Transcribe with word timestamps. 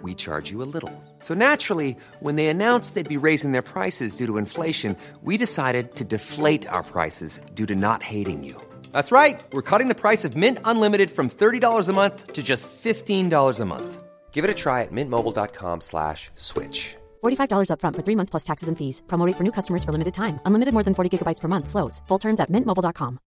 we 0.00 0.14
charge 0.14 0.50
you 0.50 0.62
a 0.62 0.70
little. 0.76 0.90
So 1.18 1.34
naturally, 1.34 1.94
when 2.20 2.36
they 2.36 2.46
announced 2.46 2.94
they'd 2.94 3.06
be 3.20 3.26
raising 3.28 3.52
their 3.52 3.60
prices 3.60 4.16
due 4.16 4.24
to 4.24 4.38
inflation, 4.38 4.96
we 5.22 5.36
decided 5.36 5.94
to 5.96 6.04
deflate 6.04 6.66
our 6.66 6.82
prices 6.82 7.40
due 7.52 7.66
to 7.66 7.76
not 7.76 8.02
hating 8.02 8.42
you. 8.42 8.56
That's 8.92 9.12
right. 9.12 9.38
We're 9.52 9.68
cutting 9.70 9.88
the 9.88 10.02
price 10.06 10.24
of 10.24 10.34
Mint 10.34 10.58
Unlimited 10.64 11.10
from 11.10 11.28
$30 11.28 11.88
a 11.88 11.92
month 11.92 12.32
to 12.32 12.42
just 12.42 12.70
$15 12.70 13.60
a 13.60 13.64
month. 13.66 14.02
Give 14.32 14.44
it 14.44 14.50
a 14.50 14.54
try 14.54 14.80
at 14.80 14.92
mintmobile.com 14.92 15.80
slash 15.82 16.30
switch. 16.36 16.96
$45 17.22 17.68
upfront 17.68 17.96
for 17.96 18.02
three 18.02 18.16
months 18.16 18.30
plus 18.30 18.44
taxes 18.44 18.68
and 18.68 18.78
fees. 18.78 19.02
Promo 19.06 19.26
rate 19.26 19.36
for 19.36 19.44
new 19.44 19.52
customers 19.52 19.84
for 19.84 19.92
limited 19.92 20.14
time. 20.14 20.40
Unlimited 20.46 20.72
more 20.72 20.82
than 20.82 20.94
40 20.94 21.10
gigabytes 21.18 21.40
per 21.40 21.48
month. 21.48 21.68
Slows. 21.68 22.00
Full 22.08 22.18
terms 22.18 22.40
at 22.40 22.50
mintmobile.com. 22.50 23.18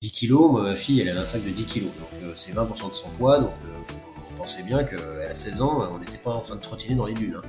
10 0.00 0.12
kilos, 0.12 0.52
moi, 0.52 0.62
ma 0.62 0.76
fille, 0.76 1.00
elle 1.00 1.08
avait 1.08 1.18
un 1.18 1.24
sac 1.24 1.42
de 1.42 1.50
10 1.50 1.64
kilos. 1.64 1.90
Donc, 1.98 2.22
euh, 2.22 2.32
c'est 2.36 2.52
20% 2.52 2.88
de 2.88 2.94
son 2.94 3.08
poids. 3.18 3.40
Donc, 3.40 3.50
euh, 3.66 3.82
on 4.48 4.50
pensait 4.50 4.62
bien 4.62 4.78
a 4.78 5.34
16 5.34 5.60
ans, 5.62 5.82
on 5.92 5.98
n'était 5.98 6.16
pas 6.18 6.30
en 6.32 6.40
train 6.40 6.56
de 6.56 6.60
trottiner 6.60 6.94
dans 6.94 7.06
les 7.06 7.14
dunes. 7.14 7.36
hein. 7.36 7.42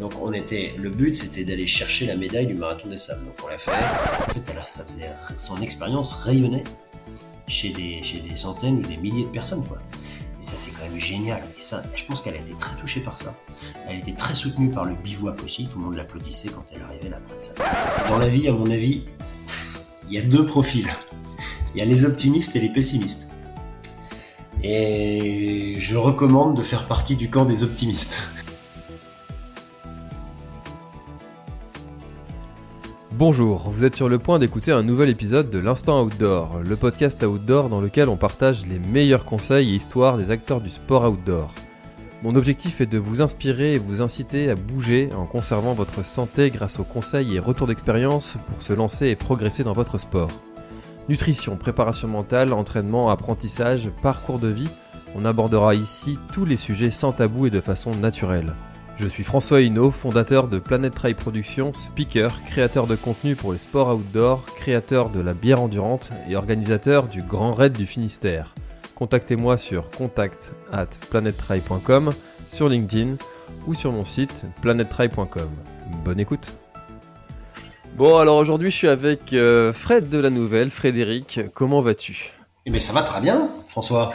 Donc, 0.00 0.12
on 0.20 0.32
était, 0.32 0.74
le 0.78 0.90
but, 0.90 1.16
c'était 1.16 1.44
d'aller 1.44 1.66
chercher 1.66 2.06
la 2.06 2.16
médaille 2.16 2.46
du 2.48 2.54
marathon 2.54 2.88
des 2.88 2.98
sables. 2.98 3.24
Donc, 3.24 3.34
on 3.44 3.48
l'a 3.48 3.58
fait. 3.58 3.70
En 3.70 4.32
fait, 4.32 4.42
elle 4.50 4.58
a- 4.58 4.66
ça 4.66 4.82
faisait, 4.84 5.10
son 5.36 5.60
expérience 5.60 6.12
rayonnait 6.14 6.64
chez 7.46 7.70
des, 7.70 8.02
chez 8.02 8.18
des 8.20 8.34
centaines 8.34 8.78
ou 8.78 8.82
des 8.82 8.96
milliers 8.96 9.24
de 9.24 9.28
personnes. 9.30 9.62
Et 10.40 10.42
ça, 10.42 10.56
c'est 10.56 10.72
quand 10.72 10.82
même 10.90 10.98
génial. 10.98 11.40
Et 11.56 11.60
ça, 11.60 11.82
je 11.94 12.04
pense 12.04 12.20
qu'elle 12.20 12.34
a 12.34 12.40
été 12.40 12.54
très 12.54 12.74
touchée 12.76 13.00
par 13.00 13.16
ça. 13.16 13.36
Elle 13.88 13.98
était 14.00 14.12
très 14.14 14.34
soutenue 14.34 14.70
par 14.70 14.84
le 14.84 14.94
bivouac 14.96 15.40
aussi. 15.44 15.68
Tout 15.68 15.78
le 15.78 15.84
monde 15.84 15.94
l'applaudissait 15.96 16.48
quand 16.48 16.64
elle 16.74 16.82
arrivait 16.82 17.10
là 17.10 17.18
près 17.28 17.36
de 17.36 17.42
ça. 17.42 17.52
Dans 18.08 18.18
la 18.18 18.28
vie, 18.28 18.48
à 18.48 18.52
mon 18.52 18.68
avis, 18.70 19.04
il 20.08 20.14
y 20.14 20.18
a 20.18 20.22
deux 20.22 20.44
profils. 20.46 20.88
Il 21.74 21.78
y 21.78 21.82
a 21.82 21.84
les 21.84 22.04
optimistes 22.04 22.56
et 22.56 22.60
les 22.60 22.70
pessimistes. 22.70 23.28
Et 24.62 25.76
je 25.78 25.96
recommande 25.96 26.56
de 26.56 26.62
faire 26.62 26.86
partie 26.86 27.16
du 27.16 27.28
camp 27.28 27.44
des 27.44 27.64
optimistes. 27.64 28.26
Bonjour, 33.16 33.70
vous 33.70 33.84
êtes 33.84 33.94
sur 33.94 34.08
le 34.08 34.18
point 34.18 34.40
d'écouter 34.40 34.72
un 34.72 34.82
nouvel 34.82 35.08
épisode 35.08 35.48
de 35.48 35.60
l'Instant 35.60 36.02
Outdoor, 36.02 36.58
le 36.64 36.74
podcast 36.74 37.22
outdoor 37.22 37.68
dans 37.68 37.80
lequel 37.80 38.08
on 38.08 38.16
partage 38.16 38.66
les 38.66 38.80
meilleurs 38.80 39.24
conseils 39.24 39.70
et 39.70 39.76
histoires 39.76 40.18
des 40.18 40.32
acteurs 40.32 40.60
du 40.60 40.68
sport 40.68 41.04
outdoor. 41.04 41.54
Mon 42.24 42.34
objectif 42.34 42.80
est 42.80 42.86
de 42.86 42.98
vous 42.98 43.22
inspirer 43.22 43.74
et 43.74 43.78
vous 43.78 44.02
inciter 44.02 44.50
à 44.50 44.54
bouger 44.54 45.10
en 45.14 45.26
conservant 45.26 45.74
votre 45.74 46.04
santé 46.04 46.50
grâce 46.50 46.80
aux 46.80 46.84
conseils 46.84 47.36
et 47.36 47.38
retours 47.38 47.66
d'expérience 47.66 48.36
pour 48.48 48.62
se 48.62 48.72
lancer 48.72 49.08
et 49.08 49.14
progresser 49.14 49.62
dans 49.62 49.74
votre 49.74 49.98
sport. 49.98 50.30
Nutrition, 51.08 51.56
préparation 51.56 52.08
mentale, 52.08 52.52
entraînement, 52.54 53.10
apprentissage, 53.10 53.90
parcours 54.00 54.38
de 54.38 54.48
vie, 54.48 54.70
on 55.14 55.24
abordera 55.26 55.74
ici 55.74 56.18
tous 56.32 56.46
les 56.46 56.56
sujets 56.56 56.90
sans 56.90 57.12
tabou 57.12 57.46
et 57.46 57.50
de 57.50 57.60
façon 57.60 57.94
naturelle. 57.94 58.54
Je 58.96 59.06
suis 59.06 59.24
François 59.24 59.60
Hinault, 59.60 59.90
fondateur 59.90 60.48
de 60.48 60.58
Planet 60.58 60.94
Trail 60.94 61.14
Productions, 61.14 61.72
speaker, 61.72 62.42
créateur 62.44 62.86
de 62.86 62.94
contenu 62.94 63.34
pour 63.34 63.52
les 63.52 63.58
sports 63.58 63.94
outdoor, 63.94 64.44
créateur 64.56 65.10
de 65.10 65.20
la 65.20 65.34
bière 65.34 65.60
endurante 65.60 66.10
et 66.28 66.36
organisateur 66.36 67.08
du 67.08 67.20
Grand 67.22 67.52
Raid 67.52 67.72
du 67.72 67.86
Finistère. 67.86 68.54
Contactez-moi 68.94 69.56
sur 69.56 69.90
contact 69.90 70.54
at 70.72 70.86
sur 72.48 72.68
LinkedIn 72.68 73.16
ou 73.66 73.74
sur 73.74 73.92
mon 73.92 74.04
site 74.04 74.46
planettrail.com. 74.62 75.50
Bonne 76.04 76.20
écoute 76.20 76.54
Bon 77.94 78.18
alors 78.18 78.38
aujourd'hui 78.38 78.70
je 78.70 78.76
suis 78.76 78.88
avec 78.88 79.32
euh, 79.32 79.72
Fred 79.72 80.08
de 80.08 80.18
la 80.18 80.30
Nouvelle. 80.30 80.70
Frédéric, 80.70 81.40
comment 81.54 81.80
vas-tu? 81.80 82.32
Eh 82.66 82.70
bien, 82.70 82.80
ça 82.80 82.92
va 82.92 83.02
très 83.02 83.20
bien, 83.20 83.50
François. 83.68 84.12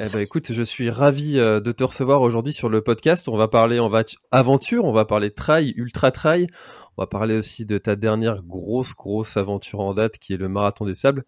Eh 0.00 0.08
ben 0.08 0.18
écoute, 0.18 0.52
je 0.52 0.62
suis 0.62 0.90
ravi 0.90 1.38
euh, 1.38 1.60
de 1.60 1.70
te 1.72 1.84
recevoir 1.84 2.20
aujourd'hui 2.22 2.52
sur 2.52 2.68
le 2.68 2.82
podcast. 2.82 3.28
On 3.28 3.36
va 3.36 3.48
parler 3.48 3.78
en 3.78 3.88
va- 3.88 4.02
aventure, 4.32 4.84
on 4.84 4.92
va 4.92 5.04
parler 5.04 5.30
trail, 5.30 5.72
ultra 5.76 6.10
trail. 6.10 6.48
On 6.96 7.02
va 7.02 7.06
parler 7.06 7.36
aussi 7.36 7.64
de 7.64 7.78
ta 7.78 7.96
dernière 7.96 8.42
grosse 8.42 8.94
grosse 8.94 9.36
aventure 9.36 9.80
en 9.80 9.94
date 9.94 10.18
qui 10.18 10.34
est 10.34 10.36
le 10.36 10.48
marathon 10.48 10.84
des 10.84 10.94
sables. 10.94 11.24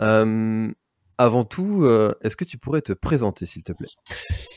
Euh, 0.00 0.70
avant 1.18 1.44
tout, 1.44 1.86
est-ce 2.22 2.36
que 2.36 2.44
tu 2.44 2.58
pourrais 2.58 2.82
te 2.82 2.92
présenter 2.92 3.46
s'il 3.46 3.62
te 3.62 3.72
plaît? 3.72 3.86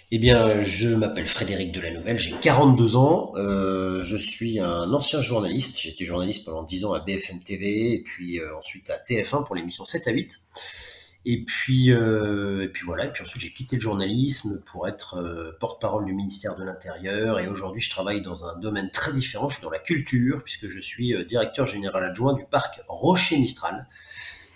Eh 0.09 0.19
bien, 0.19 0.63
je 0.63 0.87
m'appelle 0.87 1.25
Frédéric 1.25 1.73
Delanouvelle, 1.73 2.17
j'ai 2.17 2.31
42 2.31 2.95
ans, 2.95 3.33
euh, 3.35 4.01
je 4.03 4.15
suis 4.15 4.57
un 4.57 4.93
ancien 4.93 5.21
journaliste, 5.21 5.85
été 5.85 6.05
journaliste 6.05 6.45
pendant 6.45 6.63
10 6.63 6.85
ans 6.85 6.93
à 6.93 7.01
BFM 7.01 7.41
TV, 7.41 7.91
et 7.91 8.03
puis 8.03 8.39
euh, 8.39 8.55
ensuite 8.57 8.89
à 8.89 8.95
TF1 8.99 9.45
pour 9.45 9.53
l'émission 9.53 9.83
7 9.83 10.07
à 10.07 10.11
8. 10.11 10.39
Et 11.25 11.43
puis, 11.43 11.91
euh, 11.91 12.63
et 12.63 12.69
puis 12.69 12.85
voilà, 12.85 13.07
et 13.07 13.11
puis 13.11 13.21
ensuite 13.21 13.41
j'ai 13.41 13.51
quitté 13.51 13.75
le 13.75 13.81
journalisme 13.81 14.63
pour 14.65 14.87
être 14.87 15.53
porte-parole 15.59 16.05
du 16.05 16.13
ministère 16.13 16.55
de 16.55 16.63
l'Intérieur, 16.63 17.41
et 17.41 17.49
aujourd'hui 17.49 17.81
je 17.81 17.89
travaille 17.89 18.21
dans 18.21 18.45
un 18.45 18.57
domaine 18.59 18.89
très 18.91 19.11
différent, 19.11 19.49
je 19.49 19.55
suis 19.55 19.63
dans 19.63 19.71
la 19.71 19.79
culture, 19.79 20.41
puisque 20.41 20.69
je 20.69 20.79
suis 20.79 21.13
directeur 21.25 21.65
général 21.65 22.05
adjoint 22.05 22.33
du 22.33 22.45
parc 22.45 22.79
Rocher-Mistral, 22.87 23.85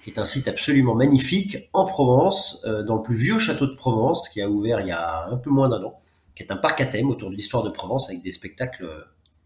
qui 0.04 0.10
est 0.10 0.20
un 0.20 0.26
site 0.26 0.48
absolument 0.48 0.96
magnifique 0.96 1.70
en 1.74 1.86
Provence, 1.86 2.64
euh, 2.66 2.84
dans 2.84 2.96
le 2.96 3.02
plus 3.02 3.16
vieux 3.16 3.40
château 3.40 3.68
de 3.68 3.76
Provence, 3.76 4.30
qui 4.30 4.42
a 4.42 4.50
ouvert 4.50 4.82
il 4.82 4.88
y 4.88 4.92
a 4.92 5.28
un 5.30 5.38
peu 5.38 5.50
moins 5.50 5.70
d'un 5.70 5.84
an, 5.84 6.00
qui 6.36 6.44
est 6.44 6.52
un 6.52 6.58
parc 6.58 6.82
à 6.82 6.86
thème 6.86 7.10
autour 7.10 7.30
de 7.30 7.36
l'histoire 7.36 7.64
de 7.64 7.70
Provence 7.70 8.10
avec 8.10 8.22
des 8.24 8.32
spectacles 8.32 8.88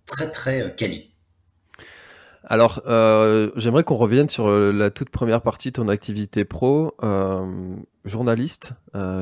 très 0.06 0.32
très 0.32 0.62
euh, 0.62 0.70
quali. 0.70 1.12
Alors, 2.48 2.82
euh, 2.86 3.52
j'aimerais 3.56 3.84
qu'on 3.84 3.96
revienne 3.96 4.30
sur 4.30 4.48
la 4.48 4.92
toute 4.92 5.10
première 5.10 5.42
partie 5.42 5.70
de 5.70 5.74
ton 5.74 5.88
activité 5.88 6.46
pro, 6.46 6.96
journaliste, 8.06 8.74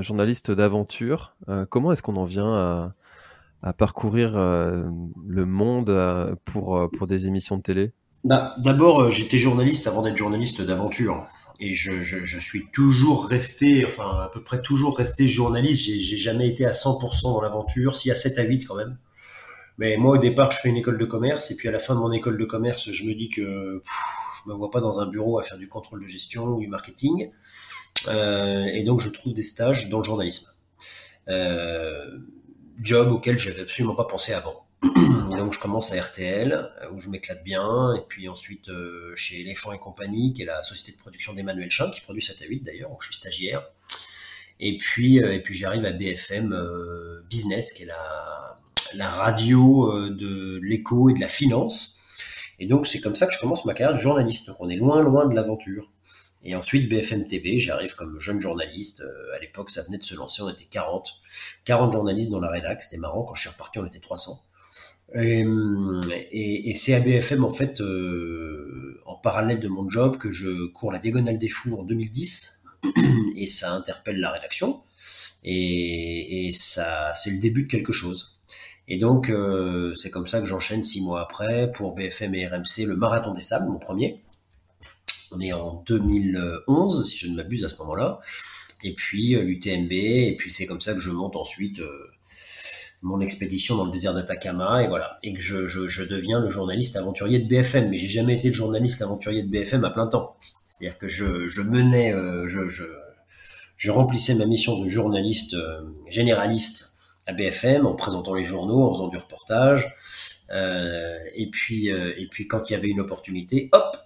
journaliste 0.02 0.52
d'aventure. 0.52 1.34
Comment 1.70 1.94
est-ce 1.94 2.04
qu'on 2.04 2.18
en 2.18 2.26
vient 2.26 2.94
à, 3.62 3.74
parcourir 3.78 4.34
le 4.36 5.46
monde 5.46 6.36
pour 6.44 7.08
des 7.08 7.26
émissions 7.26 7.56
de 7.56 7.62
télé? 7.62 7.94
Bah, 8.24 8.56
D'abord, 8.58 9.02
euh, 9.02 9.12
j'étais 9.12 9.38
journaliste 9.38 9.88
avant 9.88 10.02
d'être 10.02 10.18
journaliste 10.18 10.62
d'aventure. 10.62 11.26
Et 11.60 11.76
je, 11.76 12.40
suis 12.40 12.72
toujours 12.74 13.28
resté, 13.28 13.86
enfin 13.86 14.20
à 14.24 14.30
peu 14.34 14.42
près 14.44 14.62
toujours 14.62 14.98
resté 14.98 15.28
journaliste. 15.28 15.84
J'ai 15.84 16.18
jamais 16.18 16.50
été 16.50 16.66
à 16.66 16.72
100% 16.72 17.24
dans 17.24 17.42
l'aventure, 17.42 17.96
si 17.96 18.12
à 18.12 18.16
7 18.16 18.40
à 18.40 18.44
8 18.44 18.66
quand 18.66 18.76
même. 18.76 18.98
Mais 19.78 19.98
moi, 19.98 20.18
au 20.18 20.20
départ, 20.20 20.52
je 20.52 20.60
fais 20.60 20.70
une 20.70 20.78
école 20.78 20.98
de 20.98 21.06
commerce, 21.06 21.52
et 21.52 21.56
puis 21.56 21.68
à 21.68 21.72
la 21.72 21.80
fin 21.80 21.96
de 21.96 22.00
mon 22.00 22.12
école 22.12 22.38
de 22.38 22.46
commerce, 22.46 22.92
je 22.92 23.06
me 23.06 23.14
dis 23.14 23.30
que 23.30 23.82
je 24.44 24.50
me 24.50 24.56
vois 24.56 24.72
pas 24.72 24.82
dans 24.82 25.00
un 25.00 25.08
bureau 25.08 25.40
à 25.40 25.44
faire 25.44 25.58
du 25.58 25.68
contrôle 25.68 26.02
de 26.02 26.08
gestion 26.08 26.46
ou 26.46 26.60
du 26.60 26.68
marketing. 26.68 27.32
Euh, 28.10 28.66
et 28.66 28.84
donc, 28.84 29.00
je 29.00 29.10
trouve 29.10 29.34
des 29.34 29.44
stages 29.44 29.90
dans 29.90 30.00
le 30.00 30.04
journalisme. 30.04 30.52
Euh, 31.30 32.20
job 32.82 33.12
auquel 33.12 33.40
j'avais 33.40 33.62
absolument 33.62 33.96
pas 33.96 34.06
pensé 34.06 34.34
avant. 34.34 34.63
Et 34.84 35.38
donc, 35.38 35.54
je 35.54 35.60
commence 35.60 35.92
à 35.94 36.02
RTL, 36.02 36.54
euh, 36.54 36.90
où 36.92 37.02
je 37.02 37.10
m'éclate 37.10 37.44
bien, 37.44 37.96
et 37.96 38.02
puis 38.08 38.28
ensuite 38.28 38.70
euh, 38.70 39.16
chez 39.16 39.42
Elephant 39.42 39.72
et 39.72 39.80
compagnie, 39.80 40.34
qui 40.34 40.44
est 40.44 40.46
la 40.46 40.62
société 40.64 40.92
de 40.92 40.98
production 40.98 41.34
d'Emmanuel 41.34 41.72
Chin, 41.72 41.90
qui 41.90 42.02
produit 42.02 42.22
7 42.22 42.42
à 42.42 42.46
8 42.46 42.64
d'ailleurs, 42.64 42.92
où 42.92 42.98
je 43.00 43.08
suis 43.08 43.16
stagiaire. 43.16 43.66
Et 44.60 44.78
puis, 44.78 45.22
euh, 45.22 45.34
et 45.34 45.40
puis 45.40 45.56
j'arrive 45.56 45.86
à 45.86 45.92
BFM 45.92 46.56
Business, 47.30 47.72
qui 47.72 47.84
est 47.84 47.88
la, 47.88 49.10
radio 49.10 50.10
de 50.10 50.60
l'éco 50.62 51.10
et 51.10 51.14
de 51.14 51.20
la 51.20 51.28
finance. 51.28 51.98
Et 52.60 52.68
donc, 52.68 52.86
c'est 52.86 53.00
comme 53.00 53.16
ça 53.16 53.26
que 53.26 53.34
je 53.34 53.40
commence 53.40 53.66
ma 53.66 53.74
carrière 53.74 53.98
de 53.98 54.02
journaliste. 54.02 54.48
Donc, 54.48 54.58
on 54.60 54.70
est 54.70 54.76
loin, 54.76 55.02
loin 55.02 55.26
de 55.26 55.34
l'aventure. 55.34 55.90
Et 56.44 56.56
ensuite, 56.56 56.90
BFM 56.90 57.26
TV, 57.26 57.58
j'arrive 57.58 57.96
comme 57.96 58.20
jeune 58.20 58.40
journaliste. 58.40 59.04
À 59.34 59.40
l'époque, 59.40 59.72
ça 59.72 59.82
venait 59.82 59.98
de 59.98 60.04
se 60.04 60.14
lancer, 60.14 60.44
on 60.44 60.50
était 60.50 60.66
40. 60.66 61.22
40 61.66 61.94
journalistes 61.94 62.30
dans 62.30 62.40
la 62.40 62.52
rédac, 62.52 62.84
c'était 62.84 62.98
marrant. 62.98 63.24
Quand 63.24 63.34
je 63.34 63.42
suis 63.42 63.50
reparti, 63.50 63.80
on 63.80 63.86
était 63.88 64.00
300. 64.00 64.40
Et, 65.16 65.46
et, 66.32 66.70
et 66.70 66.74
c'est 66.74 66.94
à 66.94 67.00
BFM, 67.00 67.44
en 67.44 67.52
fait, 67.52 67.82
euh, 67.82 69.02
en 69.06 69.16
parallèle 69.16 69.60
de 69.60 69.68
mon 69.68 69.88
job, 69.88 70.18
que 70.18 70.32
je 70.32 70.68
cours 70.68 70.92
la 70.92 71.00
Diagonale 71.00 71.38
des 71.38 71.50
Fous 71.50 71.78
en 71.78 71.84
2010. 71.84 72.64
Et 73.38 73.48
ça 73.48 73.74
interpelle 73.74 74.20
la 74.20 74.32
rédaction. 74.32 74.82
Et, 75.44 76.48
et 76.48 76.52
ça, 76.52 77.14
c'est 77.14 77.32
le 77.32 77.38
début 77.40 77.64
de 77.64 77.68
quelque 77.68 77.94
chose. 77.94 78.40
Et 78.88 78.98
donc, 78.98 79.30
euh, 79.30 79.94
c'est 79.96 80.10
comme 80.10 80.28
ça 80.28 80.40
que 80.42 80.46
j'enchaîne 80.46 80.84
six 80.84 81.02
mois 81.02 81.22
après 81.22 81.72
pour 81.72 81.96
BFM 81.96 82.36
et 82.36 82.48
RMC 82.48 82.86
le 82.86 82.96
Marathon 82.98 83.34
des 83.34 83.42
Sables, 83.42 83.70
mon 83.70 83.80
premier. 83.80 84.22
On 85.32 85.40
est 85.40 85.54
en 85.54 85.82
2011, 85.88 87.10
si 87.10 87.18
je 87.18 87.28
ne 87.28 87.36
m'abuse 87.36 87.64
à 87.64 87.70
ce 87.70 87.78
moment-là. 87.78 88.20
Et 88.84 88.94
puis 88.94 89.36
euh, 89.36 89.44
l'UTMB, 89.44 89.92
et 89.92 90.36
puis 90.38 90.52
c'est 90.52 90.66
comme 90.66 90.82
ça 90.82 90.94
que 90.94 91.00
je 91.00 91.10
monte 91.10 91.38
ensuite 91.38 91.80
euh, 91.80 92.12
mon 93.04 93.20
expédition 93.20 93.76
dans 93.76 93.86
le 93.86 93.92
désert 93.92 94.14
d'Atacama 94.14 94.82
et 94.82 94.88
voilà. 94.88 95.20
Et 95.24 95.34
que 95.34 95.42
je, 95.42 95.68
je, 95.68 95.88
je, 95.88 96.04
deviens 96.04 96.40
le 96.40 96.50
journaliste 96.50 96.96
aventurier 96.96 97.40
de 97.40 97.48
BFM 97.48 97.90
mais 97.90 97.98
j'ai 97.98 98.08
jamais 98.08 98.36
été 98.36 98.48
le 98.48 98.54
journaliste 98.54 99.02
aventurier 99.02 99.44
de 99.44 99.50
BFM 99.50 99.84
à 99.84 99.90
plein 99.90 100.08
temps. 100.08 100.38
C'est-à-dire 100.70 100.98
que 100.98 101.08
je, 101.08 101.48
je 101.48 101.62
menais 101.62 102.14
euh, 102.14 102.48
je, 102.48 102.62
je, 103.78 103.92
remplissais 103.92 104.36
ma 104.36 104.46
mission 104.46 104.80
de 104.80 104.88
journaliste 104.88 105.54
euh, 105.54 105.82
généraliste 106.08 106.96
à 107.28 107.34
BFM 107.34 107.86
en 107.86 107.94
présentant 107.94 108.34
les 108.34 108.46
journaux 108.46 108.84
en 108.84 108.94
faisant 108.94 109.10
du 109.10 109.18
reportage. 109.18 109.94
Euh, 110.52 111.18
et 111.36 111.50
puis 111.50 111.88
et 111.88 112.28
puis 112.30 112.48
quand 112.48 112.70
il 112.70 112.74
y 112.74 112.76
avait 112.76 112.90
une 112.90 113.00
opportunité 113.00 113.70
hop 113.72 113.98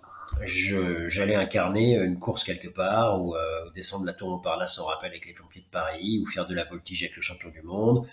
j'allais 0.43 1.35
incarner 1.35 1.97
une 1.97 2.19
course 2.19 2.43
quelque 2.43 2.67
part 2.67 3.21
ou 3.21 3.35
descendre 3.75 4.05
la 4.05 4.13
tour 4.13 4.29
Montparnasse 4.29 4.77
en 4.77 4.85
rappel 4.85 5.09
avec 5.09 5.25
les 5.25 5.33
pompiers 5.33 5.61
de 5.61 5.71
Paris 5.71 6.21
ou 6.23 6.29
faire 6.29 6.45
de 6.45 6.53
la 6.53 6.63
voltige 6.63 7.03
avec 7.03 7.15
le 7.15 7.21
champion 7.21 7.49
du 7.49 7.61
monde 7.63 8.05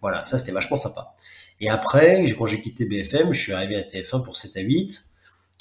voilà, 0.00 0.24
ça 0.26 0.38
c'était 0.38 0.52
vachement 0.52 0.76
sympa. 0.76 1.14
Et 1.60 1.68
après, 1.68 2.24
quand 2.38 2.46
j'ai 2.46 2.60
quitté 2.60 2.84
BFM, 2.84 3.32
je 3.32 3.40
suis 3.40 3.52
arrivé 3.52 3.76
à 3.76 3.82
TF1 3.82 4.22
pour 4.22 4.36
7 4.36 4.56
à 4.56 4.60
8. 4.60 5.04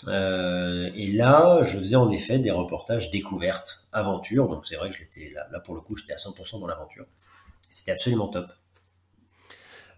Euh, 0.07 0.91
et 0.95 1.11
là, 1.11 1.63
je 1.63 1.79
faisais 1.79 1.95
en 1.95 2.09
effet 2.11 2.37
des 2.37 2.51
reportages 2.51 3.09
découvertes, 3.09 3.87
aventures. 3.93 4.47
Donc 4.47 4.67
c'est 4.67 4.75
vrai 4.75 4.89
que 4.91 4.95
j'étais 4.95 5.33
là, 5.33 5.59
pour 5.59 5.73
le 5.73 5.81
coup, 5.81 5.97
j'étais 5.97 6.13
à 6.13 6.17
100% 6.17 6.59
dans 6.59 6.67
l'aventure. 6.67 7.05
C'était 7.69 7.91
absolument 7.91 8.27
top. 8.27 8.51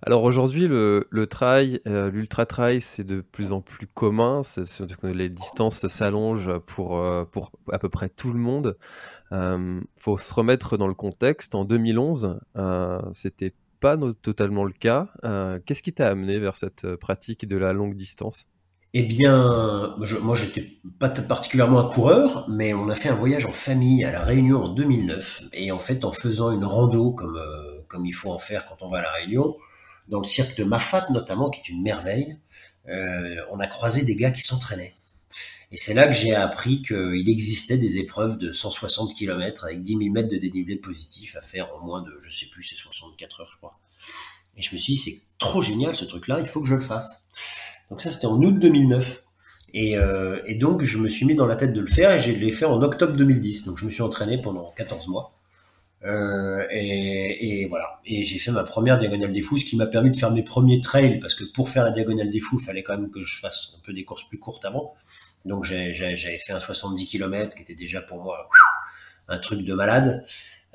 Alors 0.01 0.23
aujourd'hui, 0.23 0.67
le, 0.67 1.27
trail, 1.29 1.81
euh, 1.85 2.09
l'ultra 2.09 2.45
trail, 2.45 2.79
c'est 2.79 3.03
de 3.03 3.19
plus 3.19 3.51
en 3.51 3.59
plus 3.59 3.85
commun. 3.85 4.43
C'est, 4.43 4.63
les 5.03 5.29
distances 5.29 5.87
s'allongent 5.87 6.57
pour, 6.59 6.97
euh, 6.97 7.25
pour 7.25 7.51
à 7.71 7.79
peu 7.79 7.89
près 7.89 8.07
tout 8.07 8.31
le 8.31 8.39
monde. 8.39 8.77
Euh, 9.33 9.81
faut 9.97 10.17
se 10.17 10.33
remettre 10.33 10.77
dans 10.77 10.87
le 10.87 10.93
contexte. 10.93 11.53
En 11.53 11.65
2011, 11.65 12.39
euh, 12.55 13.01
c'était 13.11 13.53
pas 13.79 13.97
totalement 14.21 14.63
le 14.63 14.73
cas. 14.73 15.07
Euh, 15.23 15.59
qu'est-ce 15.65 15.83
qui 15.83 15.93
t'a 15.93 16.07
amené 16.07 16.39
vers 16.39 16.55
cette 16.55 16.85
euh, 16.85 16.97
pratique 16.97 17.47
de 17.47 17.57
la 17.57 17.73
longue 17.73 17.95
distance? 17.95 18.45
Eh 18.93 19.03
bien, 19.03 19.95
je, 20.01 20.17
moi, 20.17 20.35
j'étais 20.35 20.79
pas 20.97 21.09
particulièrement 21.09 21.79
un 21.79 21.87
coureur, 21.87 22.49
mais 22.49 22.73
on 22.73 22.89
a 22.89 22.95
fait 22.95 23.09
un 23.09 23.15
voyage 23.15 23.45
en 23.45 23.51
famille 23.51 24.03
à 24.03 24.11
la 24.11 24.21
Réunion 24.21 24.63
en 24.63 24.69
2009. 24.69 25.43
Et 25.53 25.71
en 25.71 25.77
fait, 25.77 26.03
en 26.03 26.11
faisant 26.11 26.51
une 26.51 26.65
rando 26.65 27.11
comme 27.11 27.37
euh, 27.37 27.81
comme 27.87 28.05
il 28.05 28.13
faut 28.13 28.31
en 28.31 28.39
faire 28.39 28.65
quand 28.65 28.81
on 28.81 28.89
va 28.89 28.99
à 28.99 29.01
la 29.03 29.11
Réunion, 29.11 29.57
dans 30.09 30.19
le 30.19 30.25
cirque 30.25 30.57
de 30.57 30.63
Mafat 30.63 31.07
notamment, 31.11 31.49
qui 31.49 31.61
est 31.61 31.69
une 31.69 31.81
merveille, 31.81 32.37
on 33.51 33.59
a 33.59 33.67
croisé 33.67 34.03
des 34.03 34.15
gars 34.15 34.31
qui 34.31 34.41
s'entraînaient. 34.41 34.93
Et 35.71 35.77
c'est 35.77 35.93
là 35.93 36.07
que 36.07 36.13
j'ai 36.13 36.33
appris 36.33 36.81
qu'il 36.81 37.29
existait 37.29 37.77
des 37.77 37.99
épreuves 37.99 38.39
de 38.39 38.51
160 38.51 39.15
km 39.15 39.65
avec 39.65 39.83
10 39.83 39.97
000 39.97 40.11
mètres 40.11 40.29
de 40.29 40.37
dénivelé 40.37 40.77
positif 40.77 41.35
à 41.35 41.41
faire 41.41 41.73
en 41.75 41.85
moins 41.85 42.01
de, 42.01 42.11
je 42.21 42.31
sais 42.31 42.47
plus, 42.47 42.63
c'est 42.63 42.75
64 42.75 43.41
heures, 43.41 43.49
je 43.53 43.57
crois. 43.57 43.79
Et 44.57 44.63
je 44.63 44.73
me 44.73 44.79
suis 44.79 44.93
dit, 44.93 44.99
c'est 44.99 45.21
trop 45.37 45.61
génial 45.61 45.95
ce 45.95 46.05
truc-là, 46.05 46.39
il 46.39 46.47
faut 46.47 46.61
que 46.61 46.67
je 46.67 46.75
le 46.75 46.81
fasse. 46.81 47.29
Donc 47.89 48.01
ça, 48.01 48.09
c'était 48.09 48.25
en 48.25 48.41
août 48.41 48.57
2009. 48.59 49.23
Et, 49.73 49.95
euh, 49.95 50.41
et, 50.47 50.55
donc, 50.55 50.83
je 50.83 50.97
me 50.97 51.07
suis 51.07 51.25
mis 51.25 51.35
dans 51.35 51.45
la 51.45 51.55
tête 51.55 51.73
de 51.73 51.79
le 51.79 51.87
faire 51.87 52.11
et 52.11 52.19
je 52.19 52.31
l'ai 52.31 52.51
fait 52.51 52.65
en 52.65 52.81
octobre 52.81 53.13
2010. 53.13 53.65
Donc, 53.65 53.77
je 53.77 53.85
me 53.85 53.91
suis 53.91 54.01
entraîné 54.01 54.41
pendant 54.41 54.71
14 54.75 55.07
mois. 55.09 55.35
Euh, 56.05 56.65
et, 56.71 57.61
et, 57.61 57.65
voilà. 57.67 57.99
Et 58.05 58.23
j'ai 58.23 58.39
fait 58.39 58.51
ma 58.51 58.63
première 58.63 58.97
diagonale 58.97 59.31
des 59.31 59.41
fous, 59.41 59.57
ce 59.57 59.65
qui 59.65 59.75
m'a 59.75 59.85
permis 59.85 60.09
de 60.09 60.15
faire 60.15 60.31
mes 60.31 60.43
premiers 60.43 60.81
trails, 60.81 61.19
parce 61.19 61.35
que 61.35 61.43
pour 61.43 61.69
faire 61.69 61.83
la 61.83 61.91
diagonale 61.91 62.31
des 62.31 62.39
fous, 62.39 62.57
il 62.59 62.65
fallait 62.65 62.81
quand 62.83 62.97
même 62.97 63.11
que 63.11 63.21
je 63.21 63.39
fasse 63.39 63.75
un 63.77 63.81
peu 63.85 63.93
des 63.93 64.03
courses 64.03 64.27
plus 64.27 64.39
courtes 64.39 64.65
avant. 64.65 64.95
Donc 65.45 65.63
j'avais 65.63 66.15
fait 66.15 66.53
un 66.53 66.59
70 66.59 67.07
km 67.07 67.55
qui 67.55 67.63
était 67.63 67.75
déjà 67.75 68.01
pour 68.01 68.21
moi 68.23 68.49
un 69.27 69.37
truc 69.37 69.63
de 69.63 69.73
malade. 69.73 70.25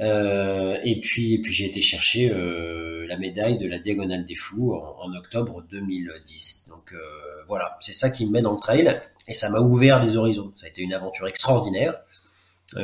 Euh, 0.01 0.77
et 0.83 1.01
puis, 1.01 1.43
j'ai 1.45 1.67
été 1.67 1.81
chercher 1.81 2.31
euh, 2.33 3.07
la 3.07 3.17
médaille 3.17 3.59
de 3.59 3.69
la 3.69 3.79
Diagonale 3.79 4.25
des 4.25 4.35
Fous 4.35 4.75
en, 4.75 5.15
octobre 5.15 5.63
2010. 5.71 6.67
Donc 6.69 6.93
euh, 6.93 6.99
voilà, 7.47 7.77
c'est 7.81 7.93
ça 7.93 8.11
qui 8.11 8.27
me 8.27 8.33
met 8.33 8.43
dans 8.43 8.55
le 8.55 8.61
trail 8.61 9.01
et 9.29 9.33
ça 9.33 9.51
m'a 9.51 9.61
ouvert 9.61 10.03
les 10.03 10.17
horizons. 10.17 10.53
Ça 10.57 10.67
a 10.67 10.69
été 10.69 10.83
une 10.83 10.95
aventure 10.95 11.27
extraordinaire. 11.27 12.01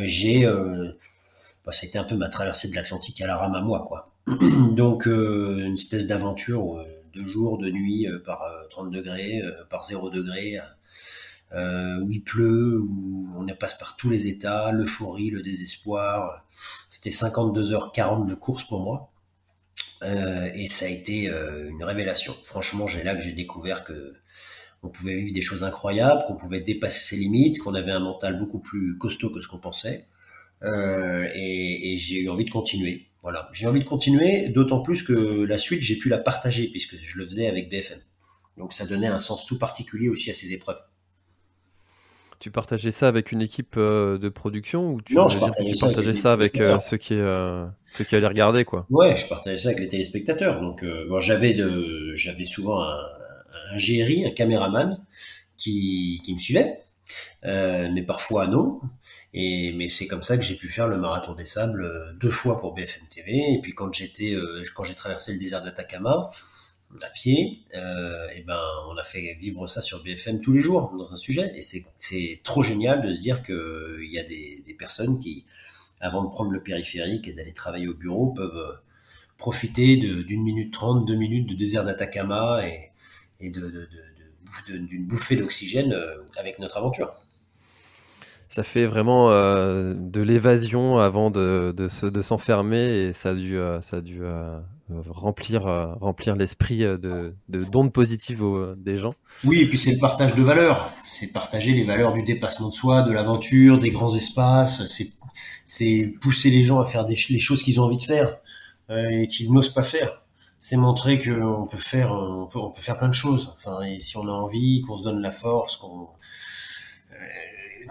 J'ai, 0.05 0.47
bah, 1.65 1.73
ça 1.73 1.81
a 1.85 1.87
été 1.87 1.99
un 1.99 2.05
peu 2.05 2.15
ma 2.15 2.29
traversée 2.29 2.69
de 2.69 2.77
l'Atlantique 2.77 3.21
à 3.23 3.27
la 3.27 3.37
rame 3.37 3.55
à 3.55 3.61
moi, 3.61 3.85
quoi. 3.87 4.13
Donc 4.77 5.07
une 5.07 5.75
espèce 5.75 6.07
d'aventure 6.07 6.85
de 7.13 7.25
jour, 7.25 7.59
de 7.59 7.71
nuit, 7.71 8.07
par 8.25 8.41
30 8.71 8.93
degrés, 8.93 9.43
par 9.69 9.85
0 9.85 10.11
degrés 10.11 10.61
euh, 11.53 12.01
où 12.03 12.11
il 12.11 12.23
pleut, 12.23 12.81
où 12.81 13.29
on 13.37 13.47
passe 13.55 13.79
par 13.79 13.97
tous 13.97 14.11
les 14.11 14.29
états, 14.29 14.73
l'euphorie, 14.73 15.31
le 15.31 15.43
désespoir. 15.43 16.47
C'était 16.89 17.11
52h40 17.11 18.27
de 18.27 18.35
course 18.35 18.65
pour 18.65 18.81
moi. 18.81 19.13
Euh, 20.03 20.51
et 20.55 20.69
ça 20.69 20.87
a 20.87 20.89
été 20.89 21.29
euh, 21.29 21.69
une 21.69 21.85
révélation. 21.85 22.35
Franchement, 22.43 22.87
j'ai 22.87 23.03
là 23.03 23.15
que 23.15 23.23
j'ai 23.23 23.33
découvert 23.33 23.85
que 23.85 24.15
on 24.83 24.89
pouvait 24.89 25.15
vivre 25.15 25.35
des 25.35 25.43
choses 25.43 25.63
incroyables, 25.63 26.25
qu'on 26.27 26.37
pouvait 26.37 26.61
dépasser 26.61 27.01
ses 27.01 27.17
limites, 27.17 27.59
qu'on 27.59 27.75
avait 27.75 27.91
un 27.91 28.01
mental 28.01 28.39
beaucoup 28.39 28.61
plus 28.61 28.97
costaud 28.97 29.29
que 29.29 29.41
ce 29.41 29.47
qu'on 29.47 29.59
pensait. 29.59 30.07
Euh, 30.63 31.29
et, 31.35 31.93
et 31.93 31.97
j'ai 31.99 32.23
eu 32.23 32.31
envie 32.31 32.47
de 32.47 32.51
continuer. 32.51 33.09
Voilà, 33.23 33.51
j'ai 33.53 33.67
envie 33.67 33.81
de 33.81 33.85
continuer, 33.85 34.49
d'autant 34.49 34.81
plus 34.81 35.03
que 35.03 35.45
la 35.45 35.59
suite, 35.59 35.83
j'ai 35.83 35.97
pu 35.97 36.09
la 36.09 36.17
partager 36.17 36.69
puisque 36.69 36.97
je 36.97 37.19
le 37.19 37.27
faisais 37.27 37.47
avec 37.47 37.69
BFM. 37.69 37.99
Donc 38.57 38.73
ça 38.73 38.87
donnait 38.87 39.07
un 39.07 39.19
sens 39.19 39.45
tout 39.45 39.59
particulier 39.59 40.09
aussi 40.09 40.31
à 40.31 40.35
ces 40.35 40.55
épreuves. 40.55 40.81
Tu 42.41 42.51
partageais 42.51 42.91
ça 42.91 43.07
avec 43.07 43.33
une 43.33 43.43
équipe 43.43 43.75
euh, 43.77 44.17
de 44.17 44.31
production 44.31 44.93
ou 44.93 45.03
tu, 45.03 45.15
non, 45.15 45.29
je 45.29 45.39
partageais, 45.39 45.75
ça, 45.75 45.89
avec, 45.89 46.17
ça 46.17 46.33
avec 46.33 46.59
euh, 46.59 46.81
ceux, 46.81 46.97
qui, 46.97 47.13
euh, 47.13 47.67
ceux 47.85 48.05
qui 48.05 48.17
allaient 48.17 48.27
regarder 48.27 48.65
quoi? 48.65 48.87
Ouais, 48.89 49.15
je 49.15 49.29
partageais 49.29 49.59
ça 49.59 49.69
avec 49.69 49.81
les 49.81 49.89
téléspectateurs. 49.89 50.63
Donc 50.63 50.83
bon, 50.83 51.21
j'avais 51.21 51.53
de 51.53 52.15
j'avais 52.17 52.47
souvent 52.47 52.83
un, 52.83 52.97
un 53.73 53.77
GRI, 53.77 54.25
un 54.27 54.31
caméraman 54.31 54.99
qui, 55.59 56.23
qui 56.25 56.33
me 56.33 56.39
suivait, 56.39 56.81
mais 57.45 58.03
parfois 58.03 58.47
non. 58.47 58.81
Et 59.35 59.75
mais 59.75 59.89
c'est 59.89 60.07
comme 60.07 60.23
ça 60.23 60.39
que 60.39 60.43
j'ai 60.43 60.57
pu 60.57 60.69
faire 60.69 60.89
le 60.89 60.97
marathon 60.97 61.35
des 61.35 61.45
sables 61.45 62.17
deux 62.19 62.31
fois 62.31 62.59
pour 62.59 62.75
BFM 62.75 63.03
TV. 63.15 63.53
Et 63.53 63.61
puis 63.61 63.75
quand 63.75 63.93
j'étais 63.93 64.35
quand 64.75 64.85
j'ai 64.85 64.95
traversé 64.95 65.35
le 65.35 65.39
désert 65.39 65.63
d'Atacama, 65.63 66.31
à 67.03 67.09
pied, 67.09 67.61
euh, 67.75 68.29
et 68.35 68.43
ben 68.43 68.61
on 68.89 68.97
a 68.97 69.03
fait 69.03 69.35
vivre 69.35 69.67
ça 69.67 69.81
sur 69.81 70.03
BFM 70.03 70.41
tous 70.41 70.53
les 70.53 70.61
jours 70.61 70.93
dans 70.97 71.13
un 71.13 71.17
sujet 71.17 71.53
et 71.55 71.61
c'est 71.61 72.41
trop 72.43 72.63
génial 72.63 73.03
de 73.03 73.15
se 73.15 73.21
dire 73.21 73.43
que 73.43 73.97
il 74.03 74.13
y 74.13 74.19
a 74.19 74.25
des, 74.25 74.77
personnes 74.79 75.19
qui 75.19 75.45
avant 76.01 76.25
de 76.25 76.31
prendre 76.31 76.51
le 76.51 76.63
périphérique 76.63 77.29
et 77.29 77.33
d'aller 77.33 77.53
travailler 77.53 77.87
au 77.87 77.95
bureau 77.95 78.29
peuvent 78.29 78.57
euh, 78.57 78.73
profiter 79.37 79.97
d'une 79.97 80.43
minute 80.43 80.73
trente, 80.73 81.07
deux 81.07 81.15
minutes 81.17 81.49
de 81.49 81.55
désert 81.55 81.85
d'Atacama 81.85 82.67
et, 82.67 82.91
et 83.41 83.51
de, 83.51 83.89
d'une 84.69 85.07
bouffée 85.07 85.37
d'oxygène 85.37 85.93
euh, 85.93 86.17
avec 86.37 86.59
notre 86.59 86.79
aventure. 86.79 87.15
Ça 88.51 88.65
fait 88.65 88.85
vraiment 88.85 89.31
euh, 89.31 89.95
de 89.95 90.21
l'évasion 90.21 90.99
avant 90.99 91.31
de, 91.31 91.73
de, 91.73 92.23
s'enfermer 92.23 92.97
et 92.97 93.13
ça 93.13 93.31
a 93.31 93.35
dû, 93.35 93.57
euh, 93.57 93.81
ça 93.81 93.99
a 93.99 94.01
euh, 94.01 94.61
remplir, 95.09 95.63
remplir 96.01 96.37
l'esprit 96.37 96.79
de, 96.79 97.35
d'ondes 97.49 97.93
positives 97.93 98.45
des 98.77 98.97
gens. 98.97 99.15
Oui, 99.45 99.61
et 99.61 99.67
puis 99.67 99.79
c'est 99.79 99.93
le 99.93 99.99
partage 99.99 100.35
de 100.35 100.43
valeurs. 100.43 100.91
C'est 101.07 101.33
partager 101.33 101.73
les 101.73 101.85
valeurs 101.85 102.13
du 102.13 102.23
dépassement 102.23 102.69
de 102.69 102.75
soi, 102.75 103.03
de 103.03 103.13
l'aventure, 103.13 103.79
des 103.79 103.91
grands 103.91 104.15
espaces. 104.15 104.87
C'est, 104.87 105.09
c'est 105.65 106.15
pousser 106.21 106.51
les 106.51 106.65
gens 106.65 106.81
à 106.81 106.85
faire 106.85 107.05
des, 107.05 107.17
les 107.31 107.39
choses 107.39 107.63
qu'ils 107.63 107.81
ont 107.81 107.85
envie 107.85 107.99
de 107.99 108.03
faire 108.03 108.39
et 108.91 109.29
qu'ils 109.29 109.53
n'osent 109.53 109.73
pas 109.73 109.83
faire. 109.83 110.25
C'est 110.59 110.77
montrer 110.77 111.19
qu'on 111.19 111.67
peut 111.67 111.79
faire, 111.79 112.13
on 112.13 112.47
peut, 112.47 112.59
on 112.59 112.71
peut 112.71 112.83
faire 112.83 112.99
plein 112.99 113.09
de 113.09 113.15
choses. 113.15 113.53
Enfin, 113.55 113.81
et 113.83 114.01
si 114.01 114.17
on 114.17 114.29
a 114.29 114.33
envie, 114.33 114.83
qu'on 114.83 114.99
se 114.99 115.05
donne 115.05 115.21
la 115.21 115.31
force, 115.31 115.77
qu'on 115.77 116.09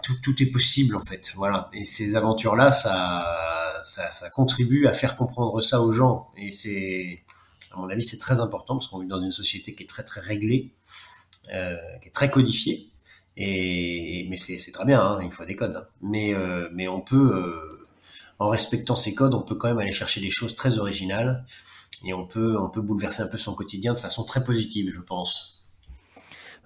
tout, 0.03 0.15
tout, 0.22 0.41
est 0.41 0.48
possible 0.48 0.96
en 0.96 1.01
fait. 1.01 1.34
Voilà. 1.36 1.70
Et 1.74 1.86
ces 1.86 2.15
aventures-là, 2.15 2.72
ça, 2.72 3.25
ça, 3.83 4.29
contribue 4.29 4.88
à 4.88 4.93
faire 4.93 5.15
comprendre 5.15 5.62
ça 5.62 5.81
aux 5.81 5.91
gens. 5.91 6.31
Et 6.38 6.51
c'est, 6.51 7.24
à 7.74 7.77
mon 7.77 7.89
avis, 7.89 8.03
c'est 8.03 8.17
très 8.17 8.39
important 8.39 8.75
parce 8.75 8.88
qu'on 8.88 9.00
vit 9.00 9.07
dans 9.07 9.21
une 9.21 9.31
société 9.31 9.75
qui 9.75 9.83
est 9.83 9.88
très 9.88 10.03
très 10.03 10.21
réglée, 10.21 10.74
euh, 11.53 11.75
qui 12.01 12.09
est 12.09 12.12
très 12.12 12.29
codifiée. 12.29 12.89
Et, 13.38 14.27
mais 14.29 14.38
c'est 14.38 14.71
très 14.71 14.86
bien, 14.86 15.01
hein, 15.01 15.19
il 15.24 15.31
faut 15.31 15.45
des 15.45 15.55
codes. 15.55 15.75
Hein. 15.75 15.88
Mais, 16.01 16.33
euh, 16.33 16.69
mais 16.74 16.88
on 16.88 17.01
peut, 17.01 17.36
euh, 17.36 17.88
en 18.38 18.50
respectant 18.50 18.95
ces 18.95 19.15
codes, 19.15 19.33
on 19.33 19.41
peut 19.41 19.55
quand 19.55 19.69
même 19.69 19.79
aller 19.79 19.93
chercher 19.93 20.19
des 20.21 20.29
choses 20.29 20.55
très 20.55 20.77
originales 20.77 21.45
et 22.05 22.13
on 22.13 22.25
peut, 22.25 22.57
on 22.57 22.69
peut 22.69 22.81
bouleverser 22.81 23.21
un 23.24 23.27
peu 23.27 23.38
son 23.38 23.53
quotidien 23.55 23.93
de 23.93 24.00
façon 24.00 24.24
très 24.25 24.43
positive, 24.43 24.91
je 24.93 25.01
pense. 25.01 25.58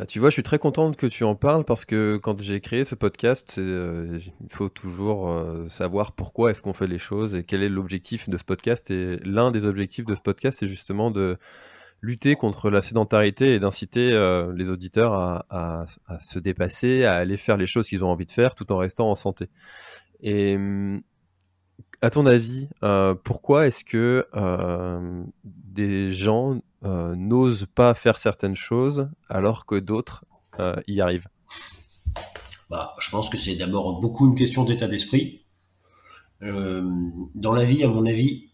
Bah, 0.03 0.07
tu 0.07 0.19
vois, 0.19 0.29
je 0.29 0.33
suis 0.33 0.43
très 0.43 0.60
contente 0.60 0.98
que 0.98 1.07
tu 1.07 1.24
en 1.24 1.33
parles 1.33 1.63
parce 1.63 1.86
que 1.86 2.17
quand 2.22 2.41
j'ai 2.41 2.60
créé 2.60 2.83
ce 2.83 2.93
podcast, 2.93 3.55
euh, 3.57 4.19
il 4.41 4.51
faut 4.51 4.67
toujours 4.67 5.29
euh, 5.29 5.69
savoir 5.69 6.12
pourquoi 6.12 6.51
est-ce 6.51 6.62
qu'on 6.62 6.74
fait 6.74 6.88
les 6.88 6.98
choses 6.98 7.36
et 7.36 7.43
quel 7.43 7.63
est 7.63 7.69
l'objectif 7.69 8.27
de 8.27 8.38
ce 8.38 8.43
podcast. 8.43 8.91
Et 8.91 9.15
l'un 9.24 9.50
des 9.50 9.65
objectifs 9.65 10.03
de 10.03 10.13
ce 10.13 10.19
podcast, 10.19 10.57
c'est 10.60 10.67
justement 10.67 11.10
de 11.10 11.38
lutter 12.01 12.36
contre 12.36 12.69
la 12.69 12.81
sédentarité 12.81 13.55
et 13.55 13.60
d'inciter 13.60 14.12
euh, 14.12 14.51
les 14.53 14.69
auditeurs 14.69 15.13
à, 15.13 15.45
à, 15.50 15.86
à, 16.07 16.19
se 16.19 16.38
dépasser, 16.38 17.05
à 17.05 17.13
aller 17.13 17.38
faire 17.38 17.55
les 17.55 17.65
choses 17.65 17.88
qu'ils 17.88 18.03
ont 18.03 18.10
envie 18.10 18.25
de 18.25 18.31
faire 18.33 18.55
tout 18.55 18.69
en 18.74 18.77
restant 18.79 19.10
en 19.10 19.15
santé. 19.15 19.48
Et 20.19 20.57
hum, 20.57 21.01
à 22.01 22.10
ton 22.10 22.25
avis, 22.25 22.68
pourquoi 23.24 23.68
est-ce 23.68 23.84
que 23.84 24.27
des 25.44 26.10
gens 26.10 26.62
n'osent 26.84 27.68
pas 27.74 27.94
faire 27.94 28.18
certaines 28.18 28.56
choses 28.56 29.10
alors 29.30 29.65
que 29.65 29.75
d'autres 29.75 30.25
y 30.88 31.01
arrivent? 31.01 31.27
Bah, 32.70 32.94
Je 33.00 33.10
pense 33.10 33.30
que 33.30 33.38
c'est 33.38 33.56
d'abord 33.56 34.01
beaucoup 34.01 34.27
une 34.27 34.36
question 34.36 34.63
d'état 34.65 34.88
d'esprit. 34.88 35.46
dans 36.42 37.53
la 37.53 37.65
vie, 37.65 37.84
à 37.84 37.88
mon 37.88 38.06
avis, 38.06 38.50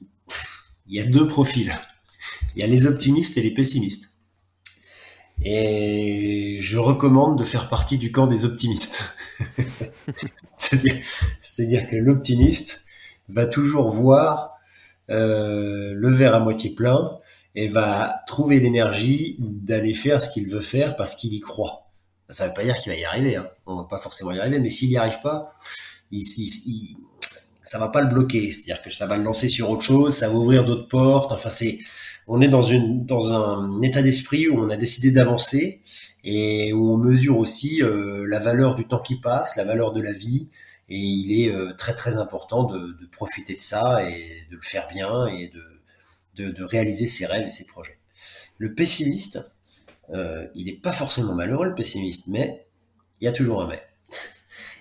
il 0.88 0.96
y 0.96 1.00
a 1.00 1.06
deux 1.06 1.28
profils. 1.28 1.74
Il 2.56 2.62
y 2.62 2.64
a 2.64 2.68
les 2.68 2.86
optimistes 2.86 3.38
et 3.38 3.42
les 3.42 3.54
pessimistes. 3.54 4.10
Et 5.42 6.58
je 6.62 6.78
recommande 6.78 7.40
de 7.40 7.44
faire 7.44 7.70
partie 7.70 7.98
du 7.98 8.12
camp 8.12 8.28
des 8.28 8.44
optimistes. 8.44 9.16
C'est-à-dire 11.42 11.88
que 11.88 11.96
l'optimiste 11.96 12.86
va 13.30 13.46
toujours 13.46 13.90
voir 13.90 14.56
euh, 15.10 15.94
le 15.96 16.12
verre 16.12 16.36
à 16.36 16.40
moitié 16.40 16.72
plein 16.72 17.18
et 17.56 17.68
va 17.68 18.22
trouver 18.28 18.60
l'énergie 18.60 19.38
d'aller 19.40 19.94
faire 19.94 20.22
ce 20.22 20.32
qu'il 20.32 20.50
veut 20.50 20.62
faire 20.62 20.96
parce 20.96 21.16
qu'il 21.16 21.34
y 21.34 21.40
croit. 21.40 21.88
Ça 22.30 22.44
ne 22.44 22.50
veut 22.50 22.54
pas 22.54 22.64
dire 22.64 22.78
qu'il 22.78 22.92
va 22.92 22.98
y 22.98 23.06
arriver. 23.06 23.36
Hein. 23.36 23.48
On 23.66 23.78
va 23.78 23.86
pas 23.86 24.00
forcément 24.00 24.32
y 24.32 24.40
arriver, 24.40 24.60
mais 24.60 24.70
s'il 24.70 24.90
n'y 24.90 24.98
arrive 24.98 25.20
pas, 25.22 25.56
il, 26.12 26.22
il, 26.22 26.98
ça 27.62 27.80
va 27.80 27.90
pas 27.90 28.02
le 28.02 28.10
bloquer. 28.10 28.52
C'est-à-dire 28.52 28.82
que 28.82 28.92
ça 28.92 29.08
va 29.08 29.18
le 29.18 29.24
lancer 29.24 29.50
sur 29.50 29.70
autre 29.72 29.82
chose, 29.82 30.16
ça 30.16 30.30
va 30.30 30.36
ouvrir 30.36 30.64
d'autres 30.64 30.88
portes. 30.88 31.32
Enfin, 31.32 31.50
c'est 31.50 31.80
on 32.28 32.42
est 32.42 32.48
dans, 32.48 32.62
une, 32.62 33.06
dans 33.06 33.34
un 33.34 33.82
état 33.82 34.04
d'esprit 34.04 34.48
où 34.48 34.60
on 34.60 34.70
a 34.70 34.78
décidé 34.78 35.10
d'avancer 35.10 35.82
et 36.24 36.74
où 36.74 36.92
on 36.94 36.98
mesure 36.98 37.40
aussi 37.40 37.82
euh, 37.82 38.26
la 38.28 38.38
valeur 38.38 38.76
du 38.76 38.86
temps 38.88 39.00
qui 39.00 39.20
passe, 39.20 39.56
la 39.56 39.64
valeur 39.64 39.94
de 39.94 40.02
la 40.02 40.12
vie. 40.12 40.52
Et 40.90 40.98
il 40.98 41.42
est 41.42 41.50
euh, 41.50 41.74
très 41.74 41.94
très 41.94 42.18
important 42.18 42.64
de, 42.64 42.96
profiter 43.12 43.56
de 43.56 43.62
ça 43.62 44.04
et 44.10 44.48
de 44.50 44.56
le 44.56 44.62
faire 44.62 44.88
bien 44.88 45.28
et 45.28 45.52
de, 46.36 46.50
de, 46.52 46.64
réaliser 46.64 47.06
ses 47.06 47.26
rêves 47.26 47.46
et 47.46 47.50
ses 47.50 47.66
projets. 47.66 48.00
Le 48.58 48.74
pessimiste, 48.74 49.40
euh, 50.12 50.48
il 50.56 50.66
n'est 50.66 50.74
pas 50.74 50.92
forcément 50.92 51.36
malheureux 51.36 51.68
le 51.68 51.76
pessimiste, 51.76 52.28
mais 52.28 52.68
il 53.22 53.26
y 53.26 53.28
a 53.28 53.32
toujours 53.32 53.62
un 53.62 53.68
mais. 53.68 53.84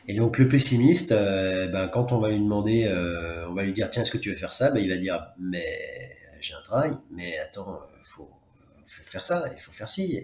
Et 0.07 0.15
donc 0.15 0.39
le 0.39 0.49
pessimiste, 0.49 1.13
euh, 1.13 1.67
ben, 1.69 1.89
quand 1.89 2.13
on 2.13 2.19
va 2.19 2.31
lui 2.31 2.39
demander, 2.39 2.89
on 3.49 3.55
va 3.55 3.65
lui 3.65 3.75
dire 3.75 3.91
tiens 3.91 4.03
est-ce 4.03 4.11
que 4.11 4.19
tu 4.19 4.31
veux 4.31 4.37
faire 4.37 4.55
ça, 4.55 4.71
ben, 4.71 4.81
il 4.81 4.89
va 4.89 4.97
dire 4.97 5.27
mais 5.39 6.17
j'ai 6.41 6.55
un 6.55 6.63
travail, 6.63 6.93
mais 7.11 7.39
attends, 7.39 7.81
il 8.01 8.07
faut, 8.07 8.31
faire 8.87 9.23
ça, 9.23 9.51
il 9.55 9.61
faut 9.61 9.73
faire 9.73 9.89
ci. 9.89 10.19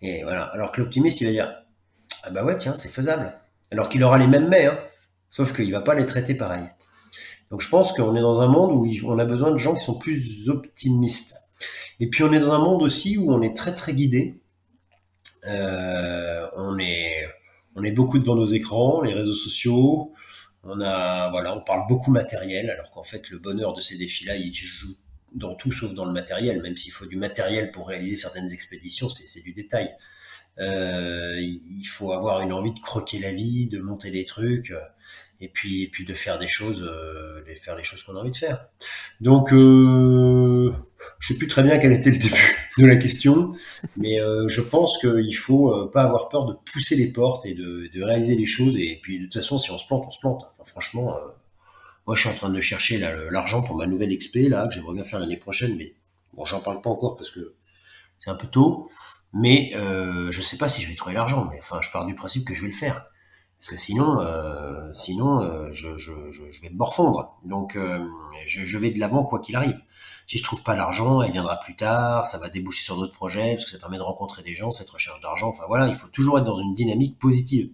Et, 0.00 0.22
voilà. 0.24 0.44
Alors 0.44 0.72
que 0.72 0.80
l'optimiste, 0.80 1.20
il 1.20 1.26
va 1.26 1.32
dire, 1.32 1.62
ah 2.24 2.30
bah 2.30 2.44
ouais, 2.44 2.58
tiens, 2.58 2.74
c'est 2.74 2.88
faisable. 2.88 3.32
Alors 3.70 3.88
qu'il 3.88 4.02
aura 4.02 4.18
les 4.18 4.26
mêmes 4.26 4.48
mais, 4.48 4.66
hein, 4.66 4.78
sauf 5.32 5.56
qu'il 5.56 5.72
va 5.72 5.80
pas 5.80 5.96
les 5.96 6.06
traiter 6.06 6.34
pareil. 6.34 6.62
Donc 7.50 7.60
je 7.60 7.68
pense 7.68 7.92
qu'on 7.92 8.14
est 8.14 8.20
dans 8.20 8.40
un 8.40 8.46
monde 8.46 8.72
où 8.72 8.86
on 9.04 9.18
a 9.18 9.24
besoin 9.24 9.50
de 9.50 9.56
gens 9.56 9.74
qui 9.74 9.84
sont 9.84 9.98
plus 9.98 10.48
optimistes. 10.48 11.34
Et 11.98 12.08
puis 12.08 12.22
on 12.22 12.32
est 12.32 12.38
dans 12.38 12.52
un 12.52 12.58
monde 12.58 12.82
aussi 12.82 13.18
où 13.18 13.32
on 13.32 13.42
est 13.42 13.56
très 13.56 13.74
très 13.74 13.94
guidé. 13.94 14.40
Euh, 15.46 16.46
on 16.56 16.78
est 16.78 17.26
on 17.74 17.82
est 17.82 17.92
beaucoup 17.92 18.18
devant 18.18 18.36
nos 18.36 18.46
écrans, 18.46 19.02
les 19.02 19.14
réseaux 19.14 19.34
sociaux. 19.34 20.12
On 20.62 20.80
a 20.80 21.30
voilà, 21.30 21.56
on 21.56 21.62
parle 21.62 21.88
beaucoup 21.88 22.12
matériel, 22.12 22.70
alors 22.70 22.90
qu'en 22.92 23.02
fait 23.02 23.28
le 23.30 23.38
bonheur 23.38 23.74
de 23.74 23.80
ces 23.80 23.96
défis-là, 23.96 24.36
il 24.36 24.54
joue 24.54 24.94
dans 25.34 25.54
tout 25.54 25.72
sauf 25.72 25.94
dans 25.94 26.04
le 26.04 26.12
matériel, 26.12 26.60
même 26.60 26.76
s'il 26.76 26.92
faut 26.92 27.06
du 27.06 27.16
matériel 27.16 27.72
pour 27.72 27.88
réaliser 27.88 28.16
certaines 28.16 28.52
expéditions, 28.52 29.08
c'est 29.08 29.40
du 29.40 29.54
détail. 29.54 29.94
Euh, 30.58 31.40
il 31.40 31.84
faut 31.84 32.12
avoir 32.12 32.40
une 32.40 32.52
envie 32.52 32.72
de 32.72 32.80
croquer 32.80 33.18
la 33.18 33.32
vie, 33.32 33.68
de 33.68 33.78
monter 33.78 34.10
des 34.10 34.24
trucs, 34.24 34.70
euh, 34.70 34.80
et 35.40 35.48
puis 35.48 35.82
et 35.82 35.88
puis 35.88 36.04
de 36.04 36.12
faire 36.14 36.38
des 36.38 36.46
choses, 36.46 36.82
euh, 36.82 37.42
de 37.48 37.54
faire 37.54 37.82
choses 37.82 38.02
qu'on 38.02 38.16
a 38.16 38.20
envie 38.20 38.30
de 38.30 38.36
faire. 38.36 38.66
Donc, 39.20 39.52
euh, 39.52 40.72
je 41.20 41.28
sais 41.28 41.38
plus 41.38 41.48
très 41.48 41.62
bien 41.62 41.78
quel 41.78 41.92
était 41.92 42.10
le 42.10 42.18
début 42.18 42.56
de 42.78 42.86
la 42.86 42.96
question, 42.96 43.54
mais 43.96 44.18
je 44.46 44.60
pense 44.60 44.98
qu'il 44.98 45.36
faut 45.36 45.86
pas 45.88 46.02
avoir 46.02 46.28
peur 46.28 46.46
de 46.46 46.54
pousser 46.70 46.96
les 46.96 47.12
portes 47.12 47.46
et 47.46 47.54
de, 47.54 48.02
réaliser 48.02 48.36
les 48.36 48.46
choses. 48.46 48.76
Et 48.76 49.00
puis 49.02 49.18
de 49.18 49.24
toute 49.24 49.34
façon, 49.34 49.58
si 49.58 49.70
on 49.70 49.78
se 49.78 49.86
plante, 49.86 50.04
on 50.06 50.10
se 50.10 50.20
plante. 50.20 50.44
Franchement, 50.66 51.16
moi, 52.06 52.14
je 52.16 52.20
suis 52.20 52.30
en 52.30 52.34
train 52.34 52.50
de 52.50 52.60
chercher 52.60 52.98
l'argent 53.30 53.62
pour 53.62 53.76
ma 53.76 53.86
nouvelle 53.86 54.16
XP 54.16 54.48
là 54.48 54.68
que 54.68 54.74
j'aimerais 54.74 54.94
bien 54.94 55.04
faire 55.04 55.18
l'année 55.18 55.36
prochaine, 55.38 55.76
mais 55.76 55.94
bon, 56.34 56.44
j'en 56.44 56.60
parle 56.60 56.80
pas 56.82 56.90
encore 56.90 57.16
parce 57.16 57.30
que 57.30 57.54
c'est 58.18 58.30
un 58.30 58.34
peu 58.36 58.46
tôt. 58.46 58.90
Mais 59.32 59.72
euh, 59.74 60.30
je 60.30 60.40
sais 60.40 60.58
pas 60.58 60.68
si 60.68 60.82
je 60.82 60.88
vais 60.88 60.94
trouver 60.94 61.14
l'argent. 61.14 61.48
Mais 61.50 61.58
enfin, 61.58 61.80
je 61.80 61.90
pars 61.90 62.06
du 62.06 62.14
principe 62.14 62.46
que 62.46 62.54
je 62.54 62.62
vais 62.62 62.68
le 62.68 62.74
faire 62.74 63.06
parce 63.62 63.70
que 63.70 63.76
sinon, 63.76 64.18
euh, 64.18 64.92
sinon, 64.92 65.40
euh, 65.40 65.68
je, 65.70 65.96
je, 65.96 66.32
je, 66.32 66.62
vais 66.62 66.70
me 66.70 66.76
morfondre. 66.76 67.38
Donc, 67.44 67.76
euh, 67.76 68.04
je, 68.44 68.64
je 68.64 68.76
vais 68.76 68.90
de 68.90 68.98
l'avant 68.98 69.22
quoi 69.22 69.38
qu'il 69.38 69.54
arrive. 69.54 69.80
Si 70.26 70.38
je 70.38 70.42
trouve 70.42 70.64
pas 70.64 70.74
l'argent, 70.74 71.22
elle 71.22 71.30
viendra 71.30 71.60
plus 71.60 71.76
tard. 71.76 72.26
Ça 72.26 72.38
va 72.38 72.48
déboucher 72.48 72.82
sur 72.82 72.96
d'autres 72.96 73.12
projets 73.12 73.54
parce 73.54 73.66
que 73.66 73.70
ça 73.70 73.78
permet 73.78 73.98
de 73.98 74.02
rencontrer 74.02 74.42
des 74.42 74.56
gens, 74.56 74.72
cette 74.72 74.90
recherche 74.90 75.20
d'argent. 75.20 75.46
Enfin 75.50 75.62
voilà, 75.68 75.86
il 75.86 75.94
faut 75.94 76.08
toujours 76.08 76.40
être 76.40 76.44
dans 76.44 76.60
une 76.60 76.74
dynamique 76.74 77.20
positive. 77.20 77.70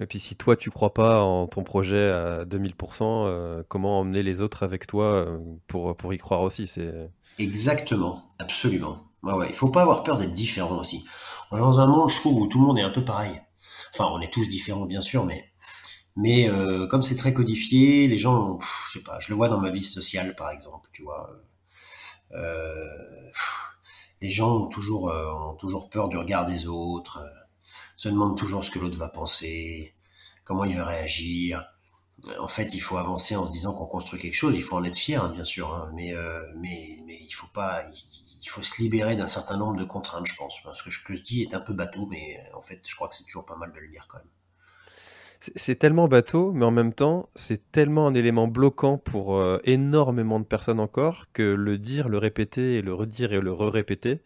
Et 0.00 0.06
puis 0.06 0.20
si 0.20 0.36
toi 0.36 0.54
tu 0.54 0.70
crois 0.70 0.94
pas 0.94 1.22
en 1.22 1.48
ton 1.48 1.64
projet 1.64 2.08
à 2.08 2.44
2000%, 2.44 3.26
euh, 3.26 3.64
comment 3.66 3.98
emmener 3.98 4.22
les 4.22 4.40
autres 4.40 4.62
avec 4.62 4.86
toi 4.86 5.26
pour, 5.66 5.96
pour 5.96 6.14
y 6.14 6.18
croire 6.18 6.42
aussi? 6.42 6.68
C'est... 6.68 7.10
Exactement, 7.40 8.22
absolument. 8.38 9.11
Ouais, 9.22 9.32
ouais. 9.34 9.48
Il 9.50 9.54
faut 9.54 9.70
pas 9.70 9.82
avoir 9.82 10.02
peur 10.02 10.18
d'être 10.18 10.32
différent 10.34 10.78
aussi. 10.78 11.04
On 11.50 11.56
est 11.56 11.60
dans 11.60 11.80
un 11.80 11.86
monde, 11.86 12.10
je 12.10 12.16
trouve, 12.20 12.40
où 12.42 12.46
tout 12.48 12.58
le 12.60 12.66
monde 12.66 12.78
est 12.78 12.82
un 12.82 12.90
peu 12.90 13.04
pareil. 13.04 13.40
Enfin, 13.94 14.06
on 14.12 14.20
est 14.20 14.32
tous 14.32 14.46
différents, 14.48 14.86
bien 14.86 15.00
sûr, 15.00 15.24
mais 15.24 15.44
mais 16.16 16.48
euh, 16.50 16.86
comme 16.88 17.02
c'est 17.02 17.16
très 17.16 17.34
codifié, 17.34 18.08
les 18.08 18.18
gens, 18.18 18.58
je 18.88 18.98
sais 18.98 19.04
pas, 19.04 19.18
je 19.20 19.30
le 19.30 19.36
vois 19.36 19.48
dans 19.48 19.60
ma 19.60 19.70
vie 19.70 19.82
sociale, 19.82 20.34
par 20.36 20.50
exemple, 20.50 20.90
tu 20.92 21.02
vois. 21.02 21.30
Euh, 22.32 22.86
les 24.20 24.28
gens 24.28 24.56
ont 24.64 24.68
toujours, 24.68 25.04
ont 25.06 25.54
toujours 25.54 25.90
peur 25.90 26.08
du 26.08 26.16
regard 26.16 26.46
des 26.46 26.66
autres 26.66 27.24
se 27.96 28.08
demande 28.08 28.36
toujours 28.36 28.64
ce 28.64 28.70
que 28.70 28.80
l'autre 28.80 28.98
va 28.98 29.08
penser, 29.08 29.94
comment 30.44 30.64
il 30.64 30.76
va 30.76 30.84
réagir. 30.86 31.64
En 32.40 32.48
fait, 32.48 32.74
il 32.74 32.80
faut 32.80 32.96
avancer 32.98 33.36
en 33.36 33.46
se 33.46 33.52
disant 33.52 33.74
qu'on 33.74 33.86
construit 33.86 34.20
quelque 34.20 34.34
chose. 34.34 34.54
Il 34.56 34.62
faut 34.62 34.76
en 34.76 34.84
être 34.84 34.96
fier, 34.96 35.22
hein, 35.24 35.30
bien 35.30 35.44
sûr, 35.44 35.72
hein, 35.74 35.90
mais, 35.94 36.12
euh, 36.14 36.42
mais 36.56 36.98
mais 37.06 37.18
il 37.20 37.32
faut 37.32 37.48
pas, 37.48 37.84
il 37.92 38.11
faut 38.48 38.62
se 38.62 38.82
libérer 38.82 39.16
d'un 39.16 39.26
certain 39.26 39.56
nombre 39.56 39.76
de 39.76 39.84
contraintes, 39.84 40.26
je 40.26 40.36
pense. 40.36 40.62
Parce 40.62 40.82
que 40.82 40.90
ce 40.90 40.98
que 41.04 41.14
je 41.14 41.22
dis 41.22 41.42
est 41.42 41.54
un 41.54 41.60
peu 41.60 41.72
bateau, 41.72 42.06
mais 42.10 42.42
en 42.54 42.60
fait, 42.60 42.80
je 42.86 42.94
crois 42.94 43.08
que 43.08 43.14
c'est 43.14 43.24
toujours 43.24 43.46
pas 43.46 43.56
mal 43.56 43.72
de 43.72 43.78
le 43.78 43.88
dire 43.88 44.06
quand 44.08 44.18
même. 44.18 44.26
C'est 45.56 45.74
tellement 45.74 46.06
bateau, 46.06 46.52
mais 46.52 46.64
en 46.64 46.70
même 46.70 46.92
temps, 46.92 47.28
c'est 47.34 47.72
tellement 47.72 48.06
un 48.06 48.14
élément 48.14 48.46
bloquant 48.46 48.96
pour 48.96 49.36
euh, 49.36 49.58
énormément 49.64 50.38
de 50.38 50.44
personnes 50.44 50.78
encore 50.78 51.26
que 51.32 51.42
le 51.42 51.78
dire, 51.78 52.08
le 52.08 52.18
répéter 52.18 52.76
et 52.76 52.82
le 52.82 52.94
redire 52.94 53.32
et 53.32 53.40
le 53.40 53.52
re-répéter, 53.52 54.20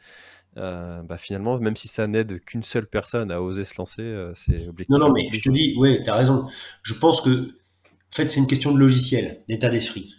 euh, 0.59 1.03
bah 1.03 1.17
finalement, 1.17 1.59
même 1.59 1.77
si 1.77 1.89
ça 1.89 2.07
n'aide 2.07 2.43
qu'une 2.45 2.63
seule 2.63 2.87
personne 2.87 3.31
à 3.31 3.41
oser 3.41 3.65
se 3.65 3.75
lancer, 3.79 4.03
euh, 4.03 4.33
c'est 4.35 4.69
obligatoire. 4.69 5.01
Non, 5.01 5.09
non, 5.09 5.15
mais 5.15 5.29
je 5.33 5.41
te 5.41 5.51
dis, 5.51 5.75
ouais, 5.79 6.03
t'as 6.03 6.17
raison. 6.17 6.47
Je 6.83 6.93
pense 6.95 7.23
que, 7.23 7.31
en 7.31 8.15
fait, 8.15 8.29
c'est 8.29 8.41
une 8.41 8.47
question 8.47 8.73
de 8.73 8.79
logiciel, 8.79 9.43
d'état 9.49 9.71
d'esprit. 9.71 10.16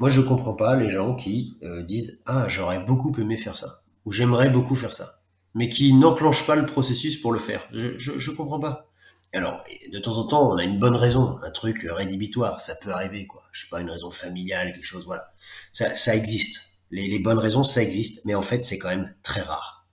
Moi, 0.00 0.08
je 0.08 0.20
comprends 0.20 0.54
pas 0.54 0.76
les 0.76 0.90
gens 0.90 1.14
qui 1.14 1.56
euh, 1.62 1.82
disent, 1.82 2.20
ah, 2.26 2.46
j'aurais 2.48 2.84
beaucoup 2.84 3.14
aimé 3.18 3.36
faire 3.36 3.56
ça, 3.56 3.82
ou 4.04 4.12
j'aimerais 4.12 4.50
beaucoup 4.50 4.74
faire 4.74 4.92
ça, 4.92 5.22
mais 5.54 5.68
qui 5.68 5.92
n'enclenchent 5.92 6.46
pas 6.46 6.56
le 6.56 6.66
processus 6.66 7.20
pour 7.20 7.32
le 7.32 7.38
faire. 7.38 7.66
Je, 7.72 7.98
je 7.98 8.30
comprends 8.30 8.60
pas. 8.60 8.90
Alors, 9.32 9.62
de 9.92 9.98
temps 9.98 10.16
en 10.16 10.26
temps, 10.26 10.50
on 10.50 10.56
a 10.56 10.64
une 10.64 10.78
bonne 10.78 10.96
raison, 10.96 11.38
un 11.42 11.50
truc 11.50 11.86
rédhibitoire, 11.90 12.60
ça 12.60 12.74
peut 12.82 12.90
arriver, 12.90 13.26
quoi. 13.26 13.42
Je 13.52 13.62
sais 13.62 13.68
pas, 13.68 13.80
une 13.80 13.90
raison 13.90 14.10
familiale, 14.10 14.72
quelque 14.72 14.86
chose, 14.86 15.04
voilà. 15.04 15.32
Ça, 15.72 15.94
ça 15.94 16.16
existe 16.16 16.68
les, 16.90 17.18
bonnes 17.18 17.38
raisons, 17.38 17.64
ça 17.64 17.82
existe, 17.82 18.24
mais 18.24 18.34
en 18.34 18.42
fait, 18.42 18.62
c'est 18.62 18.78
quand 18.78 18.88
même 18.88 19.14
très 19.22 19.40
rare. 19.40 19.86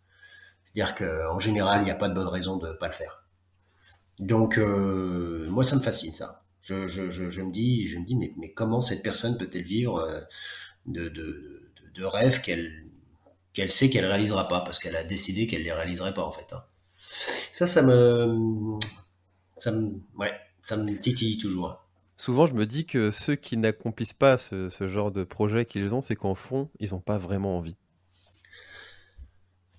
C'est-à-dire 0.66 0.96
qu'en 0.96 1.40
général, 1.40 1.82
il 1.82 1.86
n'y 1.86 1.92
a 1.92 1.96
pas 1.96 2.10
de 2.10 2.14
bonne 2.14 2.28
raison 2.28 2.58
de 2.58 2.68
ne 2.68 2.74
pas 2.74 2.88
le 2.88 2.94
faire. 2.94 3.26
Donc, 4.20 4.58
euh, 4.58 5.48
moi, 5.50 5.64
ça 5.64 5.76
me 5.76 5.82
fascine, 5.82 6.14
ça. 6.14 6.45
Je, 6.66 6.88
je, 6.88 7.12
je, 7.12 7.42
me 7.42 7.52
dis, 7.52 7.88
je 7.88 8.00
me 8.00 8.06
dis 8.06 8.16
mais, 8.16 8.32
mais 8.38 8.52
comment 8.52 8.82
cette 8.82 9.04
personne 9.04 9.38
peut-elle 9.38 9.62
vivre 9.64 10.00
euh, 10.00 10.20
de, 10.88 11.10
de, 11.10 11.72
de, 11.94 12.04
rêves 12.04 12.42
qu'elle 12.42 12.86
qu'elle 13.54 13.72
sait 13.72 13.90
qu'elle 13.90 14.06
réalisera 14.06 14.48
pas, 14.48 14.62
parce 14.62 14.80
qu'elle 14.80 14.96
a 14.96 15.04
décidé 15.04 15.48
qu'elle 15.48 15.64
les 15.64 15.72
réaliserait 15.72 16.14
pas, 16.14 16.24
en 16.24 16.32
fait. 16.32 16.54
Hein. 16.54 16.64
Ça, 17.52 17.66
ça 17.66 17.82
me... 17.82 18.78
Ça 19.58 19.72
me... 19.72 19.94
Ouais, 20.18 20.34
ça 20.62 20.76
me 20.76 20.96
titille 20.98 21.38
toujours. 21.38 21.82
Souvent, 22.18 22.46
je 22.46 22.54
me 22.54 22.66
dis 22.66 22.86
que 22.86 23.12
ceux 23.12 23.36
qui 23.36 23.56
n'accomplissent 23.56 24.14
pas 24.14 24.38
ce, 24.38 24.70
genre 24.82 25.12
de 25.12 25.24
projet 25.24 25.66
qu'ils 25.66 25.94
ont, 25.94 26.02
c'est 26.02 26.16
qu'en 26.16 26.36
fond, 26.36 26.70
ils 26.80 26.92
n'ont 26.92 27.00
pas 27.00 27.18
vraiment 27.18 27.58
envie. 27.58 27.78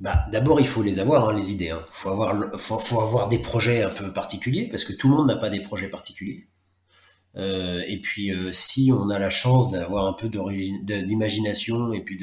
Bah, 0.00 0.24
d'abord, 0.32 0.60
il 0.60 0.66
faut 0.66 0.82
les 0.82 0.98
avoir, 0.98 1.28
hein, 1.28 1.34
les 1.34 1.50
idées. 1.52 1.66
Il 1.66 1.70
hein. 1.72 1.84
faut, 1.88 2.10
avoir, 2.10 2.58
faut, 2.58 3.00
avoir 3.00 3.28
des 3.28 3.38
projets 3.38 3.82
un 3.82 3.90
peu 3.90 4.10
particuliers, 4.12 4.68
parce 4.70 4.84
que 4.84 4.94
tout 4.94 5.10
le 5.10 5.16
monde 5.16 5.28
n'a 5.28 5.36
pas 5.36 5.50
des 5.50 5.60
projets 5.60 5.88
particuliers. 5.88 6.48
Euh, 7.36 7.82
et 7.86 8.00
puis, 8.00 8.32
euh, 8.32 8.50
si 8.52 8.90
on 8.92 9.10
a 9.10 9.18
la 9.18 9.30
chance 9.30 9.70
d'avoir 9.70 10.06
un 10.06 10.14
peu 10.14 10.28
d'imagination 10.28 11.92
et 11.92 12.00
puis 12.00 12.18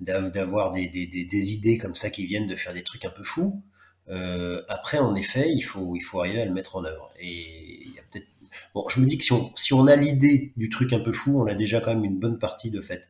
d'avoir 0.00 0.70
des, 0.70 0.88
des, 0.88 1.52
idées 1.52 1.78
comme 1.78 1.94
ça 1.94 2.10
qui 2.10 2.26
viennent 2.26 2.46
de 2.46 2.56
faire 2.56 2.74
des 2.74 2.82
trucs 2.82 3.04
un 3.04 3.10
peu 3.10 3.22
fous, 3.22 3.62
euh, 4.08 4.62
après, 4.68 4.98
en 4.98 5.14
effet, 5.14 5.48
il 5.50 5.62
faut, 5.62 5.96
il 5.96 6.02
faut 6.02 6.20
arriver 6.20 6.42
à 6.42 6.44
le 6.44 6.52
mettre 6.52 6.76
en 6.76 6.84
œuvre. 6.84 7.10
Et 7.18 7.88
y 7.88 7.98
a 7.98 8.20
bon, 8.74 8.86
je 8.88 9.00
me 9.00 9.06
dis 9.06 9.16
que 9.18 9.24
si 9.24 9.32
on, 9.32 9.50
si 9.56 9.72
on 9.72 9.86
a 9.86 9.96
l'idée 9.96 10.52
du 10.56 10.68
truc 10.68 10.92
un 10.92 11.00
peu 11.00 11.12
fou, 11.12 11.40
on 11.40 11.46
a 11.46 11.54
déjà 11.54 11.80
quand 11.80 11.94
même 11.94 12.04
une 12.04 12.18
bonne 12.18 12.38
partie 12.38 12.70
de 12.70 12.82
fait. 12.82 13.08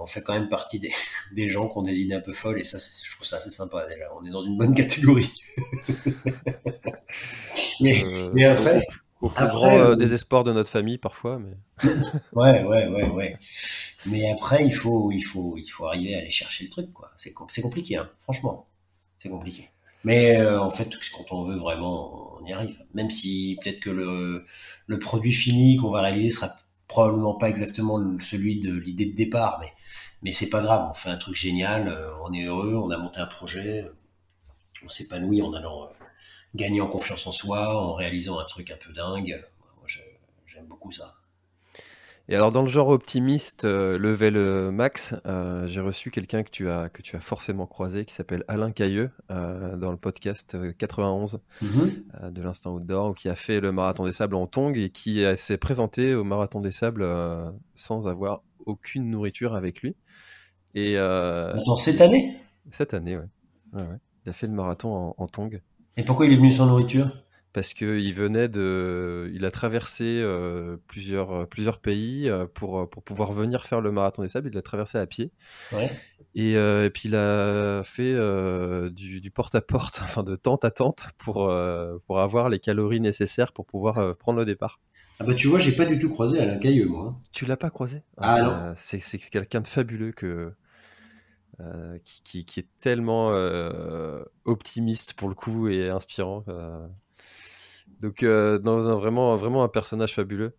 On 0.00 0.06
fait 0.06 0.20
quand 0.20 0.34
même 0.34 0.48
partie 0.48 0.80
des, 0.80 0.90
des, 1.32 1.48
gens 1.48 1.68
qui 1.68 1.78
ont 1.78 1.82
des 1.82 2.00
idées 2.00 2.14
un 2.14 2.20
peu 2.20 2.32
folles 2.32 2.60
et 2.60 2.64
ça, 2.64 2.78
je 2.78 3.10
trouve 3.12 3.26
ça 3.26 3.36
assez 3.36 3.50
sympa 3.50 3.86
déjà. 3.88 4.08
On 4.20 4.24
est 4.26 4.30
dans 4.30 4.42
une 4.42 4.58
bonne 4.58 4.74
catégorie. 4.74 5.32
mais, 7.80 8.02
euh, 8.04 8.30
mais 8.34 8.44
après, 8.44 8.82
au 9.20 9.28
plus 9.28 9.46
grand 9.46 9.78
euh, 9.78 9.96
désespoir 9.96 10.44
de 10.44 10.52
notre 10.52 10.70
famille 10.70 10.98
parfois. 10.98 11.38
Mais... 11.38 11.56
ouais, 12.32 12.62
ouais, 12.64 12.88
ouais, 12.88 13.08
ouais. 13.08 13.36
Mais 14.06 14.30
après, 14.30 14.66
il 14.66 14.74
faut, 14.74 15.10
il 15.12 15.22
faut, 15.22 15.56
il 15.56 15.68
faut 15.68 15.86
arriver 15.86 16.14
à 16.14 16.18
aller 16.18 16.30
chercher 16.30 16.64
le 16.64 16.70
truc, 16.70 16.92
quoi. 16.92 17.10
C'est, 17.16 17.32
c'est 17.48 17.62
compliqué, 17.62 17.96
hein. 17.96 18.10
franchement, 18.22 18.66
c'est 19.18 19.28
compliqué. 19.28 19.70
Mais 20.04 20.36
euh, 20.38 20.60
en 20.60 20.70
fait, 20.70 20.90
quand 21.16 21.32
on 21.32 21.44
veut 21.44 21.56
vraiment, 21.56 22.36
on 22.40 22.46
y 22.46 22.52
arrive. 22.52 22.76
Même 22.94 23.10
si 23.10 23.58
peut-être 23.62 23.80
que 23.80 23.90
le, 23.90 24.44
le 24.86 24.98
produit 24.98 25.32
fini 25.32 25.76
qu'on 25.76 25.90
va 25.90 26.00
réaliser 26.02 26.30
sera 26.30 26.50
probablement 26.88 27.34
pas 27.34 27.48
exactement 27.48 27.98
celui 28.18 28.60
de 28.60 28.74
l'idée 28.76 29.06
de 29.06 29.16
départ, 29.16 29.58
mais 29.60 29.72
mais 30.22 30.32
c'est 30.32 30.50
pas 30.50 30.62
grave. 30.62 30.88
On 30.90 30.94
fait 30.94 31.10
un 31.10 31.16
truc 31.16 31.36
génial, 31.36 31.88
euh, 31.88 32.10
on 32.24 32.32
est 32.32 32.44
heureux, 32.44 32.74
on 32.76 32.90
a 32.90 32.98
monté 32.98 33.18
un 33.20 33.26
projet, 33.26 33.84
on 34.84 34.88
s'épanouit 34.88 35.42
en 35.42 35.52
allant 35.52 35.88
gagner 36.54 36.80
en 36.80 36.88
confiance 36.88 37.26
en 37.26 37.32
soi, 37.32 37.76
en 37.76 37.94
réalisant 37.94 38.38
un 38.38 38.44
truc 38.44 38.70
un 38.70 38.76
peu 38.76 38.92
dingue. 38.92 39.44
Moi, 39.78 39.86
j'aime 40.46 40.66
beaucoup 40.66 40.92
ça. 40.92 41.16
Et 42.28 42.36
alors 42.36 42.52
dans 42.52 42.62
le 42.62 42.68
genre 42.68 42.88
optimiste, 42.88 43.64
euh, 43.64 43.98
level 43.98 44.36
euh, 44.36 44.70
max, 44.70 45.14
euh, 45.26 45.66
j'ai 45.66 45.80
reçu 45.80 46.12
quelqu'un 46.12 46.44
que 46.44 46.50
tu 46.50 46.70
as 46.70 46.88
que 46.88 47.02
tu 47.02 47.16
as 47.16 47.20
forcément 47.20 47.66
croisé, 47.66 48.04
qui 48.04 48.14
s'appelle 48.14 48.44
Alain 48.46 48.70
Cailleux, 48.70 49.10
dans 49.28 49.90
le 49.90 49.96
podcast 49.96 50.56
91 50.78 51.40
mhm. 51.60 52.30
de 52.30 52.42
l'instant 52.42 52.74
outdoor, 52.74 53.10
ou 53.10 53.12
qui 53.12 53.28
a 53.28 53.34
fait 53.34 53.60
le 53.60 53.72
marathon 53.72 54.04
des 54.04 54.12
sables 54.12 54.36
en 54.36 54.46
tongs 54.46 54.74
et 54.74 54.90
qui 54.90 55.24
s'est 55.36 55.58
présenté 55.58 56.14
au 56.14 56.24
marathon 56.24 56.60
des 56.60 56.70
sables 56.70 57.06
sans 57.74 58.08
avoir 58.08 58.42
aucune 58.66 59.10
nourriture 59.10 59.54
avec 59.54 59.82
lui. 59.82 59.96
Et 60.74 60.94
dans 60.96 61.76
cette 61.76 62.00
année? 62.00 62.36
Cette 62.70 62.94
année, 62.94 63.16
ouais. 63.16 63.28
ouais, 63.74 63.98
Il 64.24 64.30
a 64.30 64.32
fait 64.32 64.46
le 64.46 64.52
marathon 64.52 65.14
en, 65.18 65.26
en. 65.26 65.28
Et 65.96 66.04
pourquoi 66.04 66.26
il 66.26 66.32
est 66.32 66.36
venu 66.36 66.50
sans 66.50 66.66
nourriture? 66.66 67.10
Parce 67.52 67.74
qu'il 67.74 68.14
venait 68.14 68.48
de. 68.48 69.30
Il 69.34 69.44
a 69.44 69.50
traversé 69.50 70.04
euh, 70.06 70.78
plusieurs, 70.88 71.32
euh, 71.32 71.44
plusieurs 71.44 71.80
pays 71.80 72.28
euh, 72.28 72.46
pour, 72.46 72.88
pour 72.88 73.02
pouvoir 73.02 73.32
venir 73.32 73.66
faire 73.66 73.82
le 73.82 73.92
marathon 73.92 74.22
des 74.22 74.28
sables. 74.28 74.48
Il 74.50 74.54
l'a 74.54 74.62
traversé 74.62 74.96
à 74.96 75.06
pied. 75.06 75.32
Ouais. 75.70 75.90
Et, 76.34 76.52
et, 76.52 76.90
puis 76.90 77.10
il 77.10 77.14
a 77.14 77.82
fait 77.84 78.14
du, 78.90 79.30
porte-à-porte, 79.30 80.00
enfin 80.02 80.22
de 80.22 80.34
tente 80.34 80.64
à 80.64 80.70
tente, 80.70 81.08
pour, 81.18 81.54
pour 82.06 82.20
avoir 82.20 82.48
les 82.48 82.58
calories 82.58 83.00
nécessaires 83.00 83.52
pour 83.52 83.66
pouvoir 83.66 84.16
prendre 84.16 84.38
le 84.38 84.46
départ. 84.46 84.80
Ah 85.20 85.24
bah 85.24 85.34
tu 85.34 85.48
vois, 85.48 85.58
j'ai 85.58 85.72
pas 85.72 85.84
du 85.84 85.98
tout 85.98 86.08
croisé 86.08 86.40
Alain 86.40 86.56
Cailleux, 86.56 86.86
moi. 86.86 87.08
Hein. 87.10 87.20
Tu 87.32 87.44
l'as 87.44 87.58
pas 87.58 87.68
croisé? 87.68 88.02
Ah, 88.16 88.36
ah 88.38 88.42
non. 88.42 88.72
C'est 88.76 89.18
quelqu'un 89.18 89.60
de 89.60 89.68
fabuleux 89.68 90.12
que, 90.12 90.54
euh, 91.62 91.98
qui, 92.04 92.44
qui, 92.44 92.60
est 92.60 92.66
tellement 92.80 93.30
euh, 93.32 94.22
optimiste 94.44 95.14
pour 95.14 95.28
le 95.28 95.34
coup 95.34 95.68
et 95.68 95.90
inspirant. 95.90 96.44
Euh. 96.48 96.86
Donc, 98.00 98.22
non, 98.22 98.98
vraiment, 98.98 99.36
vraiment 99.36 99.62
un 99.62 99.68
personnage 99.68 100.14
fabuleux. 100.14 100.56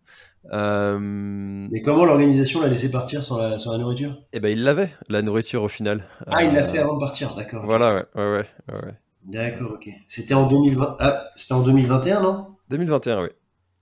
Mais 0.50 1.82
comment 1.82 2.04
l'organisation 2.04 2.62
l'a 2.62 2.68
laissé 2.68 2.90
partir 2.90 3.22
sans 3.22 3.38
la, 3.38 3.58
sans 3.58 3.72
la 3.72 3.78
nourriture? 3.78 4.16
Eh 4.32 4.40
ben, 4.40 4.48
il 4.48 4.64
l'avait, 4.64 4.90
la 5.08 5.20
nourriture 5.20 5.62
au 5.62 5.68
final. 5.68 6.06
Ah, 6.26 6.42
il 6.42 6.54
l'a 6.54 6.64
fait 6.64 6.78
avant 6.78 6.94
de 6.94 7.00
partir, 7.00 7.34
d'accord. 7.34 7.64
Voilà, 7.64 7.94
ouais, 7.94 8.04
ouais, 8.14 8.30
ouais. 8.30 8.74
ouais. 8.74 8.94
D'accord, 9.24 9.72
ok. 9.72 9.88
C'était 10.08 10.34
en 10.34 10.46
2020. 10.46 10.96
Ah, 11.00 11.24
c'était 11.36 11.54
en 11.54 11.62
2021, 11.62 12.22
non? 12.22 12.56
2021, 12.70 13.22
oui. 13.22 13.28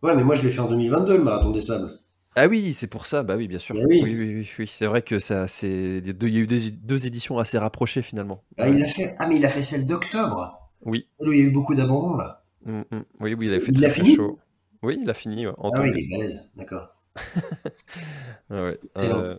Ouais, 0.03 0.17
mais 0.17 0.25
moi 0.25 0.35
je 0.35 0.43
l'ai 0.43 0.51
fait 0.51 0.61
en 0.61 0.69
2022, 0.69 1.19
le 1.19 1.23
marathon 1.23 1.51
des 1.51 1.61
sables. 1.61 1.89
Ah 2.35 2.47
oui, 2.47 2.73
c'est 2.73 2.87
pour 2.87 3.07
ça, 3.07 3.23
bah 3.23 3.37
oui, 3.37 3.47
bien 3.47 3.59
sûr. 3.59 3.77
oui. 3.77 4.01
Oui, 4.03 4.17
oui, 4.17 4.49
oui, 4.59 4.67
c'est 4.67 4.87
vrai 4.87 5.03
que 5.03 5.19
ça, 5.19 5.49
c'est, 5.49 5.99
il 5.99 6.07
y 6.07 6.37
a 6.37 6.41
eu 6.41 6.47
deux, 6.47 7.07
éditions 7.07 7.39
assez 7.39 7.59
rapprochées 7.59 8.03
finalement. 8.03 8.43
Ah, 8.59 8.69
il 8.69 8.83
a 8.83 8.89
fait, 8.89 9.15
ah 9.19 9.27
mais 9.27 9.37
il 9.37 9.45
a 9.45 9.49
fait 9.49 9.63
celle 9.63 9.87
d'octobre. 9.87 10.71
Oui. 10.85 11.09
Où 11.21 11.31
il 11.33 11.39
y 11.39 11.43
a 11.43 11.45
eu 11.45 11.51
beaucoup 11.51 11.75
d'abandon 11.75 12.17
là. 12.17 12.45
Mmh, 12.65 12.81
mmh. 12.91 13.01
Oui, 13.21 13.35
oui, 13.35 13.47
il 13.49 13.55
a 13.55 13.61
fait. 13.61 13.73
Il 13.73 13.85
a 13.85 13.91
fini. 13.91 14.17
Chaud. 14.17 14.39
Oui, 14.83 14.99
il 15.01 15.11
a 15.11 15.15
fini. 15.15 15.47
En 15.47 15.71
ah 15.75 15.81
oui, 15.81 15.93
il 15.95 15.99
est 15.99 16.17
balèze, 16.17 16.51
d'accord. 16.57 16.89
ouais. 18.51 18.79
Euh... 18.97 19.35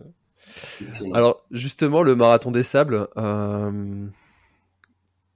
Alors 1.14 1.44
justement, 1.50 2.02
le 2.02 2.14
marathon 2.14 2.50
des 2.50 2.62
sables. 2.62 3.08
Euh... 3.16 4.06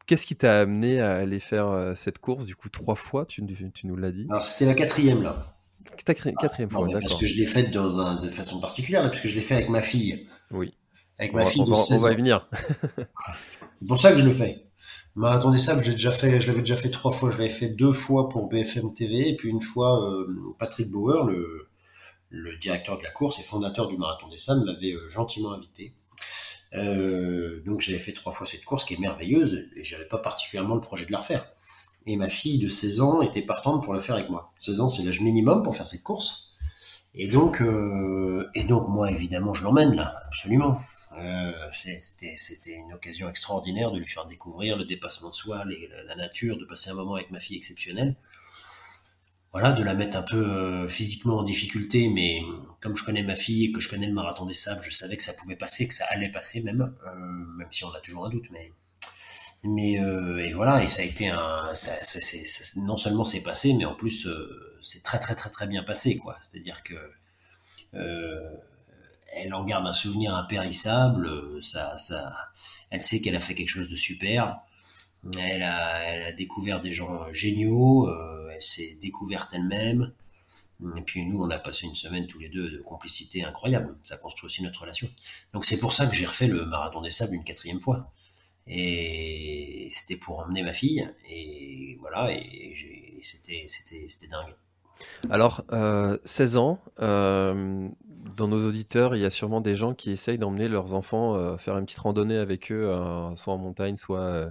Qu'est-ce 0.07 0.25
qui 0.25 0.37
t'a 0.37 0.61
amené 0.61 1.03
à 1.03 1.17
aller 1.17 1.39
faire 1.39 1.69
euh, 1.69 1.95
cette 1.95 2.19
course 2.19 2.47
du 2.47 2.57
coup 2.57 2.71
trois 2.71 2.95
fois 2.95 3.27
Tu, 3.27 3.45
tu 3.75 3.87
nous 3.87 3.97
l'as 3.97 4.11
dit? 4.11 4.27
Alors 4.31 4.41
c'était 4.41 4.65
la 4.65 4.73
quatrième 4.73 5.23
là. 5.23 5.58
Quatrième 6.05 6.71
fois, 6.71 6.87
Parce 6.91 7.15
que 7.15 7.27
je 7.27 7.37
l'ai 7.37 7.47
faite 7.47 7.71
de, 7.71 8.25
de, 8.25 8.31
façon 8.31 8.61
particulière, 8.61 9.03
là, 9.03 9.09
parce 9.09 9.21
que 9.21 9.29
je 9.29 9.35
l'ai 9.35 9.41
fait 9.41 9.57
avec 9.57 9.69
ma 9.69 9.83
fille. 9.83 10.29
Oui. 10.51 10.75
Avec 11.19 11.33
ma 11.33 11.47
fille 11.47 11.63
on, 11.63 11.67
va, 11.67 11.77
on 11.91 11.99
va 11.99 12.13
y 12.13 12.17
venir. 12.17 12.49
c'est 13.79 13.87
pour 13.87 13.99
ça 13.99 14.13
que 14.13 14.19
je 14.19 14.25
le 14.25 14.33
fais. 14.33 14.69
Marathon 15.19 15.51
des 15.51 15.59
Sables, 15.59 15.83
j'ai 15.83 15.93
déjà 15.93 16.13
fait, 16.13 16.41
je 16.41 16.47
l'avais 16.47 16.61
déjà 16.61 16.77
fait 16.77 16.91
trois 16.91 17.11
fois. 17.11 17.31
Je 17.31 17.39
l'avais 17.39 17.51
fait 17.51 17.71
deux 17.71 17.93
fois 17.93 18.29
pour 18.29 18.49
BFM 18.49 18.95
TV 18.95 19.31
et 19.31 19.37
puis 19.37 19.49
une 19.49 19.61
fois 19.61 20.09
euh, 20.09 20.27
Patrick 20.61 20.89
Bauer, 20.91 21.25
le, 21.25 21.69
le, 22.31 22.57
directeur 22.59 22.99
de 22.99 23.03
la 23.03 23.11
course 23.11 23.41
et 23.41 23.43
fondateur 23.43 23.89
du 23.89 23.97
Marathon 23.97 24.29
des 24.29 24.37
Sables, 24.37 24.65
m'avait 24.65 24.93
euh, 24.93 25.09
gentiment 25.09 25.53
invité. 25.53 25.93
Euh, 26.75 27.63
donc 27.65 27.81
j'avais 27.81 27.99
fait 27.99 28.13
trois 28.13 28.33
fois 28.33 28.47
cette 28.47 28.65
course 28.65 28.85
qui 28.85 28.95
est 28.95 28.99
merveilleuse 28.99 29.67
et 29.75 29.83
j'avais 29.83 30.07
pas 30.07 30.19
particulièrement 30.19 30.75
le 30.75 30.81
projet 30.81 31.07
de 31.07 31.13
la 31.13 31.19
refaire. 31.19 31.47
Et 32.11 32.17
ma 32.17 32.31
fille 32.31 32.57
de 32.57 32.69
16 32.69 33.03
ans 33.03 33.21
était 33.21 33.43
partante 33.43 33.85
pour 33.85 33.93
le 33.93 34.01
faire 34.01 34.15
avec 34.15 34.31
moi. 34.31 34.51
16 34.61 34.81
ans, 34.81 34.89
c'est 34.89 35.03
l'âge 35.03 35.21
minimum 35.21 35.63
pour 35.63 35.77
faire 35.77 35.87
cette 35.87 36.03
course. 36.03 36.55
Et 37.15 37.29
donc, 37.29 37.61
euh, 37.61 38.49
et 38.55 38.65
donc 38.65 38.89
moi, 38.89 39.11
évidemment, 39.11 39.53
je 39.53 39.63
l'emmène 39.63 39.95
là, 39.95 40.17
absolument. 40.27 40.81
Euh, 41.19 41.53
c'était 41.71 42.73
une 42.73 42.95
occasion 42.95 43.29
extraordinaire 43.29 43.93
de 43.93 43.99
lui 43.99 44.07
faire 44.07 44.25
découvrir 44.25 44.79
le 44.79 44.87
dépassement 44.87 45.29
de 45.29 45.35
soi, 45.35 45.67
la 46.07 46.17
nature, 46.17 46.57
de 46.57 46.65
passer 46.65 46.89
un 46.89 46.95
moment 46.95 47.17
avec 47.17 47.31
ma 47.31 47.41
fille 47.41 47.59
exceptionnelle. 47.59 48.17
Voilà, 49.53 49.73
de 49.73 49.83
la 49.83 49.93
mettre 49.93 50.17
un 50.17 50.23
peu 50.23 50.37
euh, 50.37 50.89
physiquement 50.89 51.37
en 51.37 51.43
difficulté, 51.43 52.09
mais 52.09 52.41
comme 52.81 52.97
je 52.97 53.05
connais 53.05 53.23
ma 53.23 53.37
fille 53.37 53.67
et 53.67 53.73
que 53.73 53.81
je 53.81 53.91
connais 53.91 54.07
le 54.07 54.15
marathon 54.15 54.47
des 54.47 54.55
sables, 54.55 54.81
je 54.83 54.91
savais 54.91 55.19
que 55.19 55.23
ça 55.23 55.35
pouvait 55.35 55.57
passer, 55.57 55.87
que 55.87 55.95
ça 55.95 56.07
allait 56.09 56.31
passer 56.31 56.63
même, 56.63 56.91
même 57.59 57.69
si 57.71 57.85
on 57.85 57.93
a 57.93 58.01
toujours 58.01 58.25
un 58.25 58.31
doute, 58.31 58.47
mais 58.51 58.73
mais 59.65 60.01
euh, 60.01 60.39
et 60.45 60.53
voilà, 60.53 60.83
et 60.83 60.89
ça 60.89 61.03
a 61.03 61.05
été 61.05 61.29
un, 61.29 61.75
ça, 61.75 61.93
ça, 62.03 62.21
ça, 62.21 62.81
non 62.81 62.97
seulement 62.97 63.25
c'est 63.25 63.43
passé, 63.43 63.75
mais 63.75 63.85
en 63.85 63.95
plus 63.95 64.27
euh, 64.27 64.79
c'est 64.83 65.03
très 65.03 65.19
très 65.19 65.35
très 65.35 65.51
très 65.51 65.67
bien 65.67 65.83
passé 65.83 66.17
quoi. 66.19 66.37
C'est-à-dire 66.41 66.83
que 66.83 66.95
euh, 67.95 68.57
elle 69.33 69.55
en 69.55 69.65
garde 69.65 69.87
un 69.87 69.93
souvenir 69.93 70.35
impérissable. 70.35 71.63
Ça, 71.63 71.97
ça, 71.97 72.35
elle 72.91 73.03
sait 73.03 73.21
qu'elle 73.21 73.37
a 73.37 73.41
fait 73.41 73.55
quelque 73.55 73.69
chose 73.69 73.89
de 73.89 73.97
super. 73.97 74.61
Elle 75.37 75.63
a, 75.63 75.99
elle 76.05 76.23
a 76.23 76.33
découvert 76.33 76.81
des 76.81 76.93
gens 76.93 77.33
géniaux. 77.33 78.09
Euh, 78.09 78.51
elle 78.53 78.63
s'est 78.63 78.97
découverte 79.01 79.53
elle-même. 79.53 80.13
Et 80.97 81.03
puis 81.03 81.25
nous, 81.27 81.43
on 81.43 81.51
a 81.51 81.59
passé 81.59 81.87
une 81.87 81.97
semaine 81.97 82.27
tous 82.29 82.39
les 82.39 82.49
deux 82.49 82.71
de 82.71 82.79
complicité 82.79 83.45
incroyable. 83.45 83.97
Ça 84.05 84.17
construit 84.17 84.47
aussi 84.47 84.63
notre 84.63 84.81
relation. 84.83 85.09
Donc 85.53 85.65
c'est 85.65 85.79
pour 85.79 85.93
ça 85.93 86.07
que 86.07 86.15
j'ai 86.15 86.27
refait 86.27 86.47
le 86.47 86.65
marathon 86.67 87.01
des 87.01 87.11
sables 87.11 87.35
une 87.35 87.45
quatrième 87.45 87.81
fois. 87.81 88.13
Et 88.69 89.89
c'était 89.91 90.17
pour 90.17 90.41
emmener 90.41 90.63
ma 90.63 90.73
fille. 90.73 91.09
Et 91.29 91.97
voilà, 92.01 92.33
et 92.33 92.75
c'était, 93.23 93.67
c'était, 93.69 94.27
dingue. 94.29 94.55
Alors, 95.31 95.65
euh, 95.73 96.19
16 96.25 96.57
ans, 96.57 96.81
euh, 97.01 97.89
dans 98.37 98.49
nos 98.49 98.69
auditeurs, 98.69 99.17
il 99.17 99.23
y 99.23 99.25
a 99.25 99.31
sûrement 99.31 99.61
des 99.61 99.75
gens 99.75 99.95
qui 99.95 100.11
essayent 100.11 100.39
d'emmener 100.39 100.69
leurs 100.69 100.95
enfants 100.95 101.35
euh, 101.35 101.57
faire 101.57 101.77
une 101.79 101.85
petite 101.85 101.99
randonnée 102.01 102.37
avec 102.37 102.71
eux, 102.73 102.89
euh, 102.89 103.35
soit 103.37 103.55
en 103.55 103.59
montagne, 103.59 103.97
soit 103.97 104.51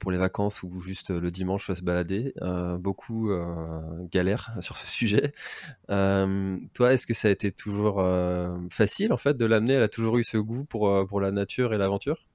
pour 0.00 0.10
les 0.10 0.18
vacances 0.18 0.64
ou 0.64 0.80
juste 0.80 1.10
le 1.10 1.30
dimanche 1.30 1.72
se 1.72 1.82
balader. 1.82 2.34
beaucoup 2.80 3.30
galèrent 4.10 4.50
sur 4.60 4.76
ce 4.76 4.86
sujet. 4.86 5.32
toi, 5.88 6.92
est-ce 6.92 7.06
que 7.06 7.14
ça 7.14 7.28
a 7.28 7.30
été 7.30 7.52
toujours 7.52 8.04
facile 8.70 9.12
en 9.12 9.16
fait 9.16 9.36
de 9.36 9.44
l'amener? 9.46 9.74
Elle 9.74 9.84
a 9.84 9.88
toujours 9.88 10.18
eu 10.18 10.24
ce 10.24 10.38
goût 10.38 10.64
pour, 10.64 11.06
pour 11.06 11.20
la 11.20 11.30
nature 11.30 11.72
et 11.72 11.78
l'aventure? 11.78 12.26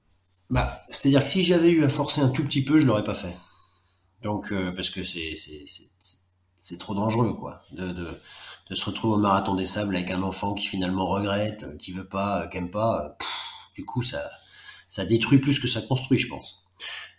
Bah, 0.50 0.82
c'est-à-dire 0.88 1.22
que 1.22 1.28
si 1.30 1.42
j'avais 1.42 1.70
eu 1.70 1.84
à 1.84 1.88
forcer 1.88 2.20
un 2.20 2.28
tout 2.28 2.44
petit 2.44 2.64
peu, 2.64 2.78
je 2.78 2.86
l'aurais 2.86 3.04
pas 3.04 3.14
fait. 3.14 3.34
Donc, 4.22 4.52
euh, 4.52 4.72
parce 4.72 4.90
que 4.90 5.02
c'est, 5.04 6.78
trop 6.78 6.94
dangereux, 6.94 7.34
quoi, 7.34 7.62
de, 7.72 7.92
de, 7.92 8.74
se 8.74 8.86
retrouver 8.86 9.14
au 9.14 9.18
marathon 9.18 9.54
des 9.54 9.66
sables 9.66 9.96
avec 9.96 10.10
un 10.10 10.22
enfant 10.22 10.54
qui 10.54 10.66
finalement 10.66 11.06
regrette, 11.06 11.64
euh, 11.64 11.76
qui 11.76 11.92
veut 11.92 12.08
pas, 12.08 12.42
euh, 12.42 12.46
qui 12.46 12.58
aime 12.58 12.70
pas. 12.70 13.16
du 13.74 13.84
coup, 13.84 14.02
ça, 14.02 14.30
ça 14.88 15.04
détruit 15.04 15.38
plus 15.38 15.58
que 15.58 15.68
ça 15.68 15.82
construit, 15.82 16.18
je 16.18 16.28
pense. 16.28 16.64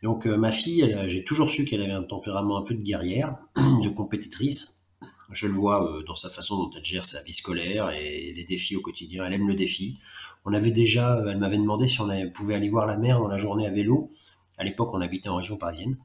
Donc, 0.02 0.26
ma 0.26 0.52
fille, 0.52 0.94
j'ai 1.08 1.24
toujours 1.24 1.50
su 1.50 1.64
qu'elle 1.64 1.82
avait 1.82 1.94
un 1.94 2.04
tempérament 2.04 2.58
un 2.58 2.64
peu 2.64 2.74
de 2.74 2.82
guerrière, 2.82 3.38
de 3.56 3.90
compétitrice. 3.90 4.82
Je 5.32 5.48
le 5.48 5.54
vois 5.54 6.04
dans 6.06 6.16
sa 6.16 6.30
façon 6.30 6.58
dont 6.58 6.72
elle 6.76 6.84
gère 6.84 7.06
sa 7.06 7.24
vie 7.24 7.34
scolaire 7.34 7.90
et 7.90 8.34
les 8.34 8.44
défis 8.44 8.76
au 8.76 8.82
quotidien. 8.82 9.26
Elle 9.26 9.34
aime 9.34 9.48
le 9.48 9.56
défi. 9.56 10.00
On 10.46 10.54
avait 10.54 10.72
déjà, 10.72 11.22
elle 11.28 11.38
m'avait 11.38 11.58
demandé 11.58 11.88
si 11.88 12.02
on 12.02 12.10
pouvait 12.34 12.56
aller 12.56 12.70
voir 12.70 12.86
la 12.86 12.98
mer 12.98 13.20
dans 13.20 13.28
la 13.28 13.38
journée 13.38 13.66
à 13.66 13.70
vélo. 13.70 14.12
À 14.58 14.64
l'époque, 14.64 14.94
on 14.94 15.02
habitait 15.02 15.30
en 15.30 15.38
région 15.38 15.58
parisienne. 15.58 15.98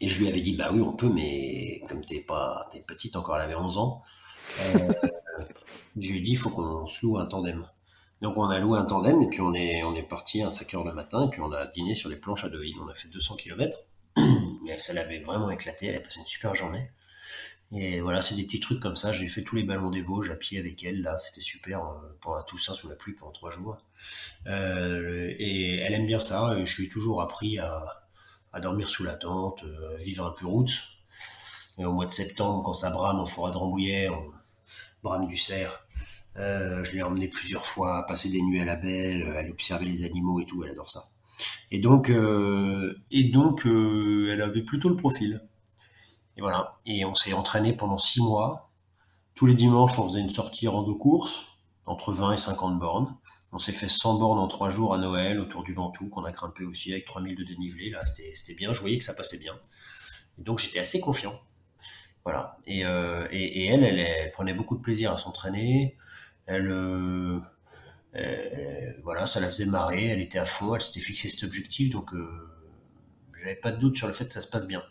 Et 0.00 0.08
je 0.08 0.18
lui 0.18 0.28
avais 0.28 0.40
dit, 0.40 0.56
bah 0.56 0.70
oui, 0.72 0.80
on 0.80 0.92
peut, 0.92 1.08
mais 1.08 1.80
comme 1.88 2.04
t'es 2.04 2.20
pas, 2.20 2.68
t'es 2.72 2.80
petite 2.80 3.16
encore, 3.16 3.36
elle 3.36 3.42
avait 3.42 3.54
11 3.54 3.78
ans. 3.78 4.02
Euh, 4.60 4.92
je 5.96 6.10
lui 6.10 6.18
ai 6.18 6.22
dit, 6.22 6.32
il 6.32 6.36
faut 6.36 6.50
qu'on 6.50 6.86
se 6.86 7.06
loue 7.06 7.18
un 7.18 7.26
tandem. 7.26 7.66
Donc 8.20 8.36
on 8.36 8.48
a 8.48 8.58
loué 8.58 8.78
un 8.78 8.84
tandem 8.84 9.20
et 9.22 9.28
puis 9.28 9.40
on 9.40 9.52
est, 9.52 10.06
parti 10.08 10.42
à 10.42 10.50
5 10.50 10.74
heures 10.74 10.84
le 10.84 10.92
matin 10.92 11.26
et 11.26 11.30
puis 11.30 11.40
on 11.40 11.50
a 11.52 11.66
dîné 11.66 11.94
sur 11.94 12.08
les 12.08 12.16
planches 12.16 12.44
à 12.44 12.48
Deauville. 12.48 12.76
On 12.84 12.88
a 12.88 12.94
fait 12.94 13.08
200 13.08 13.36
km. 13.36 13.78
Et 14.68 14.78
ça 14.78 14.92
l'avait 14.92 15.20
vraiment 15.20 15.50
éclaté, 15.50 15.86
elle 15.86 15.96
a 15.96 16.00
passé 16.00 16.20
une 16.20 16.26
super 16.26 16.54
journée. 16.54 16.90
Et 17.74 18.02
voilà, 18.02 18.20
c'est 18.20 18.34
des 18.34 18.44
petits 18.44 18.60
trucs 18.60 18.80
comme 18.80 18.96
ça. 18.96 19.12
J'ai 19.12 19.26
fait 19.28 19.42
tous 19.42 19.56
les 19.56 19.62
ballons 19.62 19.90
des 19.90 20.02
Vosges 20.02 20.30
à 20.30 20.36
pied 20.36 20.58
avec 20.58 20.84
elle. 20.84 21.00
Là, 21.00 21.16
c'était 21.16 21.40
super 21.40 21.80
euh, 21.80 22.18
pendant 22.20 22.42
tout 22.42 22.58
ça 22.58 22.74
sous 22.74 22.88
la 22.88 22.96
pluie 22.96 23.14
pendant 23.14 23.32
trois 23.32 23.50
jours. 23.50 23.78
Euh, 24.46 25.32
et 25.38 25.76
elle 25.76 25.94
aime 25.94 26.06
bien 26.06 26.18
ça. 26.18 26.58
Et 26.58 26.66
je 26.66 26.82
ai 26.82 26.88
toujours 26.88 27.22
appris 27.22 27.58
à, 27.58 28.04
à 28.52 28.60
dormir 28.60 28.90
sous 28.90 29.04
la 29.04 29.14
tente, 29.14 29.64
euh, 29.64 29.96
vivre 29.96 30.26
un 30.26 30.32
peu 30.32 30.46
route. 30.46 30.72
Au 31.78 31.92
mois 31.92 32.04
de 32.04 32.10
septembre, 32.10 32.62
quand 32.62 32.74
ça 32.74 32.90
brame 32.90 33.18
en 33.18 33.24
forêt 33.26 33.52
de 33.52 33.56
Rambouillet, 33.56 34.10
on 34.10 34.22
brame 35.02 35.26
du 35.26 35.38
cerf. 35.38 35.86
Je 36.36 36.92
l'ai 36.92 37.02
emmené 37.02 37.28
plusieurs 37.28 37.64
fois 37.64 37.96
à 37.96 38.02
passer 38.02 38.28
des 38.28 38.42
nuits 38.42 38.60
à 38.60 38.66
la 38.66 38.76
belle, 38.76 39.22
à 39.22 39.40
observer 39.48 39.86
les 39.86 40.04
animaux 40.04 40.38
et 40.40 40.44
tout. 40.44 40.62
Elle 40.62 40.70
adore 40.72 40.90
ça. 40.90 41.04
Et 41.70 41.78
donc, 41.78 42.10
et 43.10 43.24
donc, 43.24 43.64
elle 43.64 44.42
avait 44.42 44.62
plutôt 44.62 44.90
le 44.90 44.96
profil. 44.96 45.40
Et 46.36 46.40
voilà. 46.40 46.78
Et 46.86 47.04
on 47.04 47.14
s'est 47.14 47.32
entraîné 47.32 47.72
pendant 47.72 47.98
six 47.98 48.22
mois. 48.22 48.70
Tous 49.34 49.46
les 49.46 49.54
dimanches, 49.54 49.98
on 49.98 50.08
faisait 50.08 50.20
une 50.20 50.30
sortie 50.30 50.68
rando 50.68 50.94
course, 50.94 51.46
entre 51.86 52.12
20 52.12 52.32
et 52.32 52.36
50 52.36 52.78
bornes. 52.78 53.16
On 53.52 53.58
s'est 53.58 53.72
fait 53.72 53.88
100 53.88 54.18
bornes 54.18 54.38
en 54.38 54.48
trois 54.48 54.70
jours 54.70 54.94
à 54.94 54.98
Noël, 54.98 55.38
autour 55.38 55.62
du 55.62 55.74
Ventoux, 55.74 56.08
qu'on 56.08 56.24
a 56.24 56.32
grimpé 56.32 56.64
aussi 56.64 56.92
avec 56.92 57.04
3000 57.04 57.36
de 57.36 57.44
dénivelé. 57.44 57.90
Là, 57.90 58.00
c'était 58.06 58.54
bien. 58.54 58.72
Je 58.72 58.80
voyais 58.80 58.98
que 58.98 59.04
ça 59.04 59.14
passait 59.14 59.38
bien. 59.38 59.54
Et 60.38 60.42
donc, 60.42 60.58
j'étais 60.58 60.78
assez 60.78 61.00
confiant. 61.00 61.38
Voilà. 62.24 62.56
Et, 62.66 62.86
euh, 62.86 63.26
et, 63.30 63.66
elle, 63.66 63.84
elle, 63.84 63.98
elle, 63.98 64.30
prenait 64.32 64.54
beaucoup 64.54 64.76
de 64.76 64.82
plaisir 64.82 65.12
à 65.12 65.18
s'entraîner. 65.18 65.98
Elle, 66.46 66.68
euh, 66.70 67.40
euh, 68.16 68.92
voilà, 69.02 69.26
ça 69.26 69.40
la 69.40 69.48
faisait 69.48 69.66
marrer. 69.66 70.06
Elle 70.06 70.20
était 70.20 70.38
à 70.38 70.44
fond. 70.46 70.74
Elle 70.74 70.80
s'était 70.80 71.00
fixé 71.00 71.28
cet 71.28 71.44
objectif. 71.44 71.90
Donc, 71.90 72.14
euh, 72.14 72.51
j'avais 73.42 73.56
pas 73.56 73.72
de 73.72 73.78
doute 73.78 73.96
sur 73.96 74.06
le 74.06 74.12
fait 74.12 74.26
que 74.26 74.32
ça 74.32 74.40
se 74.40 74.48
passe 74.48 74.66
bien. 74.66 74.82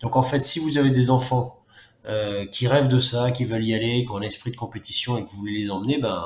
Donc, 0.00 0.16
en 0.16 0.22
fait, 0.22 0.44
si 0.44 0.58
vous 0.58 0.78
avez 0.78 0.90
des 0.90 1.10
enfants 1.10 1.62
euh, 2.06 2.46
qui 2.46 2.66
rêvent 2.66 2.88
de 2.88 3.00
ça, 3.00 3.30
qui 3.30 3.44
veulent 3.44 3.64
y 3.64 3.74
aller, 3.74 4.04
qui 4.04 4.10
ont 4.10 4.16
un 4.16 4.22
esprit 4.22 4.50
de 4.50 4.56
compétition 4.56 5.18
et 5.18 5.24
que 5.24 5.30
vous 5.30 5.36
voulez 5.36 5.62
les 5.62 5.70
emmener, 5.70 5.98
ben, 5.98 6.24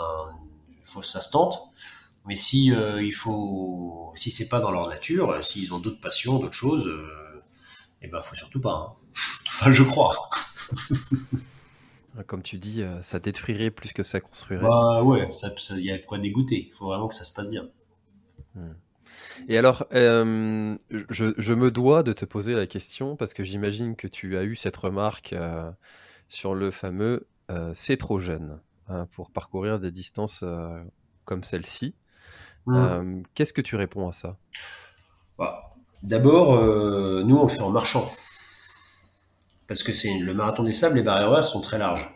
faut 0.85 1.03
ça 1.03 1.21
se 1.21 1.31
tente. 1.31 1.71
Mais 2.27 2.37
si 2.37 2.73
euh, 2.73 3.03
il 3.03 3.13
faut, 3.13 4.13
si 4.15 4.31
c'est 4.31 4.49
pas 4.49 4.61
dans 4.61 4.71
leur 4.71 4.89
nature, 4.89 5.45
s'ils 5.45 5.75
ont 5.75 5.79
d'autres 5.79 6.01
passions, 6.01 6.39
d'autres 6.39 6.55
choses, 6.55 6.87
euh, 6.87 7.43
eh 8.01 8.09
ben 8.09 8.21
faut 8.21 8.35
surtout 8.35 8.61
pas. 8.61 8.73
Hein. 8.73 8.93
Enfin, 9.47 9.73
je 9.73 9.85
crois. 9.85 10.31
Comme 12.27 12.43
tu 12.43 12.59
dis, 12.59 12.83
euh, 12.83 13.01
ça 13.03 13.21
détruirait 13.21 13.71
plus 13.71 13.93
que 13.93 14.03
ça 14.03 14.21
construirait. 14.21 14.65
Bah 14.65 15.03
ouais, 15.05 15.31
ça, 15.31 15.53
ça, 15.57 15.79
y 15.79 15.93
a 15.93 15.99
de 15.99 16.03
quoi 16.03 16.19
dégoûter. 16.19 16.71
Il 16.73 16.75
faut 16.75 16.87
vraiment 16.87 17.07
que 17.07 17.15
ça 17.15 17.23
se 17.23 17.33
passe 17.33 17.49
bien. 17.49 17.69
Et 19.49 19.59
alors, 19.59 19.87
euh, 19.93 20.77
je, 20.91 21.27
je 21.37 21.55
me 21.55 21.71
dois 21.71 22.03
de 22.03 22.13
te 22.13 22.25
poser 22.25 22.55
la 22.55 22.67
question 22.67 23.17
parce 23.17 23.35
que 23.35 23.43
j'imagine 23.43 23.97
que 23.97 24.07
tu 24.07 24.37
as 24.37 24.45
eu 24.45 24.57
cette 24.57 24.77
remarque 24.77 25.33
euh, 25.33 25.71
sur 26.29 26.55
le 26.55 26.71
fameux 26.71 27.27
euh, 27.51 27.73
c'est 27.75 27.99
trop 27.99 28.21
jeune 28.21 28.59
hein, 28.89 29.07
pour 29.13 29.31
parcourir 29.31 29.79
des 29.79 29.91
distances 29.91 30.45
comme 31.25 31.45
celle-ci. 31.45 31.95
Mmh. 32.67 33.23
Qu'est-ce 33.35 33.53
que 33.53 33.61
tu 33.61 33.77
réponds 33.77 34.09
à 34.09 34.13
ça? 34.13 34.37
Bah, 35.39 35.75
D'abord, 36.03 36.63
nous 37.25 37.37
on 37.37 37.43
le 37.43 37.49
fait 37.49 37.61
en 37.61 37.71
marchant. 37.71 38.11
Parce 39.69 39.83
que 39.83 39.93
c'est 39.93 40.19
le 40.19 40.35
marathon 40.35 40.63
des 40.63 40.73
sables, 40.73 40.97
les 40.97 41.03
barrières 41.03 41.31
horaires 41.31 41.47
sont 41.47 41.61
très 41.61 41.79
larges. 41.79 42.15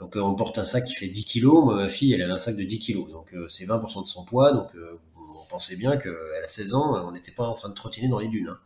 Donc 0.00 0.16
on 0.16 0.34
porte 0.34 0.58
un 0.58 0.64
sac 0.64 0.84
qui 0.84 0.96
fait 0.96 1.08
10 1.08 1.24
kilos. 1.24 1.62
Moi, 1.62 1.76
ma 1.76 1.88
fille, 1.88 2.14
elle 2.14 2.22
avait 2.22 2.32
un 2.32 2.38
sac 2.38 2.56
de 2.56 2.64
10 2.64 2.78
kilos. 2.78 3.10
Donc 3.10 3.34
euh, 3.34 3.46
c'est 3.48 3.66
20% 3.66 4.02
de 4.02 4.08
son 4.08 4.24
poids. 4.24 4.52
Donc 4.52 4.74
euh, 4.74 4.98
pensait 5.50 5.76
bien 5.76 5.92
a 5.92 6.48
16 6.48 6.74
ans, 6.74 7.06
on 7.06 7.12
n'était 7.12 7.32
pas 7.32 7.46
en 7.46 7.54
train 7.54 7.68
de 7.68 7.74
trottiner 7.74 8.08
dans 8.08 8.18
les 8.18 8.28
dunes. 8.28 8.48
hein. 8.48 8.58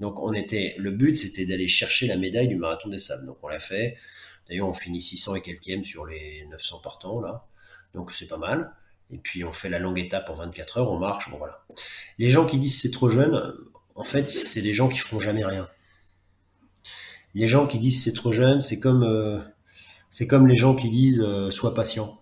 Donc 0.00 0.20
on 0.20 0.32
était, 0.32 0.74
le 0.78 0.90
but 0.90 1.16
c'était 1.16 1.46
d'aller 1.46 1.68
chercher 1.68 2.06
la 2.06 2.16
médaille 2.16 2.48
du 2.48 2.56
marathon 2.56 2.88
des 2.88 2.98
sables. 2.98 3.26
Donc 3.26 3.38
on 3.42 3.48
l'a 3.48 3.60
fait. 3.60 3.96
D'ailleurs 4.48 4.68
on 4.68 4.72
finit 4.72 5.00
600 5.00 5.36
et 5.36 5.42
quelques 5.42 5.84
sur 5.84 6.06
les 6.06 6.46
900 6.50 6.80
partants 6.82 7.20
là. 7.20 7.46
Donc 7.94 8.10
c'est 8.12 8.26
pas 8.26 8.38
mal. 8.38 8.74
Et 9.10 9.18
puis 9.18 9.44
on 9.44 9.52
fait 9.52 9.68
la 9.68 9.78
longue 9.78 9.98
étape 9.98 10.30
en 10.30 10.34
24 10.34 10.78
heures, 10.78 10.90
on 10.90 10.98
marche, 10.98 11.30
bon 11.30 11.38
voilà. 11.38 11.64
Les 12.18 12.30
gens 12.30 12.46
qui 12.46 12.58
disent 12.58 12.80
c'est 12.80 12.90
trop 12.90 13.10
jeune, 13.10 13.54
en 13.94 14.04
fait 14.04 14.28
c'est 14.28 14.62
des 14.62 14.74
gens 14.74 14.88
qui 14.88 14.98
feront 14.98 15.20
jamais 15.20 15.44
rien. 15.44 15.68
Les 17.34 17.48
gens 17.48 17.66
qui 17.66 17.78
disent 17.78 18.02
c'est 18.02 18.12
trop 18.12 18.32
jeune, 18.32 18.60
c'est 18.60 18.80
comme 18.80 19.02
euh, 19.04 19.38
c'est 20.10 20.26
comme 20.26 20.46
les 20.46 20.56
gens 20.56 20.74
qui 20.74 20.90
disent 20.90 21.20
euh, 21.20 21.50
sois 21.50 21.74
patient. 21.74 22.20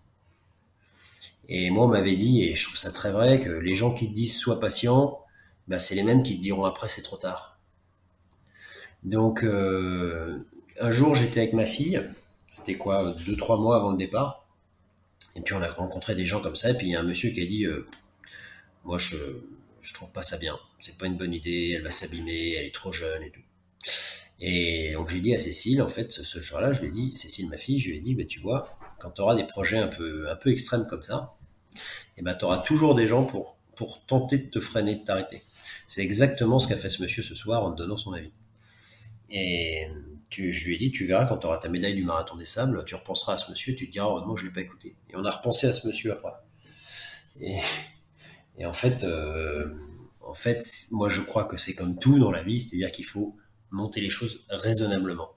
Et 1.48 1.70
moi 1.70 1.87
on 1.87 1.88
m'avait 1.88 2.16
dit 2.16 2.42
et 2.42 2.57
je 2.57 2.64
trouve 2.66 2.78
ça 2.78 2.92
très 2.92 3.11
vrai 3.11 3.40
que 3.40 3.50
les 3.50 3.76
gens 3.76 3.94
qui 3.94 4.09
te 4.09 4.14
disent 4.14 4.37
sois 4.37 4.61
patient, 4.61 5.20
bah, 5.68 5.78
c'est 5.78 5.94
les 5.94 6.02
mêmes 6.02 6.22
qui 6.22 6.37
te 6.37 6.42
diront 6.42 6.64
après 6.64 6.88
c'est 6.88 7.02
trop 7.02 7.16
tard. 7.16 7.59
Donc 9.02 9.42
euh, 9.44 10.38
un 10.81 10.90
jour 10.90 11.14
j'étais 11.14 11.40
avec 11.40 11.52
ma 11.52 11.66
fille, 11.66 12.02
c'était 12.50 12.76
quoi 12.76 13.14
deux 13.26 13.37
trois 13.37 13.59
mois 13.59 13.76
avant 13.76 13.90
le 13.90 13.98
départ, 13.98 14.46
et 15.37 15.40
puis 15.40 15.55
on 15.55 15.62
a 15.62 15.70
rencontré 15.70 16.14
des 16.14 16.24
gens 16.24 16.40
comme 16.40 16.57
ça. 16.57 16.70
Et 16.70 16.74
puis 16.76 16.87
il 16.88 16.90
y 16.90 16.96
a 16.96 17.00
un 17.00 17.05
monsieur 17.05 17.31
qui 17.31 17.42
a 17.42 17.46
dit 17.46 17.64
euh, 17.64 17.87
moi 18.85 18.98
je 18.98 19.16
je 19.81 19.94
trouve 19.94 20.12
pas 20.12 20.22
ça 20.22 20.38
bien, 20.38 20.59
c'est 20.78 20.96
pas 20.96 21.07
une 21.07 21.16
bonne 21.16 21.35
idée, 21.35 21.74
elle 21.76 21.83
va 21.83 21.90
s'abîmer, 21.90 22.52
elle 22.52 22.66
est 22.66 22.74
trop 22.74 22.92
jeune 22.92 23.22
et 23.22 23.31
tout. 23.31 23.40
Et 24.44 24.92
donc 24.94 25.09
j'ai 25.09 25.20
dit 25.20 25.33
à 25.35 25.38
Cécile, 25.38 25.81
en 25.83 25.88
fait, 25.88 26.11
ce, 26.11 26.40
jour-là, 26.40 26.72
je 26.72 26.81
lui 26.81 26.88
ai 26.88 26.90
dit, 26.90 27.12
Cécile, 27.12 27.48
ma 27.48 27.57
fille, 27.57 27.78
je 27.78 27.90
lui 27.90 27.98
ai 27.98 28.00
dit, 28.00 28.14
bah, 28.16 28.24
tu 28.24 28.40
vois, 28.40 28.76
quand 29.02 29.10
tu 29.10 29.20
auras 29.20 29.34
des 29.34 29.44
projets 29.44 29.78
un 29.78 29.88
peu, 29.88 30.30
un 30.30 30.36
peu 30.36 30.50
extrêmes 30.50 30.86
comme 30.88 31.02
ça, 31.02 31.34
et 32.16 32.22
ben, 32.22 32.34
tu 32.34 32.44
auras 32.44 32.58
toujours 32.58 32.94
des 32.94 33.06
gens 33.06 33.24
pour, 33.24 33.56
pour 33.76 34.04
tenter 34.06 34.38
de 34.38 34.48
te 34.48 34.60
freiner, 34.60 34.94
de 34.94 35.04
t'arrêter. 35.04 35.42
C'est 35.88 36.02
exactement 36.02 36.58
ce 36.58 36.68
qu'a 36.68 36.76
fait 36.76 36.90
ce 36.90 37.02
monsieur 37.02 37.22
ce 37.22 37.34
soir 37.34 37.64
en 37.64 37.70
donnant 37.70 37.96
son 37.96 38.12
avis. 38.12 38.32
Et 39.30 39.88
tu, 40.28 40.52
je 40.52 40.66
lui 40.66 40.74
ai 40.74 40.78
dit, 40.78 40.92
tu 40.92 41.06
verras 41.06 41.24
quand 41.24 41.38
tu 41.38 41.46
auras 41.46 41.58
ta 41.58 41.68
médaille 41.68 41.94
du 41.94 42.04
marathon 42.04 42.36
des 42.36 42.46
sables, 42.46 42.84
tu 42.84 42.94
repenseras 42.94 43.34
à 43.34 43.38
ce 43.38 43.50
monsieur, 43.50 43.74
tu 43.74 43.86
te 43.88 43.92
diras, 43.92 44.06
heureusement, 44.06 44.36
je 44.36 44.46
l'ai 44.46 44.52
pas 44.52 44.60
écouté. 44.60 44.94
Et 45.10 45.16
on 45.16 45.24
a 45.24 45.30
repensé 45.30 45.66
à 45.66 45.72
ce 45.72 45.86
monsieur 45.86 46.12
après. 46.12 46.32
Et, 47.40 47.56
et 48.58 48.66
en 48.66 48.72
fait, 48.72 49.04
euh, 49.04 49.72
en 50.20 50.34
fait, 50.34 50.64
moi 50.92 51.08
je 51.08 51.20
crois 51.20 51.44
que 51.44 51.56
c'est 51.56 51.74
comme 51.74 51.98
tout 51.98 52.18
dans 52.18 52.30
la 52.30 52.42
vie, 52.42 52.60
c'est-à-dire 52.60 52.92
qu'il 52.92 53.06
faut 53.06 53.36
monter 53.70 54.00
les 54.00 54.10
choses 54.10 54.44
raisonnablement. 54.48 55.30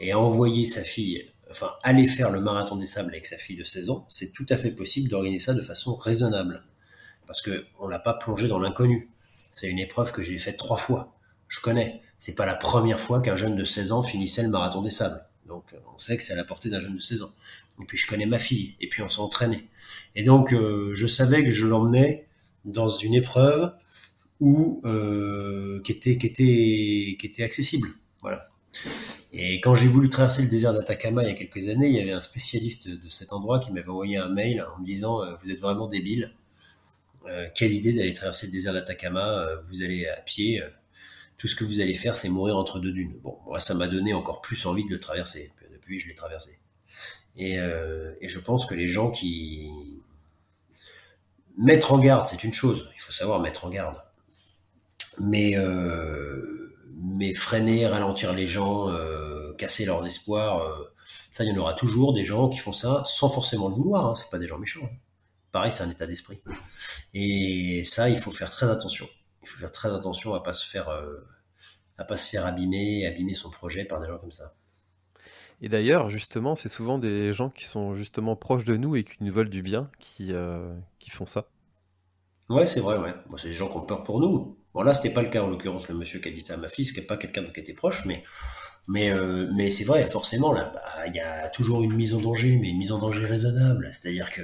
Et 0.00 0.14
envoyer 0.14 0.66
sa 0.66 0.82
fille, 0.82 1.30
enfin 1.52 1.72
aller 1.82 2.08
faire 2.08 2.30
le 2.30 2.40
marathon 2.40 2.76
des 2.76 2.86
sables 2.86 3.10
avec 3.10 3.26
sa 3.26 3.36
fille 3.36 3.56
de 3.56 3.64
16 3.64 3.90
ans, 3.90 4.04
c'est 4.08 4.32
tout 4.32 4.46
à 4.48 4.56
fait 4.56 4.72
possible 4.72 5.08
d'organiser 5.08 5.44
ça 5.44 5.54
de 5.54 5.62
façon 5.62 5.94
raisonnable. 5.94 6.64
Parce 7.26 7.42
que 7.42 7.66
on 7.78 7.86
l'a 7.86 7.98
pas 7.98 8.14
plongé 8.14 8.48
dans 8.48 8.58
l'inconnu. 8.58 9.10
C'est 9.50 9.68
une 9.68 9.78
épreuve 9.78 10.12
que 10.12 10.22
j'ai 10.22 10.38
faite 10.38 10.56
trois 10.56 10.76
fois. 10.76 11.14
Je 11.48 11.60
connais. 11.60 12.02
C'est 12.18 12.34
pas 12.34 12.46
la 12.46 12.54
première 12.54 12.98
fois 12.98 13.20
qu'un 13.20 13.36
jeune 13.36 13.56
de 13.56 13.64
16 13.64 13.92
ans 13.92 14.02
finissait 14.02 14.42
le 14.42 14.48
marathon 14.48 14.82
des 14.82 14.90
sables. 14.90 15.24
Donc 15.46 15.74
on 15.94 15.98
sait 15.98 16.16
que 16.16 16.22
c'est 16.22 16.32
à 16.32 16.36
la 16.36 16.44
portée 16.44 16.70
d'un 16.70 16.80
jeune 16.80 16.96
de 16.96 17.00
16 17.00 17.22
ans. 17.22 17.32
Et 17.80 17.84
puis 17.84 17.98
je 17.98 18.06
connais 18.06 18.26
ma 18.26 18.38
fille. 18.38 18.74
Et 18.80 18.88
puis 18.88 19.02
on 19.02 19.08
s'est 19.08 19.20
entraîné. 19.20 19.68
Et 20.14 20.24
donc 20.24 20.52
euh, 20.52 20.92
je 20.94 21.06
savais 21.06 21.44
que 21.44 21.50
je 21.50 21.66
l'emmenais 21.66 22.26
dans 22.64 22.88
une 22.88 23.14
épreuve 23.14 23.72
où 24.40 24.80
euh, 24.84 25.80
qui 25.82 25.92
était 25.92 26.16
qui 26.16 26.26
était 26.26 27.16
qui 27.18 27.26
était 27.26 27.42
accessible. 27.42 27.88
Voilà. 28.20 28.48
Et 29.32 29.60
quand 29.60 29.74
j'ai 29.74 29.86
voulu 29.86 30.10
traverser 30.10 30.42
le 30.42 30.48
désert 30.48 30.74
d'Atacama 30.74 31.22
il 31.22 31.28
y 31.28 31.32
a 31.32 31.34
quelques 31.34 31.68
années, 31.68 31.88
il 31.88 31.94
y 31.94 32.00
avait 32.00 32.12
un 32.12 32.20
spécialiste 32.20 32.88
de 32.88 33.08
cet 33.08 33.32
endroit 33.32 33.60
qui 33.60 33.72
m'avait 33.72 33.88
envoyé 33.88 34.18
un 34.18 34.28
mail 34.28 34.64
en 34.76 34.80
me 34.80 34.84
disant 34.84 35.22
euh, 35.22 35.34
vous 35.42 35.50
êtes 35.50 35.58
vraiment 35.58 35.88
débile. 35.88 36.34
Euh, 37.26 37.48
quelle 37.54 37.72
idée 37.72 37.94
d'aller 37.94 38.12
traverser 38.12 38.46
le 38.46 38.52
désert 38.52 38.74
d'Atacama 38.74 39.38
euh, 39.38 39.56
Vous 39.68 39.82
allez 39.82 40.06
à 40.06 40.16
pied. 40.20 40.62
tout 41.38 41.48
ce 41.48 41.56
que 41.56 41.64
vous 41.64 41.80
allez 41.80 41.94
faire, 41.94 42.14
c'est 42.14 42.28
mourir 42.28 42.56
entre 42.56 42.78
deux 42.78 42.92
dunes. 42.92 43.14
Bon, 43.22 43.38
moi, 43.46 43.58
ça 43.58 43.74
m'a 43.74 43.88
donné 43.88 44.12
encore 44.12 44.42
plus 44.42 44.66
envie 44.66 44.84
de 44.84 44.90
le 44.90 45.00
traverser. 45.00 45.50
Depuis, 45.72 45.98
je 45.98 46.08
l'ai 46.08 46.14
traversé. 46.14 46.58
Et, 47.36 47.54
et 47.54 48.28
je 48.28 48.38
pense 48.38 48.66
que 48.66 48.74
les 48.74 48.88
gens 48.88 49.10
qui 49.10 49.70
mettre 51.56 51.92
en 51.92 51.98
garde, 51.98 52.26
c'est 52.26 52.44
une 52.44 52.52
chose. 52.52 52.90
Il 52.94 53.00
faut 53.00 53.12
savoir 53.12 53.40
mettre 53.40 53.64
en 53.64 53.70
garde 53.70 53.96
mais 55.20 55.56
euh, 55.56 56.61
mais 56.96 57.34
freiner, 57.34 57.86
ralentir 57.86 58.32
les 58.32 58.46
gens, 58.46 58.88
euh, 58.90 59.52
casser 59.54 59.84
leurs 59.84 60.06
espoirs, 60.06 60.60
euh, 60.62 60.84
ça 61.30 61.44
il 61.44 61.50
y 61.50 61.52
en 61.52 61.56
aura 61.58 61.74
toujours 61.74 62.12
des 62.12 62.24
gens 62.24 62.48
qui 62.48 62.58
font 62.58 62.72
ça 62.72 63.02
sans 63.06 63.28
forcément 63.28 63.68
le 63.68 63.74
vouloir. 63.74 64.06
Hein, 64.06 64.14
c'est 64.14 64.30
pas 64.30 64.38
des 64.38 64.48
gens 64.48 64.58
méchants. 64.58 64.84
hein. 64.84 64.96
Pareil, 65.52 65.70
c'est 65.72 65.82
un 65.84 65.90
état 65.90 66.06
d'esprit. 66.06 66.40
Et 67.14 67.84
ça, 67.84 68.08
il 68.10 68.18
faut 68.18 68.30
faire 68.30 68.50
très 68.50 68.70
attention. 68.70 69.08
Il 69.42 69.48
faut 69.48 69.58
faire 69.60 69.72
très 69.72 69.90
attention 69.94 70.34
à 70.34 70.42
pas 70.42 70.54
se 70.54 70.68
faire 70.68 70.88
euh, 70.88 71.18
à 71.98 72.04
pas 72.04 72.16
se 72.16 72.28
faire 72.30 72.46
abîmer, 72.46 73.06
abîmer 73.06 73.34
son 73.34 73.50
projet 73.50 73.84
par 73.84 74.00
des 74.00 74.08
gens 74.08 74.18
comme 74.18 74.32
ça. 74.32 74.54
Et 75.62 75.68
d'ailleurs, 75.68 76.10
justement, 76.10 76.56
c'est 76.56 76.68
souvent 76.68 76.98
des 76.98 77.32
gens 77.32 77.48
qui 77.48 77.64
sont 77.64 77.94
justement 77.94 78.36
proches 78.36 78.64
de 78.64 78.76
nous 78.76 78.96
et 78.96 79.04
qui 79.04 79.16
nous 79.22 79.32
veulent 79.32 79.48
du 79.50 79.62
bien 79.62 79.90
qui, 80.00 80.32
euh, 80.32 80.74
qui 80.98 81.10
font 81.10 81.26
ça. 81.26 81.48
Ouais, 82.48 82.66
c'est 82.66 82.80
vrai, 82.80 82.98
ouais. 82.98 83.14
C'est 83.36 83.48
des 83.48 83.54
gens 83.54 83.68
qui 83.68 83.76
ont 83.76 83.82
peur 83.86 84.04
pour 84.04 84.20
nous. 84.20 84.56
Bon 84.74 84.82
là, 84.82 84.94
c'était 84.94 85.12
pas 85.14 85.22
le 85.22 85.28
cas 85.28 85.42
en 85.42 85.48
l'occurrence, 85.48 85.88
le 85.88 85.94
monsieur 85.94 86.18
qui 86.20 86.28
a 86.28 86.32
dit 86.32 86.40
ça 86.40 86.54
à 86.54 86.56
ma 86.56 86.68
fille, 86.68 86.84
ce 86.86 86.98
n'est 86.98 87.06
pas 87.06 87.16
quelqu'un 87.16 87.44
qui 87.44 87.60
était 87.60 87.74
proche, 87.74 88.04
mais 88.06 88.24
mais 88.88 89.10
euh, 89.10 89.70
c'est 89.70 89.84
vrai, 89.84 90.08
forcément 90.10 90.52
là, 90.52 90.72
bah, 90.74 91.06
il 91.06 91.14
y 91.14 91.20
a 91.20 91.48
toujours 91.50 91.82
une 91.82 91.94
mise 91.94 92.14
en 92.14 92.20
danger, 92.20 92.58
mais 92.60 92.70
une 92.70 92.78
mise 92.78 92.92
en 92.92 92.98
danger 92.98 93.26
raisonnable, 93.26 93.88
c'est-à-dire 93.92 94.30
que 94.30 94.42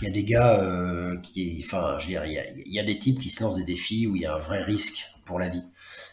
il 0.00 0.04
y 0.04 0.06
a 0.08 0.10
des 0.10 0.24
gars 0.24 0.60
euh, 0.60 1.18
qui, 1.20 1.62
enfin, 1.64 1.98
je 1.98 2.06
veux 2.06 2.10
dire, 2.12 2.24
il 2.24 2.32
y, 2.32 2.38
a, 2.38 2.44
y 2.66 2.80
a 2.80 2.84
des 2.84 2.98
types 2.98 3.20
qui 3.20 3.30
se 3.30 3.42
lancent 3.42 3.56
des 3.56 3.64
défis 3.64 4.06
où 4.06 4.16
il 4.16 4.22
y 4.22 4.26
a 4.26 4.34
un 4.34 4.38
vrai 4.38 4.62
risque 4.62 5.06
pour 5.24 5.38
la 5.38 5.48
vie. 5.48 5.62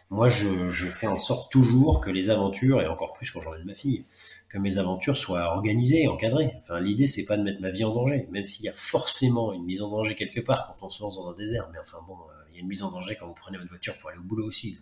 Moi, 0.09 0.29
je, 0.29 0.69
je 0.69 0.87
fais 0.87 1.07
en 1.07 1.17
sorte 1.17 1.51
toujours 1.51 2.01
que 2.01 2.09
les 2.11 2.29
aventures, 2.29 2.81
et 2.81 2.87
encore 2.87 3.13
plus 3.13 3.31
quand 3.31 3.41
j'en 3.41 3.55
ai 3.55 3.59
de 3.59 3.63
ma 3.65 3.73
fille, 3.73 4.03
que 4.49 4.57
mes 4.57 4.79
aventures 4.79 5.15
soient 5.15 5.53
organisées, 5.55 6.07
encadrées. 6.07 6.55
Enfin, 6.61 6.79
l'idée, 6.79 7.05
c'est 7.05 7.25
pas 7.25 7.37
de 7.37 7.43
mettre 7.43 7.61
ma 7.61 7.69
vie 7.69 7.83
en 7.83 7.93
danger, 7.93 8.27
même 8.31 8.47
s'il 8.47 8.65
y 8.65 8.69
a 8.69 8.73
forcément 8.73 9.53
une 9.53 9.63
mise 9.63 9.83
en 9.83 9.89
danger 9.89 10.15
quelque 10.15 10.41
part 10.41 10.75
quand 10.79 10.87
on 10.87 10.89
se 10.89 11.03
lance 11.03 11.15
dans 11.15 11.29
un 11.29 11.35
désert. 11.35 11.69
Mais 11.71 11.79
enfin 11.79 11.99
bon, 12.07 12.15
euh, 12.15 12.43
il 12.49 12.55
y 12.55 12.57
a 12.57 12.61
une 12.61 12.67
mise 12.67 12.81
en 12.81 12.89
danger 12.89 13.15
quand 13.15 13.27
vous 13.27 13.35
prenez 13.35 13.57
votre 13.59 13.69
voiture 13.69 13.95
pour 13.99 14.09
aller 14.09 14.17
au 14.17 14.23
boulot 14.23 14.47
aussi. 14.47 14.71
Donc. 14.71 14.81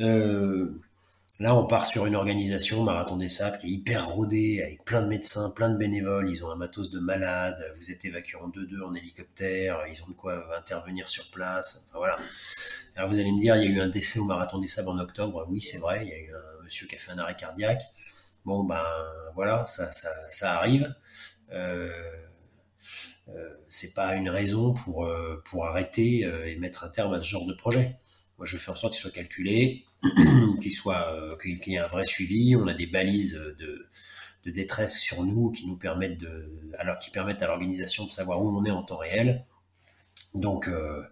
Euh, 0.00 0.82
là, 1.38 1.54
on 1.54 1.66
part 1.66 1.86
sur 1.86 2.06
une 2.06 2.16
organisation, 2.16 2.82
Marathon 2.82 3.16
des 3.16 3.28
Sables, 3.28 3.58
qui 3.58 3.68
est 3.68 3.70
hyper 3.70 4.08
rodée, 4.08 4.60
avec 4.60 4.84
plein 4.84 5.02
de 5.02 5.06
médecins, 5.06 5.50
plein 5.50 5.70
de 5.70 5.78
bénévoles. 5.78 6.28
Ils 6.28 6.44
ont 6.44 6.50
un 6.50 6.56
matos 6.56 6.90
de 6.90 6.98
malades. 6.98 7.64
Vous 7.78 7.92
êtes 7.92 8.04
évacué 8.04 8.38
en 8.38 8.48
2-2 8.48 8.82
en 8.82 8.94
hélicoptère. 8.94 9.86
Ils 9.88 10.02
ont 10.02 10.08
de 10.08 10.14
quoi 10.14 10.44
intervenir 10.58 11.08
sur 11.08 11.30
place. 11.30 11.88
Voilà. 11.94 12.18
Alors 12.96 13.08
vous 13.08 13.20
allez 13.20 13.30
me 13.30 13.40
dire, 13.40 13.54
il 13.54 13.62
y 13.62 13.66
a 13.66 13.70
eu 13.70 13.80
un 13.80 13.88
décès 13.88 14.18
au 14.18 14.24
Marathon 14.24 14.58
des 14.58 14.66
Sables 14.66 14.88
en 14.88 14.98
octobre. 14.98 15.46
Oui, 15.48 15.60
c'est 15.60 15.78
vrai. 15.78 16.04
Il 16.04 16.08
y 16.08 16.12
a 16.12 16.18
eu 16.18 16.34
un 16.34 16.64
monsieur 16.64 16.88
qui 16.88 16.96
a 16.96 16.98
fait 16.98 17.12
un 17.12 17.18
arrêt 17.18 17.36
cardiaque. 17.36 17.82
Bon, 18.44 18.64
ben 18.64 18.84
voilà, 19.34 19.66
ça, 19.68 19.90
ça, 19.92 20.10
ça 20.30 20.54
arrive. 20.58 20.94
Euh, 21.52 21.90
euh, 23.28 23.54
c'est 23.68 23.94
pas 23.94 24.14
une 24.14 24.28
raison 24.28 24.74
pour, 24.74 25.06
euh, 25.06 25.42
pour 25.46 25.66
arrêter 25.66 26.20
et 26.46 26.56
mettre 26.56 26.84
un 26.84 26.88
terme 26.88 27.14
à 27.14 27.20
ce 27.20 27.26
genre 27.26 27.46
de 27.46 27.54
projet. 27.54 27.98
Moi, 28.38 28.46
je 28.46 28.56
fais 28.56 28.70
en 28.70 28.74
sorte 28.74 28.94
qu'il 28.94 29.02
soit 29.02 29.10
calculé, 29.10 29.84
qu'il 30.62 30.72
soit, 30.72 31.38
qu'il 31.40 31.58
y 31.66 31.74
ait 31.74 31.78
un 31.78 31.86
vrai 31.86 32.04
suivi. 32.04 32.56
On 32.56 32.66
a 32.66 32.74
des 32.74 32.86
balises 32.86 33.34
de, 33.34 33.88
de 34.44 34.50
détresse 34.50 34.98
sur 34.98 35.22
nous 35.24 35.50
qui 35.50 35.66
nous 35.66 35.76
permettent 35.76 36.18
de, 36.18 36.50
alors 36.78 36.98
qui 36.98 37.10
permettent 37.10 37.42
à 37.42 37.46
l'organisation 37.46 38.04
de 38.04 38.10
savoir 38.10 38.42
où 38.42 38.48
on 38.48 38.64
est 38.64 38.70
en 38.70 38.82
temps 38.82 38.98
réel. 38.98 39.44
Donc, 40.34 40.68
euh, 40.68 41.02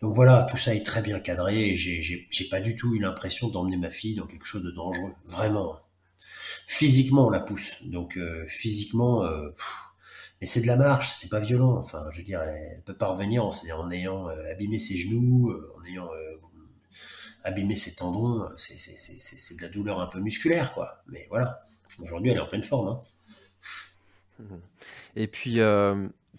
donc 0.00 0.14
voilà, 0.14 0.46
tout 0.50 0.56
ça 0.56 0.74
est 0.74 0.84
très 0.84 1.02
bien 1.02 1.20
cadré 1.20 1.70
et 1.70 1.76
j'ai 1.76 2.48
pas 2.50 2.60
du 2.60 2.76
tout 2.76 2.94
eu 2.94 2.98
l'impression 2.98 3.48
d'emmener 3.48 3.76
ma 3.76 3.90
fille 3.90 4.14
dans 4.14 4.26
quelque 4.26 4.46
chose 4.46 4.64
de 4.64 4.70
dangereux, 4.70 5.12
vraiment 5.26 5.78
physiquement 6.66 7.26
on 7.26 7.30
la 7.30 7.40
pousse. 7.40 7.82
Donc 7.84 8.16
euh, 8.16 8.44
physiquement, 8.46 9.24
euh, 9.24 9.50
mais 10.40 10.46
c'est 10.46 10.60
de 10.60 10.66
la 10.66 10.76
marche, 10.76 11.12
c'est 11.12 11.28
pas 11.28 11.40
violent. 11.40 11.76
Enfin, 11.76 12.04
je 12.10 12.18
veux 12.18 12.24
dire, 12.24 12.40
elle 12.42 12.82
peut 12.84 12.94
pas 12.96 13.08
revenir 13.08 13.44
en, 13.44 13.90
ayant 13.90 14.28
euh, 14.28 14.50
abîmé 14.50 14.78
ses 14.78 14.96
genoux, 14.96 15.54
en 15.78 15.84
ayant 15.84 16.08
abîmé 17.44 17.76
ses 17.76 17.94
tendons. 17.94 18.48
C'est, 18.56 19.56
de 19.56 19.62
la 19.62 19.68
douleur 19.68 20.00
un 20.00 20.06
peu 20.06 20.20
musculaire, 20.20 20.72
quoi. 20.74 21.02
Mais 21.06 21.26
voilà, 21.30 21.66
aujourd'hui 22.00 22.30
elle 22.30 22.38
est 22.38 22.40
en 22.40 22.48
pleine 22.48 22.64
forme. 22.64 23.02
Hein. 24.40 24.58
Et 25.16 25.26
puis. 25.26 25.60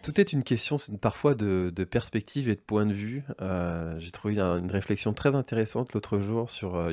Tout 0.01 0.19
est 0.19 0.33
une 0.33 0.43
question 0.43 0.75
parfois 0.99 1.33
de, 1.33 1.71
perspective 1.89 2.49
et 2.49 2.55
de 2.55 2.59
point 2.59 2.85
de 2.85 2.91
vue. 2.93 3.23
J'ai 3.99 4.11
trouvé 4.11 4.37
une 4.37 4.69
réflexion 4.69 5.13
très 5.13 5.33
intéressante 5.33 5.93
l'autre 5.93 6.19
jour 6.19 6.49
sur 6.49 6.91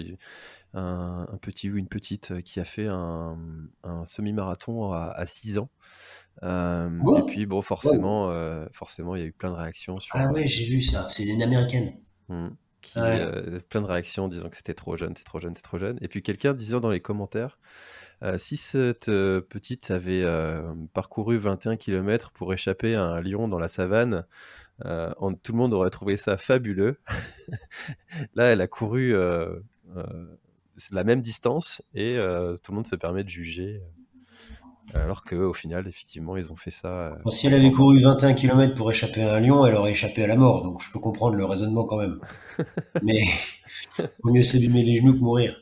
un, 0.74 1.26
un, 1.33 1.37
petit 1.38 1.70
ou 1.70 1.76
une 1.76 1.88
petite 1.88 2.42
qui 2.42 2.61
a 2.61 2.64
fait 2.64 2.87
un, 2.87 3.37
un 3.83 4.04
semi-marathon 4.04 4.92
à, 4.92 5.12
à 5.14 5.26
6 5.26 5.59
ans. 5.59 5.70
Euh, 6.42 6.88
et 7.18 7.22
puis 7.26 7.46
bon, 7.46 7.61
forcément, 7.61 8.30
euh, 8.30 8.66
forcément, 8.72 9.14
il 9.16 9.20
y 9.20 9.24
a 9.24 9.26
eu 9.26 9.33
plein 9.33 9.50
de 9.50 9.56
réactions. 9.56 9.94
Sur, 9.96 10.14
ah 10.16 10.30
ouais, 10.33 10.46
j'ai 10.46 10.64
vu 10.64 10.80
ça. 10.80 11.09
C'est 11.11 11.24
une 11.24 11.42
américaine. 11.42 11.94
Hum, 12.28 12.56
qui, 12.80 12.98
ouais. 12.98 13.20
euh, 13.20 13.61
plein 13.68 13.83
de 13.83 13.87
réactions 13.87 14.28
disant 14.28 14.48
que 14.48 14.56
c'était 14.56 14.74
trop 14.74 14.96
jeune, 14.96 15.14
c'est 15.16 15.24
trop 15.24 15.40
jeune, 15.40 15.54
c'est 15.56 15.62
trop 15.62 15.78
jeune. 15.78 15.98
Et 16.00 16.09
puis 16.09 16.22
quelqu'un 16.22 16.54
disant 16.54 16.80
dans 16.80 16.90
les 16.90 17.00
commentaires, 17.00 17.59
euh, 18.22 18.38
si 18.38 18.56
cette 18.56 19.09
euh, 19.09 19.40
petite 19.40 19.90
avait 19.90 20.24
parcouru 20.92 21.37
21 21.37 21.76
km 21.76 22.30
pour 22.33 22.52
échapper 22.54 22.94
à 22.94 23.02
un 23.02 23.20
lion 23.20 23.48
dans 23.48 23.59
la 23.59 23.68
savane, 23.68 24.24
on, 24.85 25.35
tout 25.35 25.52
le 25.52 25.59
monde 25.59 25.74
aurait 25.74 25.90
trouvé 25.90 26.16
ça 26.16 26.38
fabuleux. 26.38 27.00
Là, 28.35 28.46
elle 28.46 28.62
a 28.62 28.66
couru 28.66 29.14
la 30.90 31.05
même 31.05 31.21
distance 31.21 31.83
et 31.95 32.16
euh, 32.16 32.57
tout 32.62 32.73
le 32.73 32.77
monde 32.77 32.87
se 32.87 32.97
permet 32.97 33.25
de 33.25 33.29
juger. 33.29 33.81
Alors 34.95 35.23
qu'au 35.23 35.53
final, 35.53 35.87
effectivement, 35.87 36.37
ils 36.37 36.51
ont 36.51 36.57
fait 36.57 36.71
ça. 36.71 36.88
Euh... 36.88 37.14
Enfin, 37.21 37.31
si 37.31 37.47
elle 37.47 37.55
avait 37.55 37.71
couru 37.71 38.01
21 38.01 38.35
km 38.35 38.75
pour 38.75 38.90
échapper 38.90 39.23
à 39.23 39.35
un 39.35 39.40
lion, 39.40 39.64
elle 39.64 39.75
aurait 39.75 39.93
échappé 39.93 40.25
à 40.25 40.27
la 40.27 40.37
mort. 40.37 40.62
Donc 40.62 40.83
je 40.83 40.93
peux 40.93 40.99
comprendre 40.99 41.37
le 41.37 41.45
raisonnement 41.45 41.85
quand 41.85 41.99
même. 41.99 42.19
Mais 43.03 43.23
vaut 44.23 44.33
mieux 44.33 44.43
s'abîmer 44.43 44.83
les 44.83 44.97
genoux 44.97 45.14
que 45.14 45.21
mourir. 45.21 45.57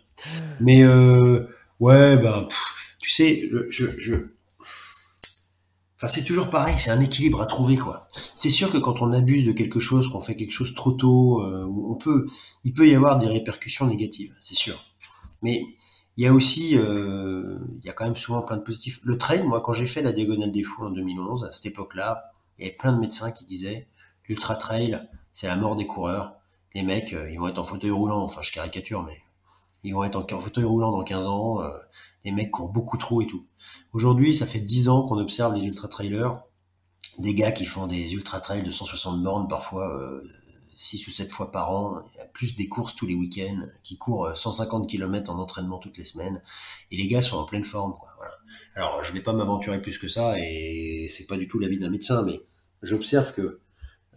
Mais 0.60 0.82
euh, 0.82 1.46
ouais, 1.80 2.16
ben, 2.16 2.44
pff, 2.44 2.64
tu 2.98 3.10
sais, 3.10 3.48
je, 3.68 3.84
je... 3.98 4.14
Enfin, 5.96 6.06
c'est 6.06 6.24
toujours 6.24 6.48
pareil, 6.48 6.76
c'est 6.78 6.90
un 6.90 7.00
équilibre 7.00 7.42
à 7.42 7.46
trouver, 7.46 7.76
quoi. 7.76 8.08
C'est 8.36 8.50
sûr 8.50 8.70
que 8.70 8.78
quand 8.78 9.02
on 9.02 9.12
abuse 9.12 9.44
de 9.44 9.50
quelque 9.50 9.80
chose, 9.80 10.08
qu'on 10.08 10.20
fait 10.20 10.36
quelque 10.36 10.52
chose 10.52 10.72
trop 10.74 10.92
tôt, 10.92 11.42
euh, 11.42 11.64
on 11.64 11.96
peut, 11.96 12.26
il 12.62 12.72
peut 12.72 12.88
y 12.88 12.94
avoir 12.94 13.18
des 13.18 13.26
répercussions 13.26 13.86
négatives, 13.86 14.32
c'est 14.40 14.54
sûr. 14.54 14.87
Mais 15.42 15.64
il 16.18 16.24
y 16.24 16.26
a 16.26 16.32
aussi, 16.32 16.76
euh, 16.76 17.58
il 17.78 17.86
y 17.86 17.88
a 17.88 17.92
quand 17.92 18.04
même 18.04 18.16
souvent 18.16 18.40
plein 18.40 18.56
de 18.56 18.62
positifs. 18.62 19.00
Le 19.04 19.16
trail, 19.16 19.44
moi, 19.44 19.60
quand 19.60 19.72
j'ai 19.72 19.86
fait 19.86 20.02
la 20.02 20.12
diagonale 20.12 20.50
des 20.50 20.64
fous 20.64 20.84
en 20.84 20.90
2011, 20.90 21.44
à 21.44 21.52
cette 21.52 21.66
époque-là, 21.66 22.32
il 22.58 22.64
y 22.64 22.68
avait 22.68 22.76
plein 22.76 22.92
de 22.92 22.98
médecins 22.98 23.30
qui 23.30 23.44
disaient 23.44 23.86
l'ultra 24.28 24.56
trail, 24.56 25.00
c'est 25.32 25.46
la 25.46 25.54
mort 25.54 25.76
des 25.76 25.86
coureurs. 25.86 26.34
Les 26.74 26.82
mecs, 26.82 27.12
euh, 27.12 27.30
ils 27.30 27.38
vont 27.38 27.46
être 27.48 27.58
en 27.58 27.64
fauteuil 27.64 27.92
roulant. 27.92 28.22
Enfin, 28.22 28.42
je 28.42 28.52
caricature, 28.52 29.04
mais 29.04 29.16
ils 29.84 29.94
vont 29.94 30.02
être 30.02 30.16
en, 30.16 30.40
fauteuil 30.40 30.64
roulant 30.64 30.90
dans 30.90 31.04
15 31.04 31.26
ans. 31.26 31.62
Euh, 31.62 31.70
les 32.24 32.32
mecs 32.32 32.50
courent 32.50 32.72
beaucoup 32.72 32.98
trop 32.98 33.22
et 33.22 33.26
tout. 33.26 33.46
Aujourd'hui, 33.92 34.32
ça 34.32 34.44
fait 34.44 34.58
10 34.58 34.88
ans 34.88 35.06
qu'on 35.06 35.18
observe 35.18 35.54
les 35.54 35.64
ultra 35.64 35.86
trailers, 35.86 36.42
des 37.18 37.34
gars 37.34 37.52
qui 37.52 37.64
font 37.64 37.86
des 37.86 38.14
ultra 38.14 38.40
trails 38.40 38.64
de 38.64 38.72
160 38.72 39.22
bornes 39.22 39.46
parfois. 39.46 40.20
6 40.78 41.08
ou 41.08 41.10
7 41.10 41.32
fois 41.32 41.50
par 41.50 41.72
an, 41.72 42.04
il 42.14 42.18
y 42.18 42.20
a 42.20 42.24
plus 42.24 42.54
des 42.54 42.68
courses 42.68 42.94
tous 42.94 43.04
les 43.04 43.14
week-ends, 43.16 43.66
qui 43.82 43.98
courent 43.98 44.36
150 44.36 44.88
km 44.88 45.28
en 45.28 45.38
entraînement 45.40 45.78
toutes 45.78 45.98
les 45.98 46.04
semaines, 46.04 46.40
et 46.92 46.96
les 46.96 47.08
gars 47.08 47.20
sont 47.20 47.36
en 47.36 47.44
pleine 47.44 47.64
forme. 47.64 47.96
Quoi. 47.98 48.14
Alors, 48.76 49.02
je 49.02 49.12
vais 49.12 49.20
pas 49.20 49.32
m'aventurer 49.32 49.82
plus 49.82 49.98
que 49.98 50.06
ça, 50.06 50.38
et 50.38 51.08
c'est 51.08 51.26
pas 51.26 51.36
du 51.36 51.48
tout 51.48 51.58
l'avis 51.58 51.80
d'un 51.80 51.90
médecin, 51.90 52.22
mais 52.22 52.40
j'observe 52.82 53.34
que 53.34 53.60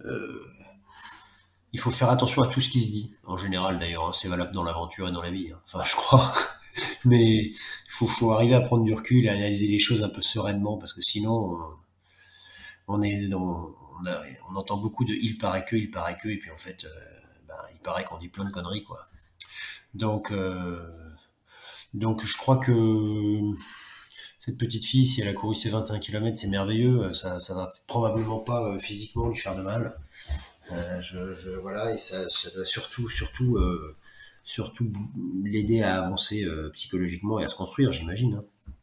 euh, 0.05 0.45
il 1.73 1.79
faut 1.79 1.89
faire 1.89 2.11
attention 2.11 2.43
à 2.43 2.47
tout 2.47 2.61
ce 2.61 2.69
qui 2.69 2.81
se 2.81 2.91
dit, 2.91 3.11
en 3.25 3.37
général 3.37 3.79
d'ailleurs, 3.79 4.09
hein, 4.09 4.13
c'est 4.13 4.27
valable 4.27 4.53
dans 4.53 4.63
l'aventure 4.63 5.07
et 5.07 5.11
dans 5.11 5.23
la 5.23 5.31
vie, 5.31 5.49
hein. 5.51 5.59
enfin 5.65 5.83
je 5.83 5.95
crois, 5.95 6.31
mais 7.05 7.45
il 7.45 7.57
faut, 7.89 8.33
arriver 8.33 8.53
à 8.53 8.61
prendre 8.61 8.83
du 8.83 8.93
recul, 8.93 9.27
à 9.29 9.31
analyser 9.31 9.65
les 9.65 9.79
choses 9.79 10.03
un 10.03 10.09
peu 10.09 10.21
sereinement, 10.21 10.77
parce 10.77 10.93
que 10.93 11.01
sinon, 11.01 11.57
on, 12.87 12.97
on 12.99 13.01
est 13.01 13.27
dans 13.29 13.73
on, 14.49 14.55
entend 14.55 14.77
beaucoup 14.77 15.05
de 15.05 15.13
il 15.13 15.37
paraît 15.37 15.65
que, 15.65 15.75
il 15.75 15.91
paraît 15.91 16.17
que, 16.17 16.27
et 16.29 16.37
puis 16.37 16.51
en 16.51 16.57
fait, 16.57 16.85
euh, 16.85 16.89
ben, 17.47 17.55
il 17.73 17.79
paraît 17.79 18.03
qu'on 18.03 18.17
dit 18.17 18.29
plein 18.29 18.45
de 18.45 18.51
conneries, 18.51 18.83
quoi. 18.83 19.05
Donc, 19.93 20.31
euh, 20.31 20.87
donc 21.93 22.25
je 22.25 22.37
crois 22.37 22.57
que 22.57 22.73
cette 24.41 24.57
petite 24.57 24.83
fille, 24.83 25.05
si 25.05 25.21
elle 25.21 25.27
a 25.27 25.33
couru 25.33 25.53
ses 25.53 25.69
21 25.69 25.99
km, 25.99 26.35
c'est 26.35 26.47
merveilleux. 26.47 27.13
Ça, 27.13 27.37
ça 27.37 27.53
va 27.53 27.71
probablement 27.85 28.39
pas 28.39 28.63
euh, 28.63 28.79
physiquement 28.79 29.29
lui 29.29 29.37
faire 29.37 29.55
de 29.55 29.61
mal. 29.61 29.99
Euh, 30.71 30.99
je, 30.99 31.51
voilà, 31.59 31.93
et 31.93 31.97
ça, 31.97 32.27
ça 32.27 32.49
surtout, 32.65 33.07
surtout, 33.07 33.57
euh, 33.57 33.95
surtout 34.43 34.91
l'aider 35.43 35.83
à 35.83 36.03
avancer 36.03 36.43
psychologiquement 36.73 37.39
et 37.39 37.45
à 37.45 37.49
se 37.49 37.55
construire, 37.55 37.91
j'imagine. 37.91 38.33
Hein. 38.33 38.73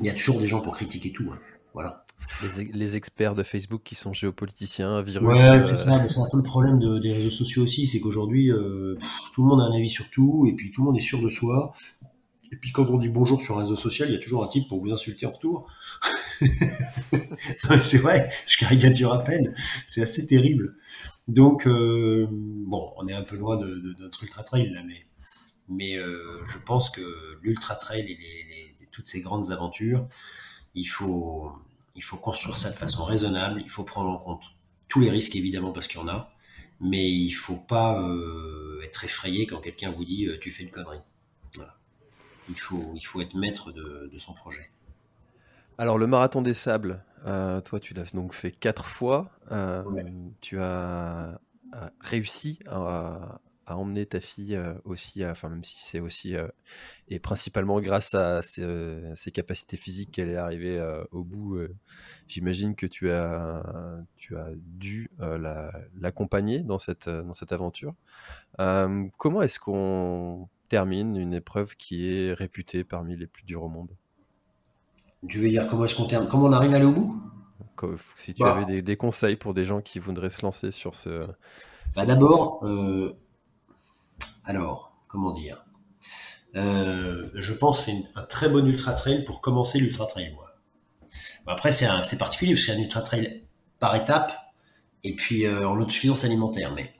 Il 0.00 0.06
y 0.06 0.10
a 0.10 0.14
toujours 0.14 0.40
des 0.40 0.48
gens 0.48 0.60
pour 0.60 0.74
critiquer 0.74 1.12
tout. 1.12 1.30
Hein. 1.32 1.38
Voilà. 1.74 2.04
Les, 2.56 2.64
les, 2.64 2.96
experts 2.96 3.34
de 3.34 3.42
Facebook 3.42 3.82
qui 3.84 3.94
sont 3.94 4.12
géopoliticiens, 4.12 5.02
virus. 5.02 5.28
Ouais, 5.28 5.40
euh... 5.40 5.62
c'est 5.62 5.76
ça, 5.76 5.98
mais 5.98 6.08
c'est 6.08 6.20
un 6.20 6.28
peu 6.30 6.38
le 6.38 6.42
problème 6.42 6.78
de, 6.78 6.98
des 6.98 7.12
réseaux 7.12 7.30
sociaux 7.30 7.62
aussi, 7.64 7.86
c'est 7.86 8.00
qu'aujourd'hui, 8.00 8.50
euh, 8.50 8.96
tout 9.34 9.42
le 9.42 9.48
monde 9.48 9.60
a 9.60 9.64
un 9.64 9.72
avis 9.72 9.90
sur 9.90 10.08
tout, 10.10 10.46
et 10.48 10.54
puis 10.54 10.70
tout 10.70 10.80
le 10.82 10.86
monde 10.86 10.96
est 10.96 11.02
sûr 11.02 11.20
de 11.20 11.28
soi. 11.28 11.72
Et 12.52 12.56
puis 12.56 12.72
quand 12.72 12.88
on 12.88 12.98
dit 12.98 13.08
bonjour 13.08 13.42
sur 13.42 13.56
un 13.56 13.62
réseau 13.62 13.76
social, 13.76 14.08
il 14.08 14.14
y 14.14 14.16
a 14.16 14.20
toujours 14.20 14.44
un 14.44 14.48
type 14.48 14.68
pour 14.68 14.80
vous 14.80 14.92
insulter 14.92 15.26
en 15.26 15.30
retour. 15.30 15.68
c'est 17.78 17.98
vrai, 17.98 18.30
je 18.46 18.58
caricature 18.58 19.12
à 19.12 19.22
peine, 19.22 19.54
c'est 19.86 20.02
assez 20.02 20.26
terrible. 20.26 20.76
Donc, 21.26 21.66
euh, 21.66 22.26
bon, 22.30 22.92
on 22.96 23.08
est 23.08 23.14
un 23.14 23.22
peu 23.22 23.36
loin 23.36 23.56
de, 23.56 23.66
de, 23.66 23.92
de 23.92 24.02
notre 24.02 24.22
ultra 24.22 24.42
trail 24.42 24.70
là, 24.70 24.82
mais, 24.86 25.06
mais 25.68 25.96
euh, 25.96 26.44
je 26.44 26.58
pense 26.58 26.90
que 26.90 27.38
l'ultra 27.42 27.74
trail 27.74 28.02
et 28.02 28.04
les, 28.04 28.14
les, 28.14 28.88
toutes 28.92 29.08
ces 29.08 29.20
grandes 29.20 29.50
aventures, 29.50 30.06
il 30.74 30.84
faut, 30.84 31.50
il 31.94 32.02
faut 32.02 32.16
construire 32.16 32.56
ça 32.56 32.70
de 32.70 32.76
façon 32.76 33.04
raisonnable, 33.04 33.62
il 33.62 33.70
faut 33.70 33.84
prendre 33.84 34.10
en 34.10 34.18
compte 34.18 34.42
tous 34.88 35.00
les 35.00 35.10
risques 35.10 35.36
évidemment 35.36 35.72
parce 35.72 35.86
qu'il 35.86 36.00
y 36.00 36.02
en 36.02 36.08
a, 36.08 36.32
mais 36.80 37.10
il 37.10 37.30
faut 37.30 37.56
pas 37.56 38.00
euh, 38.02 38.80
être 38.84 39.04
effrayé 39.04 39.46
quand 39.46 39.60
quelqu'un 39.60 39.90
vous 39.90 40.04
dit 40.04 40.26
euh, 40.26 40.38
tu 40.40 40.50
fais 40.50 40.64
une 40.64 40.70
connerie. 40.70 41.00
Voilà. 41.54 41.76
Il, 42.48 42.58
faut, 42.58 42.92
il 42.94 43.02
faut 43.02 43.20
être 43.20 43.34
maître 43.34 43.72
de, 43.72 44.10
de 44.12 44.18
son 44.18 44.34
projet. 44.34 44.70
Alors 45.78 45.98
le 45.98 46.06
marathon 46.06 46.42
des 46.42 46.54
sables, 46.54 47.04
euh, 47.26 47.60
toi 47.60 47.80
tu 47.80 47.94
l'as 47.94 48.12
donc 48.12 48.34
fait 48.34 48.52
quatre 48.52 48.84
fois. 48.84 49.30
Euh, 49.50 49.82
ouais. 49.84 50.04
Tu 50.40 50.60
as 50.60 51.40
réussi 52.00 52.60
à, 52.66 53.40
emmener 53.66 54.06
ta 54.06 54.20
fille 54.20 54.60
aussi, 54.84 55.24
enfin 55.24 55.48
même 55.48 55.64
si 55.64 55.76
c'est 55.80 56.00
aussi 56.00 56.34
et 57.08 57.18
principalement 57.18 57.80
grâce 57.80 58.14
à 58.14 58.42
ses, 58.42 59.30
capacités 59.32 59.76
physiques 59.76 60.12
qu'elle 60.12 60.30
est 60.30 60.36
arrivée 60.36 60.80
au 61.12 61.24
bout. 61.24 61.58
J'imagine 62.28 62.74
que 62.74 62.86
tu 62.86 63.10
as, 63.10 63.62
tu 64.16 64.36
as 64.36 64.48
dû 64.56 65.10
l'accompagner 65.98 66.60
dans 66.60 66.78
cette, 66.78 67.08
dans 67.08 67.32
cette 67.32 67.52
aventure. 67.52 67.94
comment 68.56 69.42
est-ce 69.42 69.58
qu'on 69.58 70.48
termine 70.68 71.16
une 71.16 71.34
épreuve 71.34 71.76
qui 71.76 72.10
est 72.12 72.32
réputée 72.32 72.84
parmi 72.84 73.16
les 73.16 73.26
plus 73.26 73.44
dures 73.44 73.62
au 73.62 73.68
monde? 73.68 73.90
Tu 75.28 75.38
veux 75.38 75.48
dire 75.48 75.66
comment 75.66 75.84
est-ce 75.84 75.94
qu'on 75.94 76.06
termine 76.06 76.28
Comment 76.28 76.46
on 76.46 76.52
arrive 76.52 76.72
à 76.72 76.76
aller 76.76 76.84
au 76.84 76.92
bout? 76.92 77.20
Si 78.16 78.34
tu 78.34 78.42
bah. 78.42 78.56
avais 78.56 78.82
des, 78.82 78.96
conseils 78.96 79.36
pour 79.36 79.52
des 79.52 79.64
gens 79.64 79.80
qui 79.80 79.98
voudraient 79.98 80.30
se 80.30 80.42
lancer 80.42 80.70
sur 80.70 80.94
ce. 80.94 81.26
Bah 81.96 82.06
D'abord, 82.06 82.64
euh, 82.64 83.12
alors, 84.44 84.96
comment 85.08 85.32
dire? 85.32 85.64
Euh, 86.56 87.28
Je 87.34 87.52
pense 87.52 87.78
que 87.78 87.84
c'est 87.84 88.02
un 88.14 88.22
très 88.24 88.48
bon 88.48 88.66
ultra 88.66 88.92
trail 88.92 89.24
pour 89.24 89.40
commencer 89.40 89.78
l'ultra 89.80 90.06
trail. 90.06 90.34
Après, 91.46 91.72
c'est 91.72 92.18
particulier 92.18 92.54
parce 92.54 92.66
y 92.68 92.70
a 92.70 92.74
un 92.74 92.78
ultra 92.78 93.02
trail 93.02 93.44
par 93.78 93.94
étape 93.96 94.32
et 95.02 95.14
puis 95.14 95.44
euh, 95.44 95.68
en 95.68 95.78
autosuffisance 95.78 96.24
alimentaire. 96.24 96.72
Mais 96.72 96.94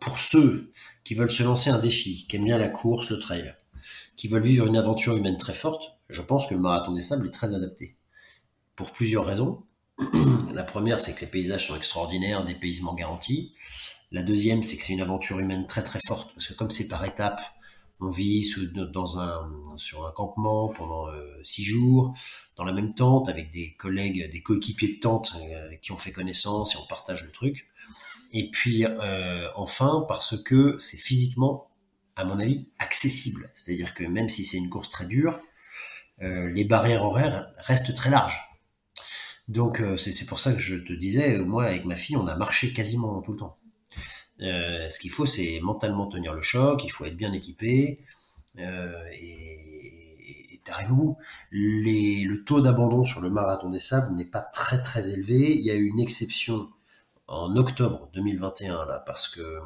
pour 0.00 0.18
ceux 0.18 0.72
qui 1.04 1.14
veulent 1.14 1.30
se 1.30 1.42
lancer 1.42 1.70
un 1.70 1.78
défi, 1.78 2.26
qui 2.28 2.36
aiment 2.36 2.44
bien 2.44 2.58
la 2.58 2.68
course, 2.68 3.10
le 3.10 3.18
trail, 3.18 3.54
qui 4.16 4.28
veulent 4.28 4.42
vivre 4.42 4.66
une 4.66 4.76
aventure 4.76 5.16
humaine 5.16 5.38
très 5.38 5.54
forte, 5.54 5.96
je 6.08 6.20
pense 6.20 6.46
que 6.46 6.54
le 6.54 6.60
marathon 6.60 6.92
des 6.92 7.00
sables 7.00 7.26
est 7.26 7.30
très 7.30 7.54
adapté. 7.54 7.96
Pour 8.76 8.92
plusieurs 8.92 9.24
raisons. 9.24 9.64
La 10.54 10.62
première, 10.62 11.00
c'est 11.00 11.14
que 11.14 11.20
les 11.20 11.26
paysages 11.26 11.68
sont 11.68 11.76
extraordinaires, 11.76 12.44
des 12.44 12.54
paysements 12.54 12.94
garantis. 12.94 13.54
La 14.12 14.22
deuxième, 14.22 14.62
c'est 14.62 14.76
que 14.76 14.82
c'est 14.82 14.92
une 14.92 15.00
aventure 15.00 15.38
humaine 15.38 15.66
très 15.66 15.82
très 15.82 15.98
forte, 16.06 16.34
parce 16.34 16.46
que 16.46 16.52
comme 16.52 16.70
c'est 16.70 16.86
par 16.86 17.02
étapes, 17.06 17.40
on 17.98 18.08
vit 18.08 18.46
dans 18.92 19.18
un, 19.18 19.50
sur 19.76 20.06
un 20.06 20.12
campement 20.12 20.68
pendant 20.68 21.08
euh, 21.08 21.40
six 21.44 21.64
jours, 21.64 22.14
dans 22.56 22.64
la 22.64 22.74
même 22.74 22.94
tente, 22.94 23.30
avec 23.30 23.50
des 23.52 23.72
collègues, 23.72 24.30
des 24.30 24.42
coéquipiers 24.42 24.96
de 24.96 25.00
tente 25.00 25.32
euh, 25.40 25.76
qui 25.80 25.92
ont 25.92 25.96
fait 25.96 26.12
connaissance 26.12 26.74
et 26.74 26.78
on 26.78 26.86
partage 26.86 27.24
le 27.24 27.30
truc. 27.30 27.66
Et 28.34 28.50
puis 28.50 28.84
euh, 28.84 29.48
enfin, 29.56 30.04
parce 30.06 30.36
que 30.42 30.76
c'est 30.78 30.98
physiquement, 30.98 31.70
à 32.14 32.26
mon 32.26 32.38
avis, 32.38 32.68
accessible. 32.78 33.50
C'est-à-dire 33.54 33.94
que 33.94 34.04
même 34.04 34.28
si 34.28 34.44
c'est 34.44 34.58
une 34.58 34.68
course 34.68 34.90
très 34.90 35.06
dure, 35.06 35.40
les 36.20 36.64
barrières 36.64 37.02
horaires 37.02 37.52
restent 37.58 37.94
très 37.96 38.08
larges. 38.08 38.40
Donc 39.48 39.82
c'est 39.96 40.26
pour 40.26 40.38
ça 40.38 40.52
que 40.52 40.60
je 40.60 40.76
te 40.76 40.92
disais, 40.92 41.38
moi 41.38 41.64
avec 41.64 41.84
ma 41.84 41.96
fille, 41.96 42.16
on 42.16 42.28
a 42.28 42.36
marché 42.36 42.72
quasiment 42.72 43.20
tout 43.22 43.32
le 43.32 43.38
temps. 43.38 43.58
Euh, 44.42 44.88
ce 44.88 44.98
qu'il 44.98 45.10
faut, 45.10 45.26
c'est 45.26 45.60
mentalement 45.60 46.06
tenir 46.06 46.34
le 46.34 46.42
choc, 46.42 46.82
il 46.84 46.90
faut 46.90 47.04
être 47.04 47.16
bien 47.16 47.32
équipé, 47.32 48.04
euh, 48.58 48.92
et 49.12 50.60
t'arrives 50.64 50.92
au 50.92 50.96
bout. 50.96 51.18
le 51.50 52.36
taux 52.44 52.60
d'abandon 52.60 53.02
sur 53.04 53.20
le 53.20 53.30
marathon 53.30 53.70
des 53.70 53.80
sables 53.80 54.14
n'est 54.14 54.24
pas 54.24 54.42
très 54.42 54.80
très 54.82 55.10
élevé. 55.10 55.56
Il 55.56 55.64
y 55.64 55.70
a 55.70 55.74
eu 55.74 55.86
une 55.86 56.00
exception 56.00 56.68
en 57.26 57.56
octobre 57.56 58.08
2021 58.14 58.84
là, 58.86 59.02
parce 59.06 59.28
que 59.28 59.58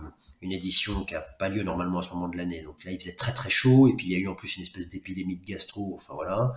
une 0.42 0.52
édition 0.52 1.04
qui 1.04 1.14
a 1.14 1.20
pas 1.20 1.48
lieu 1.48 1.62
normalement 1.62 1.98
à 1.98 2.02
ce 2.02 2.10
moment 2.10 2.28
de 2.28 2.36
l'année. 2.36 2.62
Donc 2.62 2.84
là, 2.84 2.92
il 2.92 3.00
faisait 3.00 3.16
très 3.16 3.32
très 3.32 3.50
chaud, 3.50 3.88
et 3.88 3.94
puis 3.94 4.06
il 4.06 4.12
y 4.12 4.16
a 4.16 4.18
eu 4.18 4.28
en 4.28 4.34
plus 4.34 4.56
une 4.56 4.62
espèce 4.62 4.88
d'épidémie 4.90 5.38
de 5.38 5.44
gastro. 5.44 5.94
Enfin 5.96 6.14
voilà. 6.14 6.54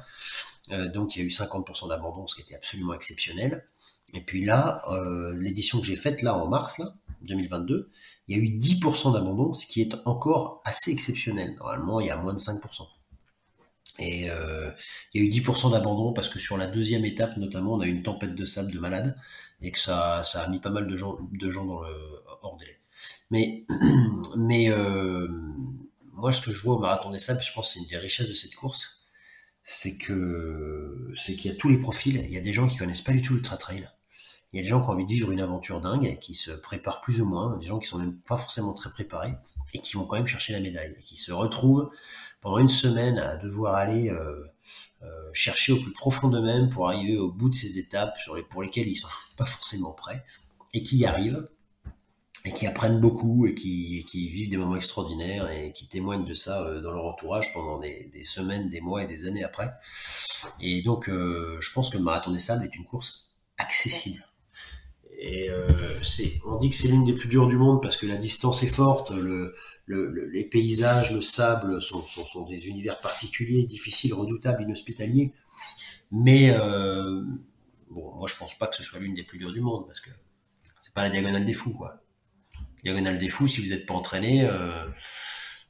Euh, 0.71 0.89
donc 0.89 1.15
il 1.15 1.19
y 1.19 1.21
a 1.23 1.25
eu 1.25 1.29
50% 1.31 1.89
d'abandon, 1.89 2.27
ce 2.27 2.35
qui 2.35 2.41
était 2.41 2.55
absolument 2.55 2.93
exceptionnel. 2.93 3.65
Et 4.13 4.21
puis 4.21 4.43
là, 4.43 4.83
l'édition 5.37 5.79
que 5.79 5.85
j'ai 5.85 5.95
faite 5.95 6.23
là 6.23 6.35
en 6.35 6.47
mars 6.47 6.79
là, 6.79 6.95
2022, 7.23 7.89
il 8.27 8.37
y 8.37 8.39
a 8.39 8.43
eu 8.43 8.57
10% 8.57 9.13
d'abandon, 9.13 9.53
ce 9.53 9.65
qui 9.65 9.81
est 9.81 9.95
encore 10.05 10.61
assez 10.65 10.91
exceptionnel. 10.91 11.55
Normalement, 11.55 11.99
il 11.99 12.07
y 12.07 12.11
a 12.11 12.17
moins 12.17 12.33
de 12.33 12.39
5%. 12.39 12.87
Et 13.99 14.29
euh, 14.29 14.71
il 15.13 15.21
y 15.21 15.25
a 15.25 15.27
eu 15.27 15.31
10% 15.31 15.71
d'abandon 15.71 16.13
parce 16.13 16.29
que 16.29 16.39
sur 16.39 16.57
la 16.57 16.67
deuxième 16.67 17.05
étape, 17.05 17.37
notamment, 17.37 17.73
on 17.73 17.81
a 17.81 17.87
eu 17.87 17.91
une 17.91 18.03
tempête 18.03 18.35
de 18.35 18.45
sable 18.45 18.71
de 18.71 18.79
malade 18.79 19.17
et 19.61 19.71
que 19.71 19.79
ça, 19.79 20.23
ça 20.23 20.43
a 20.43 20.49
mis 20.49 20.59
pas 20.59 20.69
mal 20.69 20.87
de 20.87 20.95
gens, 20.95 21.17
dans 21.17 21.81
le 21.81 22.23
hors 22.41 22.57
délai. 22.57 22.79
Mais, 23.29 23.65
mais 24.37 24.69
euh, 24.69 25.27
moi, 26.13 26.31
ce 26.31 26.41
que 26.41 26.53
je 26.53 26.61
vois 26.61 26.75
au 26.75 26.79
marathon 26.79 27.11
des 27.11 27.19
sables, 27.19 27.41
je 27.43 27.51
pense 27.51 27.67
que 27.67 27.73
c'est 27.73 27.79
une 27.81 27.87
des 27.87 27.97
richesses 27.97 28.29
de 28.29 28.33
cette 28.33 28.55
course, 28.55 29.03
c'est 29.63 29.97
que 29.97 31.11
c'est 31.15 31.35
qu'il 31.35 31.51
y 31.51 31.53
a 31.53 31.57
tous 31.57 31.69
les 31.69 31.77
profils. 31.77 32.23
Il 32.25 32.31
y 32.31 32.37
a 32.37 32.41
des 32.41 32.53
gens 32.53 32.67
qui 32.67 32.77
connaissent 32.77 33.01
pas 33.01 33.11
du 33.11 33.21
tout 33.21 33.33
l'ultra 33.33 33.57
trail 33.57 33.89
il 34.51 34.57
y 34.57 34.59
a 34.59 34.63
des 34.63 34.69
gens 34.69 34.81
qui 34.81 34.89
ont 34.89 34.93
envie 34.93 35.05
de 35.05 35.11
vivre 35.11 35.31
une 35.31 35.41
aventure 35.41 35.79
dingue, 35.79 36.17
qui 36.19 36.33
se 36.33 36.51
préparent 36.51 37.01
plus 37.01 37.21
ou 37.21 37.25
moins, 37.25 37.57
des 37.57 37.67
gens 37.67 37.77
qui 37.77 37.87
sont 37.87 37.99
même 37.99 38.17
pas 38.17 38.37
forcément 38.37 38.73
très 38.73 38.89
préparés, 38.89 39.35
et 39.73 39.79
qui 39.79 39.95
vont 39.95 40.05
quand 40.05 40.15
même 40.15 40.27
chercher 40.27 40.53
la 40.53 40.59
médaille, 40.59 40.95
et 40.97 41.03
qui 41.03 41.17
se 41.17 41.31
retrouvent 41.31 41.91
pendant 42.41 42.57
une 42.57 42.69
semaine 42.69 43.19
à 43.19 43.37
devoir 43.37 43.75
aller 43.75 44.09
euh, 44.09 44.43
euh, 45.03 45.29
chercher 45.33 45.73
au 45.73 45.77
plus 45.77 45.93
profond 45.93 46.29
d'eux-mêmes 46.29 46.69
pour 46.69 46.87
arriver 46.89 47.17
au 47.17 47.31
bout 47.31 47.49
de 47.49 47.55
ces 47.55 47.77
étapes 47.77 48.17
sur 48.17 48.35
les, 48.35 48.43
pour 48.43 48.63
lesquelles 48.63 48.87
ils 48.87 48.95
sont 48.95 49.07
pas 49.37 49.45
forcément 49.45 49.93
prêts, 49.93 50.25
et 50.73 50.81
qui 50.81 50.97
y 50.97 51.05
arrivent, 51.05 51.47
et 52.43 52.51
qui 52.51 52.65
apprennent 52.65 52.99
beaucoup, 52.99 53.45
et 53.45 53.53
qui, 53.53 54.03
qui 54.09 54.29
vivent 54.29 54.49
des 54.49 54.57
moments 54.57 54.77
extraordinaires, 54.77 55.51
et 55.51 55.73
qui 55.73 55.87
témoignent 55.87 56.25
de 56.25 56.33
ça 56.33 56.63
euh, 56.63 56.81
dans 56.81 56.91
leur 56.91 57.05
entourage 57.05 57.53
pendant 57.53 57.77
des, 57.77 58.09
des, 58.11 58.23
semaines, 58.23 58.71
des 58.71 58.81
mois 58.81 59.03
et 59.03 59.07
des 59.07 59.27
années 59.27 59.43
après. 59.43 59.71
Et 60.59 60.81
donc, 60.81 61.07
je 61.09 61.73
pense 61.73 61.89
que 61.91 61.97
le 61.97 62.03
marathon 62.03 62.31
des 62.31 62.39
sables 62.39 62.63
est 62.63 62.75
une 62.75 62.85
course 62.85 63.35
accessible 63.57 64.23
et 65.21 65.49
euh, 65.49 65.67
on 66.45 66.57
dit 66.57 66.69
que 66.69 66.75
c'est 66.75 66.87
l'une 66.87 67.03
des 67.03 67.11
plus 67.11 67.27
dures 67.27 67.49
du 67.49 67.57
monde 67.57 67.81
parce 67.81 67.97
que 67.97 68.07
la 68.07 68.15
distance 68.15 68.63
est 68.63 68.73
forte, 68.73 69.11
le, 69.11 69.53
le, 69.85 70.29
les 70.29 70.45
paysages, 70.45 71.11
le 71.11 71.19
sable 71.19 71.81
sont, 71.81 72.01
sont, 72.07 72.25
sont, 72.25 72.45
des 72.45 72.69
univers 72.69 72.99
particuliers, 72.99 73.63
difficiles, 73.63 74.13
redoutables, 74.13 74.63
inhospitaliers. 74.63 75.31
Mais 76.09 76.51
euh, 76.51 77.21
bon, 77.89 78.15
moi 78.15 78.29
je 78.29 78.37
pense 78.37 78.57
pas 78.57 78.67
que 78.67 78.77
ce 78.77 78.83
soit 78.83 78.99
l'une 78.99 79.13
des 79.13 79.23
plus 79.23 79.39
dures 79.39 79.51
du 79.51 79.59
monde 79.59 79.87
parce 79.87 79.99
que 79.99 80.09
c'est 80.81 80.93
pas 80.93 81.03
la 81.03 81.09
diagonale 81.09 81.45
des 81.45 81.53
fous 81.53 81.73
quoi. 81.73 82.01
Diagonale 82.85 83.19
des 83.19 83.27
fous, 83.27 83.47
si 83.47 83.61
vous 83.61 83.73
n'êtes 83.73 83.85
pas 83.85 83.95
entraîné, 83.95 84.45
euh, 84.45 84.87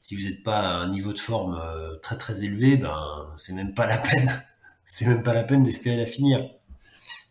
si 0.00 0.14
vous 0.14 0.28
n'êtes 0.28 0.44
pas 0.44 0.60
à 0.60 0.72
un 0.74 0.90
niveau 0.90 1.12
de 1.12 1.18
forme 1.18 1.60
euh, 1.60 1.96
très 1.96 2.16
très 2.16 2.44
élevé, 2.44 2.76
ben 2.76 3.32
c'est 3.34 3.52
même 3.54 3.74
pas 3.74 3.86
la 3.86 3.98
peine, 3.98 4.44
c'est 4.84 5.06
même 5.06 5.24
pas 5.24 5.34
la 5.34 5.42
peine 5.42 5.64
d'espérer 5.64 5.96
la 5.96 6.06
finir. 6.06 6.48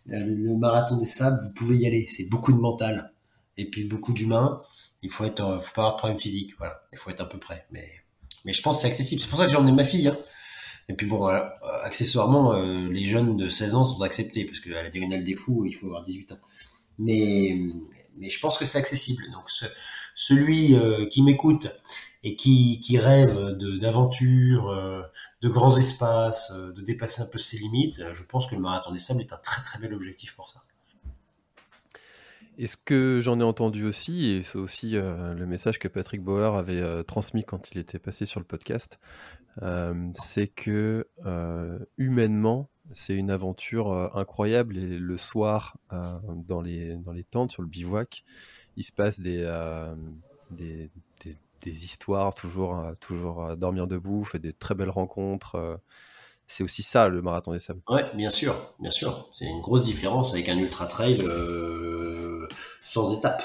Euh, 0.07 0.19
le 0.19 0.55
marathon 0.57 0.97
des 0.97 1.05
sables, 1.05 1.37
vous 1.43 1.53
pouvez 1.53 1.77
y 1.77 1.87
aller. 1.87 2.07
C'est 2.09 2.29
beaucoup 2.29 2.53
de 2.53 2.57
mental 2.57 3.13
et 3.57 3.65
puis 3.69 3.83
beaucoup 3.83 4.13
d'humain. 4.13 4.61
Il 5.01 5.11
faut 5.11 5.25
être, 5.25 5.41
euh, 5.41 5.59
faut 5.59 5.73
pas 5.73 5.81
avoir 5.81 5.93
de 5.95 5.97
problème 5.99 6.19
physique. 6.19 6.53
Voilà, 6.57 6.81
il 6.91 6.97
faut 6.97 7.09
être 7.09 7.21
à 7.21 7.29
peu 7.29 7.39
près. 7.39 7.65
Mais, 7.71 7.87
je 8.45 8.61
pense 8.61 8.77
que 8.77 8.81
c'est 8.83 8.87
accessible. 8.87 9.21
C'est 9.21 9.29
pour 9.29 9.39
ça 9.39 9.45
que 9.45 9.51
j'ai 9.51 9.57
emmené 9.57 9.71
ma 9.71 9.83
fille. 9.83 10.07
Hein. 10.07 10.17
Et 10.87 10.93
puis 10.93 11.05
bon, 11.05 11.29
euh, 11.29 11.39
accessoirement, 11.83 12.53
les 12.53 13.05
jeunes 13.05 13.37
de 13.37 13.47
16 13.47 13.75
ans 13.75 13.85
sont 13.85 14.01
acceptés 14.01 14.45
parce 14.45 14.59
qu'à 14.59 14.81
la 14.81 14.89
diagonale 14.89 15.23
des 15.23 15.35
fous, 15.35 15.65
il 15.65 15.73
faut 15.73 15.85
avoir 15.85 16.03
18 16.03 16.31
ans. 16.31 16.39
Mais, 16.97 17.59
mais 18.17 18.29
je 18.29 18.39
pense 18.39 18.57
que 18.57 18.65
c'est 18.65 18.79
accessible. 18.79 19.23
Donc 19.31 19.43
celui 20.15 20.75
qui 21.11 21.21
m'écoute 21.21 21.67
et 22.23 22.35
qui, 22.35 22.79
qui 22.81 22.97
rêve 22.97 23.57
d'aventure, 23.79 24.69
euh, 24.69 25.01
de, 25.41 25.49
grands 25.49 25.77
espaces, 25.77 26.51
euh, 26.51 26.73
de 26.73 26.81
dépasser 26.81 27.21
un 27.21 27.27
peu 27.31 27.37
ses 27.37 27.57
limites, 27.57 27.99
euh, 27.99 28.13
je 28.13 28.23
pense 28.23 28.47
que 28.47 28.55
le 28.55 28.61
marathon 28.61 28.91
des 28.91 28.99
sables 28.99 29.21
est 29.21 29.31
un 29.31 29.37
très 29.37 29.61
très 29.61 29.79
bel 29.79 29.93
objectif 29.93 30.35
pour 30.35 30.49
ça. 30.49 30.61
Et 32.57 32.67
ce 32.67 32.75
que 32.75 33.21
j'en 33.21 33.39
ai 33.39 33.43
entendu 33.43 33.85
aussi, 33.85 34.25
et 34.25 34.43
c'est 34.43 34.57
aussi 34.57 34.91
le 34.91 35.45
message 35.45 35.79
que 35.79 35.87
Patrick 35.87 36.21
Bauer 36.21 36.57
avait 36.57 37.05
transmis 37.05 37.45
quand 37.45 37.71
il 37.71 37.77
était 37.77 37.99
passé 37.99 38.25
sur 38.25 38.41
le 38.41 38.45
podcast, 38.45 38.99
c'est 40.11 40.49
que 40.49 41.07
humainement, 41.97 42.69
c'est 42.91 43.13
une 43.13 43.31
aventure 43.31 44.13
incroyable. 44.13 44.77
Et 44.77 44.99
le 44.99 45.15
soir, 45.15 45.77
dans, 45.89 46.59
les, 46.59 46.97
dans 46.97 47.13
les 47.13 47.23
tentes, 47.23 47.53
sur 47.53 47.61
le 47.61 47.69
bivouac, 47.69 48.25
il 48.75 48.83
se 48.83 48.91
passe 48.91 49.21
des, 49.21 49.37
des, 50.51 50.89
des 51.61 51.85
histoires, 51.85 52.33
toujours, 52.33 52.77
euh, 52.79 52.93
toujours 52.99 53.45
à 53.45 53.55
dormir 53.55 53.87
debout, 53.87 54.23
fait 54.23 54.39
des 54.39 54.53
très 54.53 54.75
belles 54.75 54.89
rencontres. 54.89 55.55
Euh. 55.55 55.77
c'est 56.47 56.63
aussi 56.63 56.83
ça 56.83 57.07
le 57.07 57.21
marathon 57.21 57.53
des 57.53 57.59
sables. 57.59 57.81
Ouais, 57.87 58.05
bien 58.15 58.29
sûr, 58.29 58.55
bien 58.79 58.91
sûr. 58.91 59.29
C'est 59.31 59.45
une 59.45 59.61
grosse 59.61 59.83
différence 59.83 60.33
avec 60.33 60.49
un 60.49 60.57
ultra 60.57 60.85
trail 60.87 61.19
euh, 61.21 62.47
sans 62.83 63.17
étape. 63.17 63.43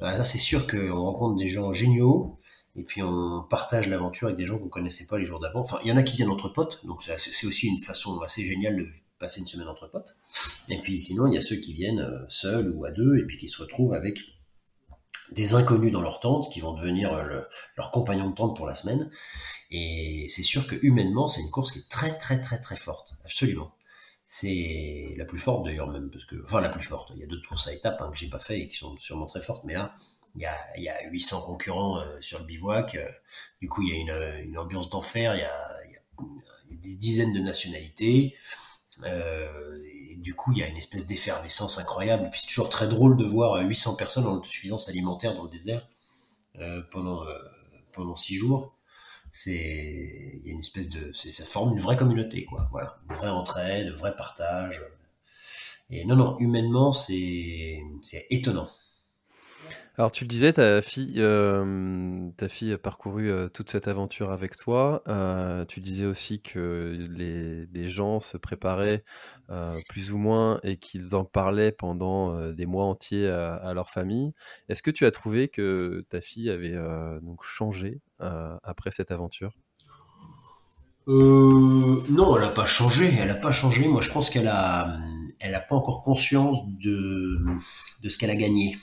Là, 0.00 0.24
c'est 0.24 0.38
sûr 0.38 0.66
qu'on 0.66 1.00
rencontre 1.02 1.36
des 1.36 1.48
gens 1.48 1.72
géniaux 1.72 2.38
et 2.74 2.82
puis 2.82 3.02
on 3.02 3.42
partage 3.48 3.88
l'aventure 3.88 4.28
avec 4.28 4.36
des 4.38 4.44
gens 4.44 4.58
qu'on 4.58 4.68
connaissait 4.68 5.06
pas 5.06 5.18
les 5.18 5.24
jours 5.24 5.40
d'avant. 5.40 5.64
Il 5.82 5.88
y 5.88 5.92
en 5.92 5.96
a 5.96 6.02
qui 6.02 6.16
viennent 6.16 6.30
entre 6.30 6.50
potes, 6.50 6.84
donc 6.84 7.02
c'est 7.02 7.46
aussi 7.46 7.68
une 7.68 7.78
façon 7.78 8.20
assez 8.20 8.42
géniale 8.42 8.76
de 8.76 8.88
passer 9.18 9.40
une 9.40 9.46
semaine 9.46 9.68
entre 9.68 9.90
potes. 9.90 10.14
Et 10.68 10.76
puis 10.76 11.00
sinon, 11.00 11.26
il 11.26 11.34
y 11.34 11.38
a 11.38 11.42
ceux 11.42 11.56
qui 11.56 11.72
viennent 11.72 12.06
seuls 12.28 12.70
ou 12.76 12.84
à 12.84 12.90
deux 12.90 13.16
et 13.16 13.24
puis 13.24 13.38
qui 13.38 13.48
se 13.48 13.62
retrouvent 13.62 13.94
avec 13.94 14.20
des 15.32 15.54
inconnus 15.54 15.92
dans 15.92 16.02
leur 16.02 16.20
tente 16.20 16.52
qui 16.52 16.60
vont 16.60 16.72
devenir 16.72 17.12
euh, 17.12 17.42
leur 17.76 17.90
compagnon 17.90 18.30
de 18.30 18.34
tente 18.34 18.56
pour 18.56 18.66
la 18.66 18.74
semaine. 18.74 19.10
Et 19.70 20.26
c'est 20.28 20.42
sûr 20.42 20.66
que 20.66 20.76
humainement, 20.82 21.28
c'est 21.28 21.40
une 21.40 21.50
course 21.50 21.72
qui 21.72 21.80
est 21.80 21.88
très 21.88 22.16
très 22.16 22.40
très 22.40 22.60
très 22.60 22.76
forte, 22.76 23.16
absolument. 23.24 23.72
c'est 24.28 25.14
la 25.16 25.24
plus 25.24 25.38
forte 25.40 25.64
d'ailleurs 25.64 25.88
même, 25.88 26.10
parce 26.10 26.24
que, 26.24 26.36
enfin 26.44 26.60
la 26.60 26.68
plus 26.68 26.82
forte, 26.82 27.10
il 27.14 27.20
y 27.20 27.24
a 27.24 27.26
d'autres 27.26 27.48
courses 27.48 27.66
à 27.68 27.72
étapes 27.74 28.00
hein, 28.00 28.10
que 28.12 28.16
j'ai 28.16 28.30
pas 28.30 28.38
fait 28.38 28.60
et 28.60 28.68
qui 28.68 28.76
sont 28.76 28.96
sûrement 28.98 29.26
très 29.26 29.40
fortes, 29.40 29.64
mais 29.64 29.74
là, 29.74 29.96
il 30.36 30.42
y 30.42 30.46
a, 30.46 30.56
il 30.76 30.84
y 30.84 30.88
a 30.88 31.08
800 31.10 31.42
concurrents 31.42 31.98
euh, 31.98 32.16
sur 32.20 32.38
le 32.38 32.44
bivouac, 32.44 32.94
euh, 32.94 33.08
du 33.60 33.68
coup 33.68 33.82
il 33.82 33.88
y 33.88 33.92
a 33.92 33.96
une, 33.96 34.48
une 34.48 34.58
ambiance 34.58 34.88
d'enfer, 34.90 35.34
il 35.34 35.38
il 35.38 35.92
y 35.92 35.96
a, 35.96 36.76
des 36.82 36.94
dizaines 36.94 37.32
de 37.32 37.40
nationalités, 37.40 38.36
euh, 39.04 39.78
du 40.16 40.34
coup 40.34 40.52
il 40.52 40.58
y 40.58 40.62
a 40.62 40.68
une 40.68 40.76
espèce 40.76 41.06
d'effervescence 41.06 41.78
incroyable, 41.78 42.26
et 42.26 42.30
puis 42.30 42.40
c'est 42.40 42.48
toujours 42.48 42.70
très 42.70 42.88
drôle 42.88 43.16
de 43.16 43.24
voir 43.24 43.60
800 43.60 43.96
personnes 43.96 44.26
en 44.26 44.34
autosuffisance 44.34 44.88
alimentaire 44.88 45.34
dans 45.34 45.44
le 45.44 45.50
désert 45.50 45.86
pendant, 46.90 47.24
pendant 47.92 48.14
6 48.14 48.34
jours. 48.36 48.74
C'est 49.32 50.40
il 50.42 50.46
y 50.46 50.50
a 50.50 50.52
une 50.54 50.60
espèce 50.60 50.88
de 50.88 51.12
ça 51.12 51.44
forme 51.44 51.72
une 51.74 51.80
vraie 51.80 51.96
communauté 51.96 52.46
quoi. 52.46 52.70
Une 53.10 53.16
vraie 53.16 53.28
entraide 53.28 53.88
un 53.88 53.94
vrai 53.94 54.16
partage. 54.16 54.82
Et 55.90 56.04
non 56.06 56.16
non 56.16 56.38
humainement 56.38 56.92
c'est 56.92 57.82
c'est 58.02 58.26
étonnant 58.30 58.70
alors 59.98 60.12
tu 60.12 60.24
le 60.24 60.28
disais, 60.28 60.52
ta 60.52 60.82
fille, 60.82 61.14
euh, 61.16 62.28
ta 62.36 62.50
fille 62.50 62.74
a 62.74 62.78
parcouru 62.78 63.30
euh, 63.30 63.48
toute 63.48 63.70
cette 63.70 63.88
aventure 63.88 64.30
avec 64.30 64.58
toi. 64.58 65.02
Euh, 65.08 65.64
tu 65.64 65.80
disais 65.80 66.04
aussi 66.04 66.42
que 66.42 67.06
les, 67.08 67.88
gens 67.88 68.20
se 68.20 68.36
préparaient 68.36 69.04
plus 69.88 70.12
ou 70.12 70.18
moins 70.18 70.58
et 70.64 70.76
qu'ils 70.76 71.14
en 71.14 71.24
parlaient 71.24 71.72
pendant 71.72 72.50
des 72.50 72.66
mois 72.66 72.84
entiers 72.84 73.28
à, 73.28 73.72
leur 73.74 73.88
famille. 73.88 74.32
Est-ce 74.68 74.82
que 74.82 74.90
tu 74.90 75.06
as 75.06 75.12
trouvé 75.12 75.48
que 75.48 76.04
ta 76.10 76.20
fille 76.20 76.50
avait 76.50 76.74
donc 77.22 77.44
changé 77.44 78.00
après 78.18 78.90
cette 78.90 79.12
aventure? 79.12 79.52
Non, 81.06 82.36
elle 82.36 82.42
n'a 82.42 82.48
pas 82.48 82.66
changé. 82.66 83.14
Elle 83.18 83.28
n'a 83.28 83.34
pas 83.34 83.52
changé. 83.52 83.86
Moi, 83.86 84.02
je 84.02 84.10
pense 84.10 84.28
qu'elle 84.30 84.48
a, 84.48 84.98
elle 85.38 85.52
n'a 85.52 85.60
pas 85.60 85.76
encore 85.76 86.02
conscience 86.02 86.58
de 86.82 87.38
ce 88.08 88.18
qu'elle 88.18 88.30
a 88.30 88.36
gagné 88.36 88.76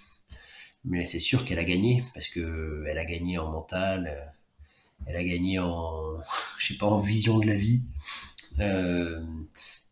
mais 0.86 1.05
c'est 1.05 1.19
sûr 1.19 1.45
qu'elle 1.45 1.59
a 1.59 1.63
gagné 1.63 2.03
parce 2.13 2.27
que 2.27 2.84
elle 2.88 2.97
a 2.97 3.05
gagné 3.05 3.38
en 3.38 3.51
mental, 3.51 4.07
euh, 4.07 4.25
elle 5.07 5.15
a 5.15 5.23
gagné 5.23 5.59
en, 5.59 6.19
je 6.59 6.73
sais 6.73 6.77
pas, 6.77 6.88
en 6.88 6.97
vision 6.97 7.39
de 7.39 7.47
la 7.47 7.55
vie. 7.55 7.84
Euh, 8.59 9.21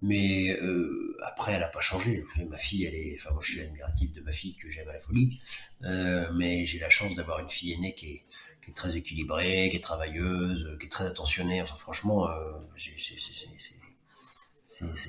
mais 0.02 0.58
euh, 0.62 1.16
après, 1.24 1.54
elle 1.54 1.64
a 1.64 1.68
pas 1.68 1.82
changé. 1.82 2.26
Ma 2.50 2.58
fille, 2.58 2.86
elle 2.86 2.96
est, 2.96 3.18
enfin 3.20 3.32
moi, 3.34 3.42
je 3.44 3.52
suis 3.52 3.62
admiratif 3.62 4.14
de 4.14 4.22
ma 4.22 4.32
fille 4.32 4.56
que 4.56 4.70
j'aime 4.70 4.90
à 4.90 4.94
la 4.94 5.00
folie. 5.00 5.40
Euh, 5.84 6.28
mais 6.34 6.66
j'ai 6.66 6.80
la 6.80 6.90
chance 6.90 7.16
d'avoir 7.16 7.40
une 7.40 7.50
fille 7.50 7.74
aînée 7.74 7.94
qui 7.94 8.08
est, 8.08 8.24
qui 8.64 8.72
est 8.72 8.74
très 8.74 8.98
équilibrée, 8.98 9.68
qui 9.70 9.78
est 9.78 9.82
travailleuse, 9.82 10.76
qui 10.80 10.88
est 10.88 10.90
très 10.90 11.06
attentionnée. 11.06 11.62
Enfin, 11.62 11.76
franchement, 11.76 12.28
euh, 12.30 12.52
c'est 12.76 12.92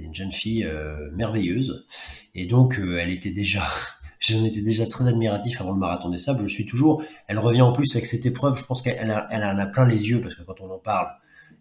une 0.02 0.14
jeune 0.14 0.32
fille 0.32 0.64
euh, 0.64 1.10
merveilleuse. 1.12 1.86
Et 2.34 2.44
donc, 2.44 2.78
elle 2.78 3.10
était 3.10 3.30
déjà 3.30 3.64
J'en 4.22 4.44
étais 4.44 4.62
déjà 4.62 4.86
très 4.86 5.08
admiratif 5.08 5.60
avant 5.60 5.72
le 5.72 5.78
marathon 5.78 6.08
des 6.08 6.16
sables. 6.16 6.46
Je 6.46 6.54
suis 6.54 6.66
toujours. 6.66 7.02
Elle 7.26 7.40
revient 7.40 7.62
en 7.62 7.72
plus 7.72 7.90
avec 7.96 8.06
cette 8.06 8.24
épreuve. 8.24 8.56
Je 8.56 8.64
pense 8.64 8.80
qu'elle 8.80 8.96
elle 9.30 9.44
en 9.44 9.58
a 9.58 9.66
plein 9.66 9.84
les 9.86 10.08
yeux 10.08 10.20
parce 10.20 10.36
que 10.36 10.42
quand 10.42 10.60
on 10.60 10.70
en 10.70 10.78
parle, 10.78 11.08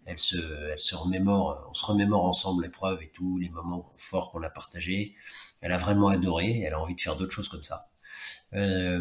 elle 0.06 0.18
se, 0.18 0.36
elle 0.70 0.78
se 0.78 0.94
remémore. 0.94 1.68
On 1.70 1.74
se 1.74 1.84
remémore 1.84 2.24
ensemble 2.24 2.62
l'épreuve 2.62 3.02
et 3.02 3.10
tous 3.12 3.36
les 3.38 3.48
moments 3.48 3.92
forts 3.96 4.30
qu'on 4.30 4.44
a 4.44 4.50
partagés. 4.50 5.16
Elle 5.60 5.72
a 5.72 5.78
vraiment 5.78 6.06
adoré. 6.06 6.60
Elle 6.60 6.74
a 6.74 6.80
envie 6.80 6.94
de 6.94 7.00
faire 7.00 7.16
d'autres 7.16 7.32
choses 7.32 7.48
comme 7.48 7.64
ça. 7.64 7.86
Euh, 8.54 9.00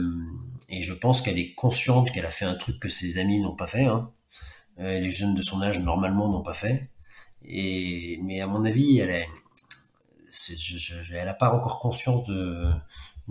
et 0.68 0.82
je 0.82 0.94
pense 0.94 1.22
qu'elle 1.22 1.38
est 1.38 1.54
consciente 1.54 2.12
qu'elle 2.12 2.26
a 2.26 2.32
fait 2.32 2.46
un 2.46 2.56
truc 2.56 2.80
que 2.80 2.90
ses 2.90 3.20
amis 3.20 3.42
n'ont 3.42 3.56
pas 3.56 3.68
fait. 3.68 3.86
Hein. 3.86 4.12
Euh, 4.80 5.00
les 5.00 5.12
jeunes 5.12 5.36
de 5.36 5.42
son 5.44 5.62
âge 5.62 5.78
normalement 5.78 6.30
n'ont 6.30 6.42
pas 6.42 6.56
fait. 6.56 6.90
Et 7.46 8.20
mais 8.24 8.42
à 8.42 8.48
mon 8.48 8.66
avis, 8.66 8.98
elle 8.98 9.12
est, 9.12 9.28
elle 11.12 11.26
n'a 11.26 11.34
pas 11.36 11.54
encore 11.54 11.80
conscience 11.80 12.26
de 12.28 12.72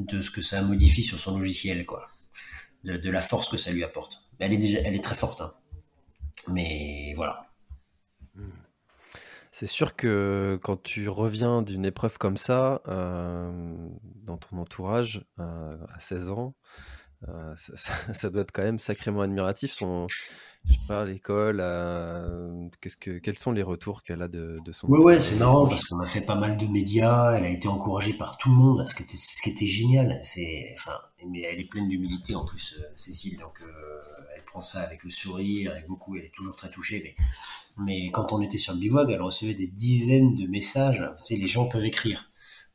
de 0.07 0.21
ce 0.23 0.31
que 0.31 0.43
ça 0.43 0.63
modifie 0.63 1.03
sur 1.03 1.19
son 1.19 1.39
logiciel, 1.39 1.87
quoi. 1.87 2.07
De, 2.85 3.11
la 3.11 3.21
force 3.21 3.51
que 3.51 3.57
ça 3.57 3.73
lui 3.73 3.85
apporte. 3.85 4.23
Elle 4.39 4.55
est 4.55 4.59
déjà, 4.59 4.81
très 5.03 5.15
forte, 5.15 5.43
hein. 5.43 5.53
mais 6.49 7.13
voilà. 7.15 7.47
C'est 9.53 9.67
sûr 9.67 9.97
que 9.97 10.59
quand 10.63 10.83
tu 10.83 11.09
reviens 11.09 11.61
d'une 11.61 11.85
épreuve 11.85 12.17
comme 12.17 12.39
ça, 12.39 12.81
euh, 12.89 13.89
dans 14.25 14.39
ton 14.39 14.57
entourage, 14.59 15.27
euh, 15.39 15.77
à 15.95 16.01
16 16.01 16.31
ans, 16.31 16.55
euh, 17.29 17.55
ça, 18.13 18.31
doit 18.31 18.43
être 18.43 18.53
quand 18.53 18.63
même 18.63 18.79
sacrément 18.79 19.23
admiratif. 19.23 19.73
Son, 19.73 20.07
je 20.09 20.73
sais 20.73 20.81
pas, 20.89 21.05
l'école, 21.05 21.59
qu'est-ce 22.81 22.97
que, 22.97 23.19
quels 23.19 23.39
sont 23.39 23.53
les 23.53 23.63
retours 23.63 24.03
qu'elle 24.03 24.23
a 24.23 24.29
de, 24.29 24.59
de 24.65 24.73
son. 24.73 24.89
Ouais, 24.89 25.21
c'est 25.21 25.37
marrant 25.37 25.67
parce 25.67 25.85
qu'on 25.85 26.01
a 26.01 26.07
fait 26.07 26.21
pas 26.23 26.35
mal 26.35 26.57
de 26.57 26.67
médias. 26.67 27.33
Elle 27.37 27.45
a 27.45 27.49
été 27.49 27.69
encouragée 27.69 28.13
par 28.13 28.37
tout 28.37 28.51
le 28.51 28.57
monde, 28.57 28.87
ce 28.87 28.95
qui 28.95 29.03
était, 29.03 29.17
ce 29.17 29.43
qui 29.43 29.51
était 29.51 29.67
génial. 29.67 30.19
C'est, 30.23 30.75
enfin, 30.75 30.99
mais 31.27 31.43
elle 31.43 31.61
est 31.61 31.69
pleine 31.69 31.89
d'humilité 31.89 32.35
en 32.35 32.45
plus, 32.45 32.77
euh, 32.79 32.85
Cécile. 32.97 33.39
Donc, 33.39 33.61
euh, 33.63 33.67
elle 34.37 34.45
prend 34.45 34.61
ça 34.61 34.81
avec 34.81 35.05
le 35.05 35.11
sourire, 35.11 35.73
avec 35.73 35.87
beaucoup. 35.87 36.17
Elle 36.17 36.25
est 36.25 36.35
toujours 36.35 36.57
très 36.57 36.71
touchée. 36.71 37.03
Mais, 37.05 37.85
mais 37.85 38.11
quand 38.11 38.33
on 38.33 38.41
était 38.41 38.59
sur 38.59 38.75
le 38.75 38.81
bivouac, 38.81 39.09
elle 39.11 39.23
recevait 39.23 39.55
des 39.55 39.69
dizaines 39.69 40.35
de 40.35 40.47
messages. 40.47 41.05
C'est 41.17 41.37
les 41.37 41.47
gens 41.47 41.69
peuvent 41.69 41.85
écrire 41.85 42.30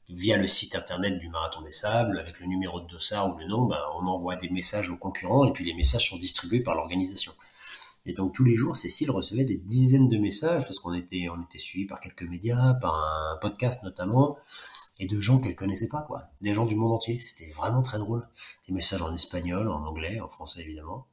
via 0.09 0.37
le 0.37 0.47
site 0.47 0.75
internet 0.75 1.19
du 1.19 1.29
Marathon 1.29 1.61
des 1.61 1.71
Sables, 1.71 2.19
avec 2.19 2.39
le 2.39 2.45
numéro 2.47 2.79
de 2.79 2.87
dossard 2.87 3.33
ou 3.33 3.37
le 3.37 3.47
nom, 3.47 3.65
ben, 3.65 3.81
on 3.95 4.05
envoie 4.07 4.35
des 4.35 4.49
messages 4.49 4.89
aux 4.89 4.97
concurrents 4.97 5.45
et 5.45 5.53
puis 5.53 5.65
les 5.65 5.73
messages 5.73 6.09
sont 6.09 6.17
distribués 6.17 6.61
par 6.61 6.75
l'organisation. 6.75 7.33
Et 8.05 8.13
donc 8.13 8.33
tous 8.33 8.43
les 8.43 8.55
jours, 8.55 8.77
Cécile 8.77 9.09
recevait 9.09 9.45
des 9.45 9.57
dizaines 9.57 10.09
de 10.09 10.17
messages 10.17 10.63
parce 10.63 10.79
qu'on 10.79 10.93
était, 10.93 11.27
on 11.29 11.41
était 11.43 11.57
suivi 11.57 11.85
par 11.85 11.99
quelques 11.99 12.23
médias, 12.23 12.75
par 12.75 12.95
un 12.95 13.37
podcast 13.37 13.83
notamment, 13.83 14.37
et 14.99 15.07
de 15.07 15.19
gens 15.19 15.39
qu'elle 15.39 15.55
connaissait 15.55 15.89
pas, 15.89 16.03
quoi. 16.03 16.29
Des 16.41 16.53
gens 16.53 16.65
du 16.65 16.75
monde 16.75 16.93
entier. 16.93 17.19
C'était 17.19 17.51
vraiment 17.51 17.81
très 17.81 17.97
drôle. 17.97 18.27
Des 18.67 18.73
messages 18.73 19.01
en 19.01 19.13
espagnol, 19.13 19.67
en 19.67 19.83
anglais, 19.85 20.19
en 20.21 20.29
français 20.29 20.61
évidemment, 20.61 21.07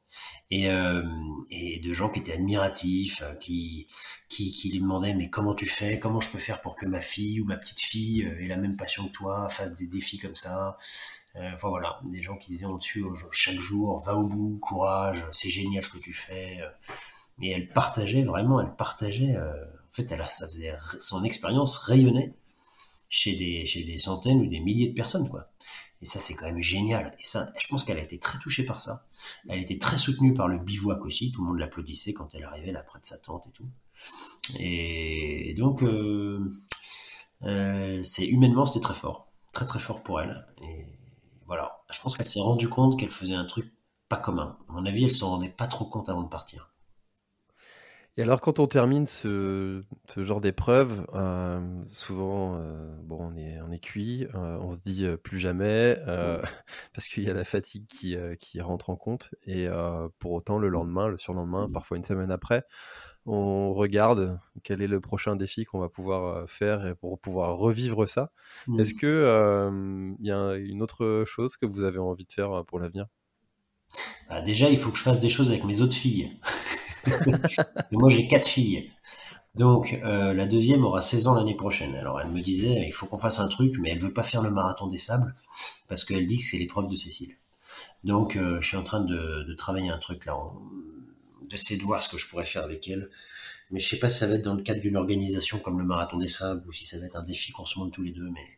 et, 0.51 0.69
euh, 0.69 1.03
et 1.49 1.79
de 1.79 1.93
gens 1.93 2.09
qui 2.09 2.19
étaient 2.19 2.33
admiratifs, 2.33 3.21
euh, 3.21 3.33
qui, 3.35 3.87
qui, 4.29 4.69
lui 4.71 4.79
demandaient 4.79 5.13
mais 5.13 5.29
comment 5.29 5.55
tu 5.55 5.67
fais, 5.67 5.99
comment 5.99 6.21
je 6.21 6.31
peux 6.31 6.37
faire 6.37 6.61
pour 6.61 6.75
que 6.75 6.85
ma 6.85 7.01
fille 7.01 7.41
ou 7.41 7.45
ma 7.45 7.57
petite 7.57 7.81
fille 7.81 8.25
euh, 8.25 8.43
ait 8.43 8.47
la 8.47 8.57
même 8.57 8.75
passion 8.75 9.07
que 9.07 9.11
toi, 9.11 9.49
fasse 9.49 9.75
des 9.75 9.87
défis 9.87 10.19
comme 10.19 10.35
ça? 10.35 10.77
Enfin 11.35 11.69
voilà, 11.69 11.99
des 12.05 12.21
gens 12.21 12.37
qui 12.37 12.51
disaient 12.51 12.65
au-dessus 12.65 13.03
chaque 13.31 13.55
jour, 13.55 13.99
va 14.05 14.15
au 14.15 14.27
bout, 14.27 14.59
courage, 14.59 15.25
c'est 15.31 15.49
génial 15.49 15.83
ce 15.83 15.89
que 15.89 15.97
tu 15.97 16.13
fais. 16.13 16.59
Et 17.41 17.49
elle 17.49 17.69
partageait 17.69 18.23
vraiment, 18.23 18.61
elle 18.61 18.75
partageait. 18.75 19.35
en 19.37 19.91
fait, 19.91 20.11
elle 20.11 20.21
a, 20.21 20.29
ça 20.29 20.45
faisait 20.45 20.75
son 20.99 21.23
expérience 21.23 21.77
rayonnait 21.77 22.35
chez 23.09 23.35
des, 23.35 23.65
chez 23.65 23.83
des 23.83 23.97
centaines 23.97 24.41
ou 24.41 24.45
des 24.45 24.59
milliers 24.59 24.89
de 24.89 24.93
personnes, 24.93 25.27
quoi. 25.27 25.49
Et 26.03 26.05
ça, 26.05 26.19
c'est 26.19 26.33
quand 26.33 26.47
même 26.47 26.61
génial. 26.61 27.15
Et 27.17 27.23
ça, 27.23 27.53
je 27.57 27.65
pense 27.69 27.85
qu'elle 27.85 27.97
a 27.97 28.03
été 28.03 28.19
très 28.19 28.37
touchée 28.37 28.65
par 28.65 28.81
ça. 28.81 29.07
Elle 29.47 29.61
était 29.61 29.77
très 29.77 29.97
soutenue 29.97 30.33
par 30.33 30.49
le 30.49 30.59
bivouac 30.59 31.05
aussi. 31.05 31.31
Tout 31.31 31.41
le 31.43 31.47
monde 31.47 31.59
l'applaudissait 31.59 32.11
quand 32.11 32.35
elle 32.35 32.43
arrivait 32.43 32.73
là 32.73 32.83
près 32.83 32.99
de 32.99 33.05
sa 33.05 33.17
tante 33.17 33.47
et 33.47 33.51
tout. 33.51 33.69
Et 34.59 35.53
donc, 35.57 35.81
euh, 35.81 36.51
euh, 37.43 38.03
c'est 38.03 38.27
humainement, 38.27 38.65
c'était 38.65 38.81
très 38.81 38.93
fort. 38.93 39.31
Très 39.53 39.65
très 39.65 39.79
fort 39.79 40.03
pour 40.03 40.19
elle. 40.19 40.45
Et 40.61 40.87
voilà. 41.45 41.85
Je 41.89 42.01
pense 42.01 42.17
qu'elle 42.17 42.25
s'est 42.25 42.41
rendue 42.41 42.67
compte 42.67 42.99
qu'elle 42.99 43.09
faisait 43.09 43.33
un 43.33 43.45
truc 43.45 43.71
pas 44.09 44.17
commun. 44.17 44.57
À 44.67 44.73
mon 44.73 44.85
avis, 44.85 45.05
elle 45.05 45.11
s'en 45.11 45.29
rendait 45.29 45.47
pas 45.47 45.67
trop 45.67 45.85
compte 45.85 46.09
avant 46.09 46.23
de 46.23 46.27
partir. 46.29 46.72
Et 48.15 48.21
alors, 48.21 48.41
quand 48.41 48.59
on 48.59 48.67
termine 48.67 49.07
ce, 49.07 49.81
genre 50.17 50.39
d'épreuve, 50.39 51.07
euh, 51.15 51.59
souvent, 51.91 52.55
euh, 52.57 52.95
bon, 53.01 53.17
on 53.19 53.35
est, 53.35 53.59
on 53.67 53.71
est 53.71 53.79
cuit, 53.79 54.27
euh, 54.35 54.57
on 54.61 54.71
se 54.71 54.79
dit 54.79 55.07
plus 55.23 55.39
jamais, 55.39 55.97
parce 56.93 57.07
qu'il 57.07 57.23
y 57.23 57.29
a 57.29 57.33
la 57.33 57.43
fatigue 57.43 57.87
qui, 57.87 58.15
qui 58.39 58.61
rentre 58.61 58.91
en 58.91 58.95
compte. 58.95 59.33
Et 59.47 59.67
pour 60.19 60.33
autant, 60.33 60.59
le 60.59 60.69
lendemain, 60.69 61.07
le 61.07 61.17
surlendemain, 61.17 61.67
parfois 61.71 61.97
une 61.97 62.03
semaine 62.03 62.29
après, 62.29 62.65
on 63.25 63.73
regarde 63.73 64.37
quel 64.63 64.81
est 64.81 64.87
le 64.87 64.99
prochain 64.99 65.35
défi 65.35 65.63
qu'on 65.63 65.79
va 65.79 65.89
pouvoir 65.89 66.47
faire 66.47 66.85
et 66.85 66.93
pour 66.93 67.19
pouvoir 67.19 67.57
revivre 67.57 68.07
ça. 68.07 68.31
Est-ce 68.77 68.93
que 68.93 70.15
il 70.19 70.27
y 70.27 70.31
a 70.31 70.53
une 70.53 70.83
autre 70.83 71.23
chose 71.25 71.57
que 71.57 71.65
vous 71.65 71.83
avez 71.83 71.97
envie 71.97 72.25
de 72.25 72.31
faire 72.31 72.63
pour 72.65 72.79
l'avenir? 72.79 73.07
Bah, 74.29 74.41
Déjà, 74.41 74.69
il 74.69 74.77
faut 74.77 74.91
que 74.91 74.97
je 74.97 75.03
fasse 75.03 75.19
des 75.19 75.29
choses 75.29 75.49
avec 75.49 75.63
mes 75.63 75.81
autres 75.81 75.95
filles. 75.95 76.37
Moi, 77.91 78.09
j'ai 78.09 78.27
quatre 78.27 78.47
filles. 78.47 78.91
Donc, 79.55 79.99
euh, 80.03 80.33
la 80.33 80.47
deuxième 80.47 80.83
aura 80.83 81.01
16 81.01 81.27
ans 81.27 81.35
l'année 81.35 81.55
prochaine. 81.55 81.93
Alors, 81.95 82.19
elle 82.19 82.29
me 82.29 82.41
disait, 82.41 82.85
il 82.87 82.91
faut 82.91 83.05
qu'on 83.05 83.19
fasse 83.19 83.39
un 83.39 83.47
truc, 83.47 83.75
mais 83.79 83.91
elle 83.91 83.99
veut 83.99 84.13
pas 84.13 84.23
faire 84.23 84.41
le 84.41 84.49
marathon 84.49 84.87
des 84.87 84.97
sables, 84.97 85.33
parce 85.87 86.03
qu'elle 86.03 86.25
dit 86.25 86.37
que 86.37 86.43
c'est 86.43 86.57
l'épreuve 86.57 86.87
de 86.87 86.95
Cécile. 86.95 87.35
Donc, 88.03 88.35
euh, 88.35 88.59
je 88.61 88.67
suis 88.67 88.77
en 88.77 88.83
train 88.83 89.01
de, 89.01 89.53
travailler 89.57 89.89
un 89.89 89.99
truc 89.99 90.25
là, 90.25 90.35
d'essayer 91.49 91.79
de 91.79 91.85
voir 91.85 92.01
ce 92.01 92.09
que 92.09 92.17
je 92.17 92.27
pourrais 92.27 92.45
faire 92.45 92.63
avec 92.63 92.87
elle. 92.87 93.09
Mais 93.69 93.79
je 93.79 93.89
sais 93.89 93.99
pas 93.99 94.09
si 94.09 94.19
ça 94.19 94.27
va 94.27 94.35
être 94.35 94.43
dans 94.43 94.55
le 94.55 94.63
cadre 94.63 94.81
d'une 94.81 94.97
organisation 94.97 95.59
comme 95.59 95.77
le 95.79 95.85
marathon 95.85 96.17
des 96.17 96.29
sables, 96.29 96.63
ou 96.67 96.71
si 96.71 96.85
ça 96.85 96.99
va 96.99 97.05
être 97.05 97.15
un 97.15 97.23
défi 97.23 97.51
qu'on 97.51 97.65
se 97.65 97.77
monte 97.77 97.93
tous 97.93 98.03
les 98.03 98.11
deux, 98.11 98.29
mais 98.31 98.57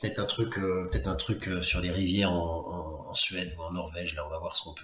peut-être 0.00 0.18
un 0.18 0.26
truc, 0.26 0.58
euh, 0.58 0.90
un 1.04 1.16
truc 1.16 1.48
sur 1.62 1.80
les 1.80 1.90
rivières 1.90 2.32
en, 2.32 3.14
Suède 3.14 3.54
ou 3.58 3.62
en 3.62 3.72
Norvège. 3.72 4.16
Là, 4.16 4.26
on 4.26 4.30
va 4.30 4.38
voir 4.38 4.56
ce 4.56 4.64
qu'on 4.64 4.74
peut 4.74 4.82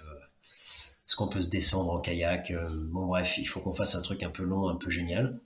est-ce 1.11 1.17
qu'on 1.17 1.27
peut 1.27 1.41
se 1.41 1.49
descendre 1.49 1.91
en 1.91 1.99
kayak 1.99 2.51
euh, 2.51 2.69
Bon 2.71 3.05
bref, 3.05 3.37
il 3.37 3.43
faut 3.43 3.59
qu'on 3.59 3.73
fasse 3.73 3.95
un 3.95 4.01
truc 4.01 4.23
un 4.23 4.29
peu 4.29 4.43
long, 4.43 4.69
un 4.69 4.77
peu 4.77 4.89
génial. 4.89 5.41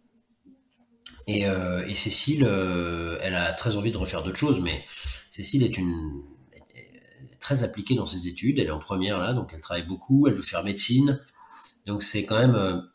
Et, 1.26 1.48
euh, 1.48 1.92
Cécile, 1.96 2.46
euh, 2.46 3.18
elle 3.24 3.34
a 3.34 3.52
très 3.52 3.76
envie 3.76 3.92
de 3.92 3.98
refaire 3.98 4.22
d'autres 4.22 4.38
choses, 4.38 4.62
mais 4.62 4.86
Cécile 5.32 5.64
est 5.64 5.76
une 5.76 6.22
très 7.40 7.64
appliquée 7.64 7.96
dans 7.96 8.06
ses 8.06 8.28
études. 8.28 8.60
Elle 8.60 8.68
est 8.68 8.72
en 8.72 8.78
première 8.78 9.18
là, 9.18 9.34
donc 9.34 9.54
elle 9.56 9.62
travaille 9.62 9.88
beaucoup. 9.88 10.28
Elle 10.28 10.36
veut 10.36 10.44
faire 10.44 10.64
médecine, 10.64 11.20
donc 11.88 12.04
c'est 12.04 12.28
quand 12.28 12.38
même 12.38 12.88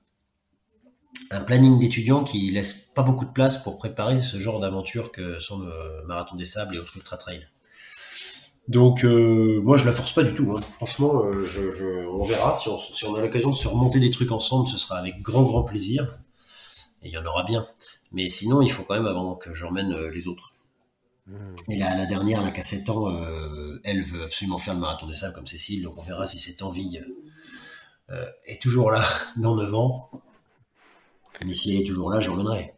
un 1.33 1.41
planning 1.41 1.77
d'étudiants 1.77 2.23
qui 2.23 2.53
laisse 2.53 2.73
pas 2.73 3.03
beaucoup 3.03 3.25
de 3.25 3.33
place 3.33 3.61
pour 3.61 3.79
préparer 3.79 4.23
ce 4.23 4.39
genre 4.39 4.61
d'aventure 4.61 5.11
que 5.11 5.41
sont 5.41 5.59
le 5.59 6.07
marathon 6.07 6.37
des 6.37 6.45
sables 6.45 6.77
et 6.77 6.79
autres 6.79 6.97
ultra 6.97 7.17
trail. 7.17 7.49
Donc 8.69 9.05
euh, 9.05 9.61
moi 9.63 9.77
je 9.77 9.85
la 9.85 9.93
force 9.93 10.13
pas 10.13 10.23
du 10.23 10.35
tout. 10.35 10.55
Hein. 10.57 10.61
Franchement, 10.61 11.25
euh, 11.25 11.45
je, 11.45 11.71
je, 11.71 12.07
on 12.07 12.25
verra 12.25 12.55
si 12.57 12.69
on, 12.69 12.79
si 12.79 13.05
on 13.05 13.15
a 13.15 13.21
l'occasion 13.21 13.51
de 13.51 13.57
se 13.57 13.67
remonter 13.69 13.99
des 13.99 14.11
trucs 14.11 14.33
ensemble, 14.33 14.69
ce 14.69 14.79
sera 14.79 14.99
avec 14.99 15.23
grand 15.23 15.43
grand 15.43 15.65
plaisir. 15.65 16.19
Et 17.03 17.09
il 17.09 17.13
y 17.13 17.19
en 17.19 17.25
aura 17.25 17.45
bien. 17.45 17.67
Mais 18.13 18.29
sinon, 18.29 18.61
il 18.63 18.71
faut 18.71 18.83
quand 18.83 18.95
même 18.95 19.07
avant 19.07 19.35
que 19.35 19.55
j'emmène 19.55 19.93
euh, 19.93 20.11
les 20.11 20.29
autres. 20.29 20.53
Et 21.69 21.77
la, 21.77 21.97
la 21.97 22.07
dernière, 22.07 22.43
la 22.43 22.51
qui 22.51 22.61
a 22.61 22.63
7 22.63 22.91
ans, 22.91 23.09
euh, 23.09 23.81
elle 23.85 24.03
veut 24.03 24.25
absolument 24.25 24.59
faire 24.59 24.75
le 24.75 24.81
marathon 24.81 25.07
des 25.07 25.15
sables 25.15 25.35
comme 25.35 25.47
Cécile, 25.47 25.85
donc 25.85 25.97
on 25.97 26.03
verra 26.03 26.27
si 26.27 26.39
cette 26.39 26.63
envie 26.63 27.01
euh, 28.11 28.27
est 28.47 28.61
toujours 28.61 28.91
là 28.91 29.05
dans 29.37 29.55
9 29.55 29.75
ans. 29.75 30.11
Mais 31.47 31.55
si 31.55 31.75
elle 31.75 31.83
est 31.83 31.87
toujours 31.87 32.11
là, 32.11 32.21
j'emmènerai. 32.21 32.75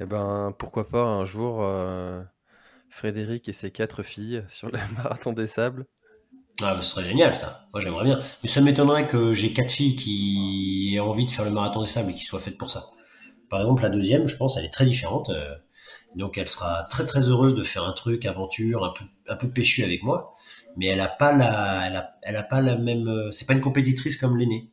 Eh 0.00 0.04
ben, 0.04 0.54
pourquoi 0.58 0.88
pas 0.88 1.02
un 1.02 1.24
jour 1.24 1.62
euh, 1.62 2.22
Frédéric 2.92 3.48
et 3.48 3.52
ses 3.52 3.70
quatre 3.72 4.02
filles 4.04 4.44
sur 4.48 4.68
le 4.70 4.78
marathon 4.96 5.32
des 5.32 5.48
sables. 5.48 5.86
Ah, 6.62 6.74
bah, 6.74 6.82
ce 6.82 6.90
serait 6.90 7.04
génial 7.04 7.34
ça. 7.34 7.66
Moi 7.72 7.80
j'aimerais 7.80 8.04
bien. 8.04 8.20
Mais 8.42 8.48
ça 8.48 8.60
m'étonnerait 8.60 9.06
que 9.06 9.34
j'ai 9.34 9.52
quatre 9.52 9.70
filles 9.72 9.96
qui 9.96 10.92
aient 10.94 11.00
envie 11.00 11.24
de 11.26 11.30
faire 11.30 11.44
le 11.44 11.50
marathon 11.50 11.80
des 11.82 11.86
sables 11.88 12.10
et 12.10 12.14
qui 12.14 12.24
soient 12.24 12.40
faites 12.40 12.58
pour 12.58 12.70
ça. 12.70 12.90
Par 13.50 13.60
exemple, 13.60 13.82
la 13.82 13.90
deuxième, 13.90 14.28
je 14.28 14.36
pense, 14.36 14.56
elle 14.58 14.64
est 14.66 14.70
très 14.70 14.86
différente. 14.86 15.30
euh, 15.30 15.56
donc 16.16 16.38
elle 16.38 16.48
sera 16.48 16.84
très 16.90 17.06
très 17.06 17.22
heureuse 17.28 17.54
de 17.54 17.62
faire 17.62 17.84
un 17.84 17.92
truc 17.94 18.26
aventure, 18.26 18.84
un 18.84 18.92
peu 18.92 19.04
un 19.28 19.36
péchu 19.50 19.84
avec 19.84 20.02
moi. 20.02 20.34
Mais 20.76 20.86
elle 20.86 21.00
a 21.00 21.08
pas 21.08 21.32
la, 21.36 21.86
elle 21.88 21.96
a, 21.96 22.16
elle 22.22 22.36
a 22.36 22.44
pas 22.44 22.60
la 22.62 22.76
même. 22.76 23.08
euh, 23.08 23.30
C'est 23.32 23.46
pas 23.46 23.54
une 23.54 23.62
compétitrice 23.62 24.16
comme 24.18 24.36
l'aînée. 24.38 24.70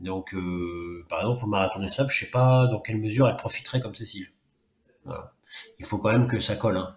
Donc 0.00 0.34
euh, 0.34 1.04
par 1.10 1.20
exemple, 1.22 1.44
au 1.44 1.48
marathon 1.48 1.80
des 1.80 1.88
sables, 1.88 2.10
je 2.10 2.24
sais 2.26 2.30
pas 2.30 2.66
dans 2.68 2.80
quelle 2.80 2.98
mesure 2.98 3.28
elle 3.28 3.36
profiterait 3.36 3.80
comme 3.80 3.94
Cécile. 3.94 4.28
Il 5.78 5.84
faut 5.84 5.98
quand 5.98 6.12
même 6.12 6.28
que 6.28 6.40
ça 6.40 6.56
colle. 6.56 6.78
Hein. 6.78 6.96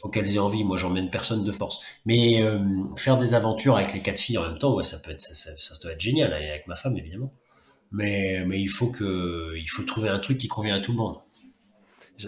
Faut 0.00 0.08
qu'elles 0.08 0.34
aient 0.34 0.38
envie. 0.38 0.64
Moi, 0.64 0.76
j'emmène 0.76 1.10
personne 1.10 1.44
de 1.44 1.52
force. 1.52 1.80
Mais 2.06 2.42
euh, 2.42 2.58
faire 2.96 3.16
des 3.16 3.34
aventures 3.34 3.76
avec 3.76 3.92
les 3.92 4.00
quatre 4.00 4.18
filles 4.18 4.38
en 4.38 4.42
même 4.42 4.58
temps, 4.58 4.74
ouais, 4.74 4.84
ça 4.84 4.98
peut 4.98 5.10
être, 5.10 5.22
ça, 5.22 5.34
ça, 5.34 5.50
ça 5.56 5.74
doit 5.82 5.92
être 5.92 6.00
génial. 6.00 6.32
Et 6.32 6.50
avec 6.50 6.66
ma 6.66 6.76
femme, 6.76 6.96
évidemment. 6.96 7.32
Mais, 7.90 8.44
mais 8.46 8.60
il 8.60 8.68
faut 8.68 8.88
que, 8.88 9.54
il 9.56 9.68
faut 9.68 9.82
trouver 9.82 10.08
un 10.08 10.18
truc 10.18 10.38
qui 10.38 10.48
convient 10.48 10.76
à 10.76 10.80
tout 10.80 10.92
le 10.92 10.98
monde. 10.98 11.16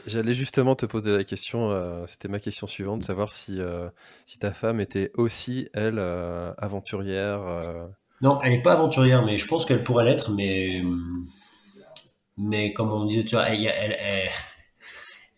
J'allais 0.06 0.34
justement 0.34 0.76
te 0.76 0.86
poser 0.86 1.10
la 1.10 1.24
question, 1.24 1.72
euh, 1.72 2.06
c'était 2.06 2.28
ma 2.28 2.38
question 2.38 2.68
suivante, 2.68 3.00
de 3.00 3.04
savoir 3.04 3.32
si, 3.32 3.60
euh, 3.60 3.88
si 4.24 4.38
ta 4.38 4.52
femme 4.52 4.80
était 4.80 5.10
aussi, 5.14 5.68
elle, 5.74 5.98
euh, 5.98 6.52
aventurière. 6.58 7.40
Non, 8.22 8.40
elle 8.42 8.52
n'est 8.52 8.62
pas 8.62 8.74
aventurière, 8.74 9.24
mais 9.24 9.36
je 9.36 9.48
pense 9.48 9.66
qu'elle 9.66 9.82
pourrait 9.82 10.04
l'être. 10.04 10.30
Mais, 10.30 10.84
mais 12.36 12.72
comme 12.72 12.92
on 12.92 13.04
disait, 13.04 13.24
tu 13.24 13.34
vois, 13.34 13.48
elle, 13.48 13.66
elle, 13.66 13.96
elle, 13.98 14.28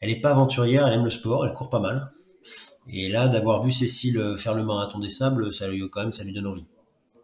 elle 0.02 0.10
est 0.10 0.20
pas 0.20 0.32
aventurière. 0.32 0.86
Elle 0.86 0.94
aime 0.94 1.04
le 1.04 1.10
sport. 1.10 1.46
Elle 1.46 1.54
court 1.54 1.70
pas 1.70 1.80
mal. 1.80 2.12
Et 2.88 3.08
là, 3.08 3.28
d'avoir 3.28 3.62
vu 3.62 3.72
Cécile 3.72 4.34
faire 4.36 4.54
le 4.54 4.64
marathon 4.64 4.98
des 4.98 5.08
sables, 5.08 5.54
ça 5.54 5.68
lui 5.68 5.88
quand 5.88 6.02
même, 6.02 6.12
ça 6.12 6.24
lui 6.24 6.34
donne 6.34 6.48
envie. 6.48 6.66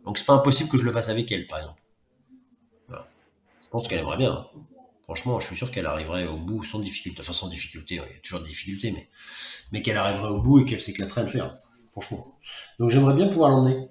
Donc 0.04 0.16
c'est 0.16 0.24
pas 0.26 0.34
impossible 0.34 0.70
que 0.70 0.78
je 0.78 0.84
le 0.84 0.92
fasse 0.92 1.08
avec 1.08 1.30
elle, 1.32 1.46
par 1.46 1.58
exemple. 1.58 1.82
Voilà. 2.86 3.08
Je 3.64 3.68
pense 3.68 3.88
qu'elle 3.88 3.98
aimerait 3.98 4.16
bien. 4.16 4.32
hein. 4.32 4.46
Franchement, 5.08 5.40
je 5.40 5.46
suis 5.46 5.56
sûr 5.56 5.70
qu'elle 5.70 5.86
arriverait 5.86 6.26
au 6.26 6.36
bout 6.36 6.62
sans 6.64 6.80
difficulté. 6.80 7.20
Enfin, 7.22 7.32
sans 7.32 7.48
difficulté, 7.48 7.94
il 7.94 7.98
y 7.98 8.00
a 8.00 8.20
toujours 8.22 8.40
des 8.40 8.48
difficultés, 8.48 8.94
mais, 9.72 9.82
qu'elle 9.82 9.96
arriverait 9.96 10.28
au 10.28 10.42
bout 10.42 10.60
et 10.60 10.64
qu'elle 10.66 10.80
s'éclaterait 10.80 11.22
à 11.22 11.24
le 11.24 11.30
faire. 11.30 11.54
Franchement. 11.92 12.38
Donc 12.78 12.90
j'aimerais 12.90 13.14
bien 13.14 13.28
pouvoir 13.28 13.50
l'emmener. 13.50 13.88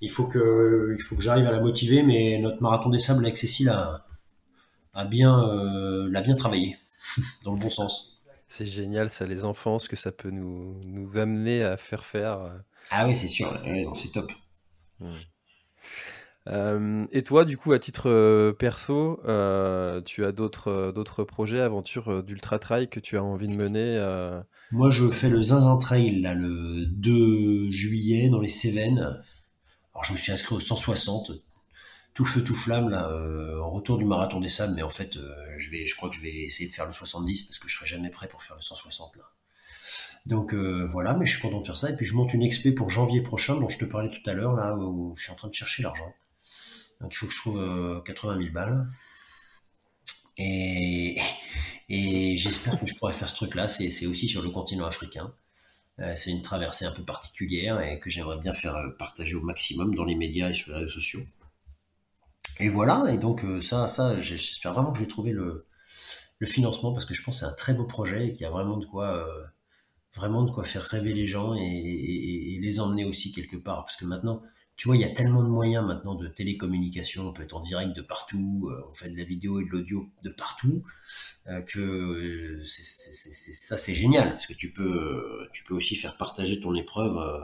Il 0.00 0.10
faut 0.10 0.28
que, 0.28 0.96
j'arrive 1.18 1.46
à 1.46 1.52
la 1.52 1.60
motiver, 1.60 2.04
mais 2.04 2.38
notre 2.38 2.62
marathon 2.62 2.90
des 2.90 3.00
sables 3.00 3.24
avec 3.24 3.38
Cécile 3.38 3.70
a, 3.70 4.06
a 4.94 5.04
bien, 5.04 5.48
euh, 5.48 6.08
l'a 6.10 6.20
bien 6.20 6.36
travaillé. 6.36 6.76
Dans 7.44 7.52
le 7.52 7.58
bon 7.58 7.70
sens. 7.70 8.11
C'est 8.52 8.66
génial, 8.66 9.08
ça, 9.08 9.24
les 9.24 9.46
enfants, 9.46 9.78
ce 9.78 9.88
que 9.88 9.96
ça 9.96 10.12
peut 10.12 10.28
nous, 10.28 10.78
nous 10.84 11.16
amener 11.16 11.62
à 11.62 11.78
faire 11.78 12.04
faire. 12.04 12.38
euh. 12.38 12.50
Ah 12.90 13.06
oui, 13.06 13.16
c'est 13.16 13.26
sûr. 13.26 13.50
C'est 13.94 14.12
top. 14.12 14.30
Euh, 16.48 17.06
et 17.12 17.22
toi, 17.22 17.46
du 17.46 17.56
coup, 17.56 17.72
à 17.72 17.78
titre 17.78 18.10
euh, 18.10 18.52
perso, 18.52 19.22
euh, 19.24 20.02
tu 20.02 20.22
as 20.26 20.32
d'autres 20.32 20.92
d'autres 20.94 21.24
projets, 21.24 21.62
aventures 21.62 22.22
d'ultra 22.22 22.58
trail 22.58 22.90
que 22.90 23.00
tu 23.00 23.16
as 23.16 23.24
envie 23.24 23.46
de 23.46 23.54
mener 23.54 23.92
euh, 23.94 24.38
Moi, 24.70 24.90
je 24.90 25.10
fais 25.10 25.30
le 25.30 25.40
Zinzin 25.40 25.78
Trail, 25.78 26.20
là, 26.20 26.34
le 26.34 26.84
2 26.84 27.70
juillet, 27.70 28.28
dans 28.28 28.40
les 28.40 28.48
Cévennes. 28.48 28.98
Alors, 29.94 30.04
je 30.04 30.12
me 30.12 30.18
suis 30.18 30.30
inscrit 30.30 30.56
au 30.56 30.60
160, 30.60 31.32
tout 32.14 32.24
feu, 32.24 32.44
tout 32.44 32.54
flamme, 32.54 32.90
là, 32.90 33.08
euh, 33.08 33.62
retour 33.62 33.98
du 33.98 34.04
marathon 34.04 34.40
des 34.40 34.48
sables, 34.48 34.74
mais 34.74 34.82
en 34.82 34.90
fait, 34.90 35.16
euh, 35.16 35.34
je 35.56 35.70
vais, 35.70 35.86
je 35.86 35.96
crois 35.96 36.10
que 36.10 36.16
je 36.16 36.20
vais 36.20 36.34
essayer 36.34 36.68
de 36.68 36.74
faire 36.74 36.86
le 36.86 36.92
70 36.92 37.44
parce 37.44 37.58
que 37.58 37.68
je 37.68 37.76
serai 37.76 37.86
jamais 37.86 38.10
prêt 38.10 38.28
pour 38.28 38.42
faire 38.42 38.56
le 38.56 38.62
160, 38.62 39.16
là. 39.16 39.24
Donc, 40.26 40.54
euh, 40.54 40.86
voilà, 40.86 41.14
mais 41.14 41.26
je 41.26 41.32
suis 41.32 41.42
content 41.42 41.60
de 41.60 41.66
faire 41.66 41.76
ça. 41.76 41.90
Et 41.90 41.96
puis, 41.96 42.06
je 42.06 42.14
monte 42.14 42.32
une 42.32 42.42
expé 42.42 42.72
pour 42.72 42.90
janvier 42.90 43.22
prochain, 43.22 43.58
dont 43.58 43.68
je 43.68 43.78
te 43.78 43.84
parlais 43.84 44.10
tout 44.10 44.28
à 44.30 44.34
l'heure, 44.34 44.54
là, 44.54 44.76
où 44.76 45.14
je 45.16 45.24
suis 45.24 45.32
en 45.32 45.36
train 45.36 45.48
de 45.48 45.54
chercher 45.54 45.82
l'argent. 45.82 46.14
Donc, 47.00 47.12
il 47.12 47.16
faut 47.16 47.26
que 47.26 47.32
je 47.32 47.38
trouve 47.40 47.60
euh, 47.60 48.00
80 48.02 48.38
000 48.38 48.52
balles. 48.52 48.86
Et, 50.38 51.18
et 51.88 52.36
j'espère 52.36 52.78
que 52.78 52.86
je 52.86 52.94
pourrai 52.94 53.12
faire 53.14 53.28
ce 53.28 53.34
truc-là. 53.34 53.66
C'est 53.68 54.06
aussi 54.06 54.28
sur 54.28 54.42
le 54.42 54.50
continent 54.50 54.86
africain. 54.86 55.32
C'est 56.16 56.30
une 56.30 56.42
traversée 56.42 56.84
un 56.84 56.90
peu 56.92 57.04
particulière 57.04 57.80
et 57.80 58.00
que 58.00 58.10
j'aimerais 58.10 58.40
bien 58.40 58.52
faire 58.52 58.74
partager 58.98 59.36
au 59.36 59.42
maximum 59.42 59.94
dans 59.94 60.04
les 60.04 60.16
médias 60.16 60.50
et 60.50 60.54
sur 60.54 60.72
les 60.72 60.78
réseaux 60.78 60.94
sociaux. 60.94 61.20
Et 62.60 62.68
voilà, 62.68 63.06
et 63.12 63.18
donc 63.18 63.44
euh, 63.44 63.60
ça, 63.60 63.88
ça 63.88 64.16
j'espère 64.16 64.72
vraiment 64.74 64.92
que 64.92 64.98
je 64.98 65.04
vais 65.04 65.08
trouver 65.08 65.32
le, 65.32 65.66
le 66.40 66.46
financement 66.46 66.92
parce 66.92 67.06
que 67.06 67.14
je 67.14 67.24
pense 67.24 67.36
que 67.36 67.40
c'est 67.46 67.52
un 67.52 67.56
très 67.56 67.74
beau 67.74 67.86
projet 67.86 68.28
et 68.28 68.32
qu'il 68.34 68.42
y 68.42 68.46
a 68.46 68.50
vraiment 68.50 68.78
de 68.78 68.86
quoi, 68.86 69.08
euh, 69.28 69.44
vraiment 70.16 70.44
de 70.44 70.52
quoi 70.52 70.64
faire 70.64 70.84
rêver 70.84 71.14
les 71.14 71.28
gens 71.28 71.54
et, 71.54 71.60
et- 71.62 72.56
et 72.56 72.60
les 72.60 72.80
emmener 72.80 73.06
aussi 73.06 73.32
quelque 73.32 73.58
part. 73.58 73.86
Parce 73.86 73.96
que 73.96 74.06
maintenant, 74.06 74.42
tu 74.76 74.88
vois, 74.88 74.96
il 74.96 75.02
y 75.02 75.04
a 75.04 75.10
tellement 75.10 75.44
de 75.44 75.48
moyens 75.48 75.86
maintenant 75.86 76.16
de 76.16 76.28
télécommunication, 76.28 77.28
on 77.28 77.34
peut 77.34 77.44
être 77.44 77.54
en 77.56 77.62
direct 77.62 77.96
de 77.96 78.02
partout, 78.02 78.70
euh, 78.72 78.84
on 78.90 78.94
fait 78.94 79.10
de 79.10 79.18
la 79.18 79.24
vidéo 79.24 79.60
et 79.60 79.66
de 79.66 79.70
l'audio 79.70 80.10
de 80.24 80.30
partout, 80.30 80.84
euh, 81.48 81.62
que 81.62 82.62
c'est- 82.66 82.84
ça 83.54 83.78
c'est 83.78 83.96
génial 83.96 84.32
parce 84.32 84.48
que 84.48 84.54
tu 84.54 84.72
peux, 84.72 85.48
tu 85.52 85.64
peux 85.64 85.74
aussi 85.74 85.96
faire 85.96 86.18
partager 86.18 86.60
ton 86.60 86.74
épreuve 86.76 87.18
euh, 87.18 87.40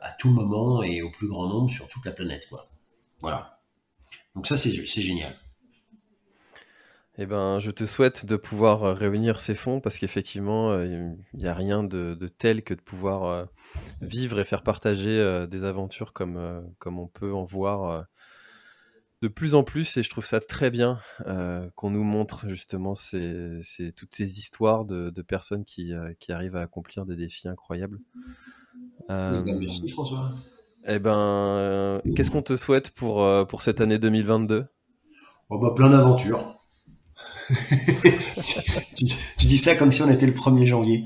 à 0.00 0.12
tout 0.14 0.30
moment 0.30 0.82
et 0.82 1.02
au 1.02 1.10
plus 1.10 1.28
grand 1.28 1.46
nombre 1.48 1.70
sur 1.70 1.86
toute 1.88 2.04
la 2.06 2.12
planète, 2.12 2.46
quoi. 2.48 2.71
Voilà. 3.22 3.60
Donc 4.34 4.46
ça 4.46 4.56
c'est 4.56 4.70
génial. 5.00 5.36
Eh 7.18 7.26
ben, 7.26 7.58
je 7.58 7.70
te 7.70 7.84
souhaite 7.84 8.24
de 8.24 8.36
pouvoir 8.36 8.84
euh, 8.84 8.94
réunir 8.94 9.38
ces 9.38 9.54
fonds 9.54 9.80
parce 9.80 9.98
qu'effectivement, 9.98 10.70
euh, 10.70 10.86
il 11.34 11.38
n'y 11.38 11.46
a 11.46 11.54
rien 11.54 11.84
de, 11.84 12.14
de 12.18 12.28
tel 12.28 12.62
que 12.62 12.72
de 12.72 12.80
pouvoir 12.80 13.24
euh, 13.24 13.44
vivre 14.00 14.40
et 14.40 14.44
faire 14.44 14.62
partager 14.62 15.10
euh, 15.10 15.46
des 15.46 15.64
aventures 15.64 16.14
comme, 16.14 16.66
comme 16.78 16.98
on 16.98 17.06
peut 17.08 17.34
en 17.34 17.44
voir 17.44 18.06
de 19.20 19.28
plus 19.28 19.54
en 19.54 19.62
plus. 19.62 19.96
Et 19.98 20.02
je 20.02 20.08
trouve 20.08 20.24
ça 20.24 20.40
très 20.40 20.70
bien 20.70 21.00
qu'on 21.76 21.90
nous 21.90 22.02
montre 22.02 22.48
justement 22.48 22.94
ces, 22.94 23.60
ces- 23.62 23.92
toutes 23.92 24.14
ces 24.16 24.38
histoires 24.38 24.84
de, 24.86 25.10
de 25.10 25.22
personnes 25.22 25.64
qui, 25.64 25.92
qui 26.18 26.32
arrivent 26.32 26.56
à 26.56 26.62
accomplir 26.62 27.04
des 27.04 27.14
défis 27.16 27.46
incroyables. 27.46 27.98
Ben, 29.08 29.42
merci 29.60 29.88
François. 29.88 30.32
Eh 30.86 30.98
ben, 30.98 31.56
euh, 31.58 32.00
qu'est-ce 32.16 32.30
qu'on 32.30 32.42
te 32.42 32.56
souhaite 32.56 32.90
pour, 32.90 33.22
euh, 33.22 33.44
pour 33.44 33.62
cette 33.62 33.80
année 33.80 33.98
2022 33.98 34.66
Bon, 35.50 35.58
bah, 35.58 35.72
plein 35.74 35.90
d'aventures. 35.90 36.56
tu, 38.96 39.04
tu 39.38 39.46
dis 39.46 39.58
ça 39.58 39.74
comme 39.74 39.92
si 39.92 40.00
on 40.02 40.10
était 40.10 40.26
le 40.26 40.32
1er 40.32 40.64
janvier. 40.66 41.04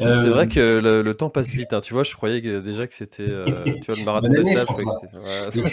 Euh, 0.00 0.22
C'est 0.22 0.30
vrai 0.30 0.48
que 0.48 0.78
le, 0.78 1.02
le 1.02 1.14
temps 1.14 1.28
passe 1.30 1.52
vite, 1.52 1.72
hein. 1.72 1.80
tu 1.80 1.92
vois, 1.92 2.04
je 2.04 2.14
croyais 2.14 2.40
que, 2.40 2.60
déjà 2.60 2.86
que 2.86 2.94
c'était 2.94 3.28
euh, 3.28 3.44
le 3.66 4.04
marathon 4.04 4.28
de 4.28 5.60
ouais. 5.62 5.70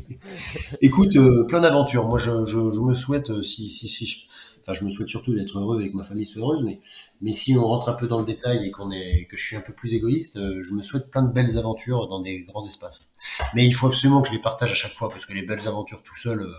Écoute, 0.80 1.16
euh, 1.16 1.44
plein 1.46 1.60
d'aventures. 1.60 2.08
Moi, 2.08 2.18
je, 2.18 2.44
je, 2.46 2.70
je 2.70 2.80
me 2.80 2.94
souhaite, 2.94 3.30
euh, 3.30 3.42
si, 3.42 3.68
si, 3.68 3.88
si, 3.88 4.28
enfin, 4.60 4.72
je 4.72 4.84
me 4.84 4.90
souhaite 4.90 5.08
surtout 5.08 5.34
d'être 5.34 5.58
heureux 5.58 5.82
et 5.82 5.90
que 5.90 5.96
ma 5.96 6.02
famille 6.02 6.26
soit 6.26 6.42
heureuse, 6.42 6.62
mais, 6.64 6.80
mais 7.20 7.32
si 7.32 7.56
on 7.56 7.64
rentre 7.64 7.88
un 7.88 7.94
peu 7.94 8.06
dans 8.06 8.18
le 8.18 8.26
détail 8.26 8.66
et 8.66 8.70
qu'on 8.70 8.90
est, 8.90 9.26
que 9.30 9.36
je 9.36 9.44
suis 9.44 9.56
un 9.56 9.60
peu 9.60 9.72
plus 9.72 9.94
égoïste, 9.94 10.36
euh, 10.36 10.62
je 10.62 10.72
me 10.74 10.82
souhaite 10.82 11.10
plein 11.10 11.22
de 11.22 11.32
belles 11.32 11.58
aventures 11.58 12.08
dans 12.08 12.20
des 12.20 12.42
grands 12.42 12.64
espaces. 12.64 13.14
Mais 13.54 13.66
il 13.66 13.72
faut 13.72 13.86
absolument 13.86 14.22
que 14.22 14.28
je 14.28 14.34
les 14.34 14.40
partage 14.40 14.72
à 14.72 14.74
chaque 14.74 14.94
fois 14.94 15.08
parce 15.08 15.26
que 15.26 15.32
les 15.32 15.42
belles 15.42 15.66
aventures 15.66 16.02
tout 16.02 16.16
seul, 16.16 16.40
euh, 16.40 16.52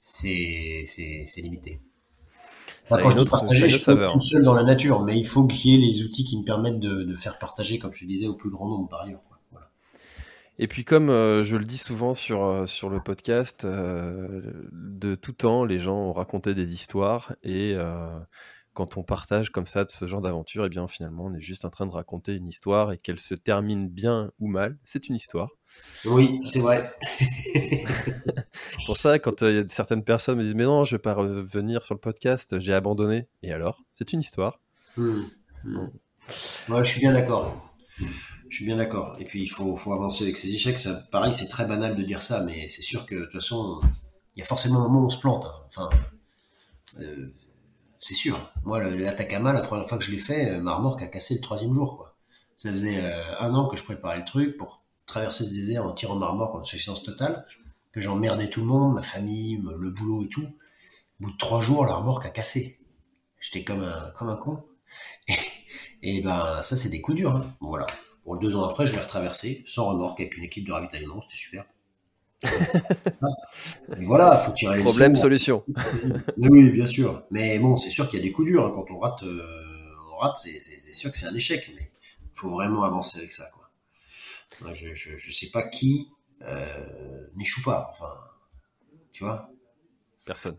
c'est, 0.00 0.82
c'est, 0.86 1.24
c'est 1.26 1.40
limité. 1.40 1.80
Enfin, 2.84 3.02
quand 3.02 3.10
je 3.10 3.18
dis 3.18 3.24
partager, 3.26 3.68
je 3.68 3.76
suis 3.76 3.84
tout 3.84 4.20
seul 4.20 4.44
dans 4.44 4.54
la 4.54 4.62
nature, 4.62 5.02
mais 5.02 5.18
il 5.18 5.26
faut 5.26 5.46
qu'il 5.46 5.70
y 5.70 5.74
ait 5.74 5.86
les 5.86 6.02
outils 6.02 6.24
qui 6.24 6.38
me 6.38 6.44
permettent 6.44 6.80
de, 6.80 7.02
de 7.02 7.14
faire 7.16 7.38
partager, 7.38 7.78
comme 7.78 7.92
je 7.92 8.00
te 8.00 8.04
disais, 8.06 8.26
au 8.26 8.34
plus 8.34 8.48
grand 8.50 8.66
nombre 8.68 8.88
par 8.88 9.02
ailleurs. 9.02 9.20
Et 10.60 10.66
puis 10.66 10.84
comme 10.84 11.08
euh, 11.08 11.44
je 11.44 11.56
le 11.56 11.64
dis 11.64 11.78
souvent 11.78 12.14
sur, 12.14 12.44
euh, 12.44 12.66
sur 12.66 12.90
le 12.90 13.00
podcast, 13.00 13.64
euh, 13.64 14.42
de 14.72 15.14
tout 15.14 15.32
temps, 15.32 15.64
les 15.64 15.78
gens 15.78 15.96
ont 15.96 16.12
raconté 16.12 16.54
des 16.54 16.74
histoires 16.74 17.34
et 17.44 17.76
quand 18.74 18.96
on 18.96 19.02
partage 19.02 19.50
comme 19.50 19.66
ça 19.66 19.84
de 19.84 19.90
ce 19.90 20.06
genre 20.06 20.20
d'aventure, 20.20 20.62
et 20.62 20.66
eh 20.66 20.68
bien 20.68 20.86
finalement 20.86 21.24
on 21.24 21.34
est 21.34 21.40
juste 21.40 21.64
en 21.64 21.70
train 21.70 21.84
de 21.84 21.90
raconter 21.90 22.34
une 22.34 22.46
histoire 22.46 22.92
et 22.92 22.96
qu'elle 22.96 23.18
se 23.18 23.34
termine 23.34 23.88
bien 23.88 24.30
ou 24.38 24.46
mal, 24.46 24.78
c'est 24.84 25.08
une 25.08 25.16
histoire. 25.16 25.50
Oui, 26.04 26.38
c'est 26.44 26.60
vrai. 26.60 26.92
Pour 28.86 28.96
ça, 28.96 29.18
quand 29.18 29.42
il 29.42 29.54
y 29.54 29.58
a 29.58 29.64
certaines 29.68 30.04
personnes 30.04 30.38
me 30.38 30.44
disent 30.44 30.54
mais 30.54 30.64
non, 30.64 30.84
je 30.84 30.94
vais 30.94 31.02
pas 31.02 31.14
revenir 31.14 31.82
sur 31.82 31.94
le 31.94 32.00
podcast, 32.00 32.60
j'ai 32.60 32.72
abandonné. 32.72 33.26
Et 33.42 33.52
alors, 33.52 33.82
c'est 33.94 34.12
une 34.12 34.20
histoire. 34.20 34.60
Hmm. 34.96 35.22
Ouais, 36.68 36.84
je 36.84 36.90
suis 36.90 37.00
bien 37.00 37.12
d'accord. 37.12 37.74
Je 38.48 38.56
suis 38.56 38.64
bien 38.64 38.76
d'accord. 38.76 39.16
Et 39.18 39.24
puis 39.24 39.42
il 39.42 39.48
faut, 39.48 39.76
avancer 39.92 40.24
avec 40.24 40.36
ces 40.36 40.52
échecs. 40.52 40.78
Pareil, 41.10 41.34
c'est 41.34 41.48
très 41.48 41.66
banal 41.66 41.96
de 41.96 42.02
dire 42.02 42.22
ça, 42.22 42.42
mais 42.42 42.68
c'est 42.68 42.82
sûr 42.82 43.06
que 43.06 43.14
de 43.14 43.24
toute 43.24 43.34
façon, 43.34 43.80
il 44.34 44.40
y 44.40 44.42
a 44.42 44.44
forcément 44.44 44.80
un 44.80 44.82
moment 44.82 45.00
où 45.00 45.06
on 45.06 45.10
se 45.10 45.20
plante. 45.20 45.44
Hein. 45.44 45.54
Enfin, 45.68 45.90
euh, 47.00 47.28
c'est 48.00 48.14
sûr. 48.14 48.38
Moi, 48.64 48.82
l'Atacama, 48.82 49.52
la 49.52 49.60
première 49.60 49.86
fois 49.88 49.98
que 49.98 50.04
je 50.04 50.10
l'ai 50.10 50.18
fait, 50.18 50.52
euh, 50.52 50.60
ma 50.60 50.74
remorque 50.74 51.02
a 51.02 51.06
cassé 51.06 51.34
le 51.34 51.40
troisième 51.40 51.74
jour. 51.74 52.08
Ça 52.56 52.70
faisait 52.70 53.04
euh, 53.04 53.38
un 53.38 53.54
an 53.54 53.68
que 53.68 53.76
je 53.76 53.84
préparais 53.84 54.18
le 54.18 54.24
truc 54.24 54.56
pour 54.56 54.82
traverser 55.06 55.44
ce 55.44 55.52
désert 55.54 55.84
en 55.84 55.92
tirant 55.92 56.16
ma 56.16 56.28
remorque 56.28 56.54
en 56.54 56.64
suffisance 56.64 57.02
totale, 57.02 57.46
que 57.92 58.00
j'emmerdais 58.00 58.50
tout 58.50 58.60
le 58.60 58.66
monde, 58.66 58.94
ma 58.94 59.02
famille, 59.02 59.62
le 59.78 59.90
boulot 59.90 60.24
et 60.24 60.28
tout. 60.28 60.42
Au 61.20 61.24
bout 61.24 61.32
de 61.32 61.36
trois 61.36 61.60
jours, 61.60 61.84
la 61.84 61.94
remorque 61.94 62.26
a 62.26 62.30
cassé. 62.30 62.78
J'étais 63.40 63.64
comme 63.64 63.82
un, 63.82 64.10
comme 64.16 64.30
un 64.30 64.36
con. 64.36 64.64
Et, 66.02 66.20
ben, 66.22 66.62
ça, 66.62 66.76
c'est 66.76 66.90
des 66.90 67.00
coups 67.00 67.16
durs. 67.16 67.36
Hein. 67.36 67.42
voilà 67.60 67.86
deux 68.36 68.56
ans 68.56 68.64
après, 68.64 68.86
je 68.86 68.92
l'ai 68.92 69.00
retraversé 69.00 69.64
sans 69.66 69.88
remorque 69.88 70.20
avec 70.20 70.36
une 70.36 70.44
équipe 70.44 70.66
de 70.66 70.72
ravitaillement, 70.72 71.22
c'était 71.22 71.36
super. 71.36 71.64
voilà, 74.00 74.38
il 74.40 74.46
faut 74.46 74.52
tirer 74.52 74.76
les 74.76 74.84
Problème, 74.84 75.16
solution. 75.16 75.64
oui, 76.36 76.70
bien 76.70 76.86
sûr. 76.86 77.24
Mais 77.30 77.58
bon, 77.58 77.76
c'est 77.76 77.90
sûr 77.90 78.08
qu'il 78.08 78.20
y 78.20 78.22
a 78.22 78.24
des 78.24 78.32
coups 78.32 78.48
durs. 78.48 78.66
Hein. 78.66 78.72
Quand 78.74 78.90
on 78.90 78.98
rate, 78.98 79.22
euh, 79.24 79.42
on 80.12 80.18
rate 80.18 80.36
c'est 80.36 80.92
sûr 80.92 81.10
que 81.10 81.18
c'est 81.18 81.26
un 81.26 81.34
échec. 81.34 81.70
Mais 81.74 81.90
il 82.22 82.38
faut 82.38 82.50
vraiment 82.50 82.84
avancer 82.84 83.18
avec 83.18 83.32
ça. 83.32 83.48
Quoi. 83.54 84.72
Je 84.74 84.88
ne 84.88 85.32
sais 85.32 85.50
pas 85.50 85.68
qui 85.68 86.10
euh, 86.42 87.26
n'échoue 87.34 87.62
pas. 87.62 87.88
Enfin, 87.90 88.12
tu 89.12 89.24
vois 89.24 89.50
Personne. 90.24 90.58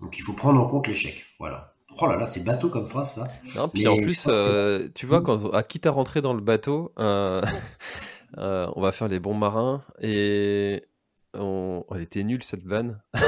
Donc 0.00 0.18
il 0.18 0.22
faut 0.22 0.32
prendre 0.32 0.60
en 0.60 0.66
compte 0.66 0.86
l'échec. 0.86 1.26
Voilà. 1.38 1.71
Oh 2.00 2.06
là 2.06 2.16
là, 2.16 2.26
c'est 2.26 2.44
bateau 2.44 2.70
comme 2.70 2.86
phrase, 2.86 3.14
ça. 3.14 3.28
Non, 3.56 3.68
puis 3.68 3.86
en 3.86 3.96
plus, 3.96 4.26
euh, 4.28 4.88
tu 4.94 5.06
vois, 5.06 5.20
quand, 5.22 5.50
à 5.52 5.62
quitte 5.62 5.86
à 5.86 5.90
rentrer 5.90 6.22
dans 6.22 6.32
le 6.34 6.40
bateau, 6.40 6.92
euh, 6.98 7.42
euh, 8.38 8.66
on 8.74 8.80
va 8.80 8.92
faire 8.92 9.08
les 9.08 9.20
bons 9.20 9.34
marins 9.34 9.84
et 10.00 10.84
on... 11.34 11.84
elle 11.94 12.02
était 12.02 12.22
nulle 12.22 12.42
cette 12.42 12.64
vanne. 12.64 13.02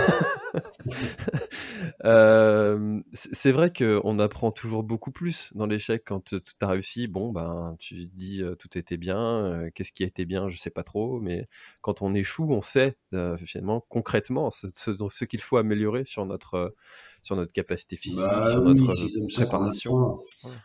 c'est 3.12 3.50
vrai 3.50 3.72
qu'on 3.72 4.18
apprend 4.18 4.50
toujours 4.50 4.82
beaucoup 4.82 5.10
plus 5.10 5.50
dans 5.54 5.66
l'échec 5.66 6.02
quand 6.06 6.24
tu 6.24 6.40
as 6.60 6.66
réussi. 6.66 7.06
Bon, 7.06 7.32
ben, 7.32 7.76
tu 7.78 8.06
dis 8.06 8.42
tout 8.58 8.78
était 8.78 8.96
bien. 8.96 9.68
Qu'est-ce 9.74 9.92
qui 9.92 10.04
a 10.04 10.06
été 10.06 10.24
bien 10.24 10.48
Je 10.48 10.56
sais 10.58 10.70
pas 10.70 10.84
trop. 10.84 11.20
Mais 11.20 11.48
quand 11.82 12.02
on 12.02 12.14
échoue, 12.14 12.50
on 12.50 12.62
sait 12.62 12.96
finalement 13.44 13.84
concrètement 13.88 14.50
ce, 14.50 14.68
ce 14.74 15.24
qu'il 15.24 15.40
faut 15.40 15.56
améliorer 15.56 16.04
sur 16.04 16.24
notre 16.26 16.74
sur 17.24 17.36
notre 17.36 17.52
capacité 17.52 17.96
physique, 17.96 18.20
bah 18.20 18.52
sur 18.52 18.62
notre 18.62 19.34
préparation. 19.34 20.18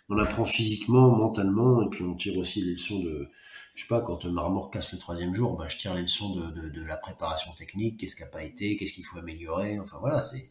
On 0.10 0.18
apprend, 0.18 0.44
physiquement, 0.44 1.10
mentalement, 1.16 1.82
et 1.82 1.90
puis 1.90 2.04
on 2.04 2.16
tire 2.16 2.38
aussi 2.38 2.62
les 2.62 2.72
leçons 2.72 3.00
de, 3.00 3.30
je 3.76 3.84
sais 3.84 3.88
pas, 3.88 4.02
quand 4.02 4.26
Marmor 4.26 4.70
casse 4.70 4.92
le 4.92 5.00
troisième 5.00 5.34
jour, 5.34 5.56
bah, 5.56 5.68
je 5.70 5.78
tire 5.78 5.96
les 5.96 6.02
leçons 6.02 6.36
de, 6.36 6.70
de, 6.70 6.82
la 6.84 6.98
préparation 6.98 7.54
technique, 7.54 7.98
qu'est-ce 7.98 8.18
qui 8.18 8.24
n'a 8.24 8.28
pas 8.28 8.44
été, 8.44 8.76
qu'est-ce 8.76 8.92
qu'il 8.92 9.06
faut 9.06 9.18
améliorer, 9.18 9.80
enfin 9.80 9.98
voilà, 10.02 10.20
c'est, 10.20 10.50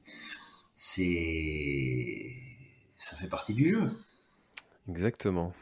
c'est, 0.75 2.33
ça 2.97 3.17
fait 3.17 3.29
partie 3.29 3.53
du 3.53 3.69
jeu. 3.71 3.87
Exactement. 4.89 5.53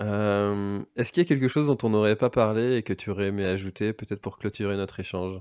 Euh, 0.00 0.82
est-ce 0.96 1.12
qu'il 1.12 1.22
y 1.22 1.26
a 1.26 1.28
quelque 1.28 1.48
chose 1.48 1.66
dont 1.66 1.78
on 1.82 1.90
n'aurait 1.90 2.16
pas 2.16 2.30
parlé 2.30 2.76
et 2.76 2.82
que 2.82 2.94
tu 2.94 3.10
aurais 3.10 3.26
aimé 3.26 3.44
ajouter, 3.44 3.92
peut-être 3.92 4.20
pour 4.20 4.38
clôturer 4.38 4.76
notre 4.76 4.98
échange? 5.00 5.40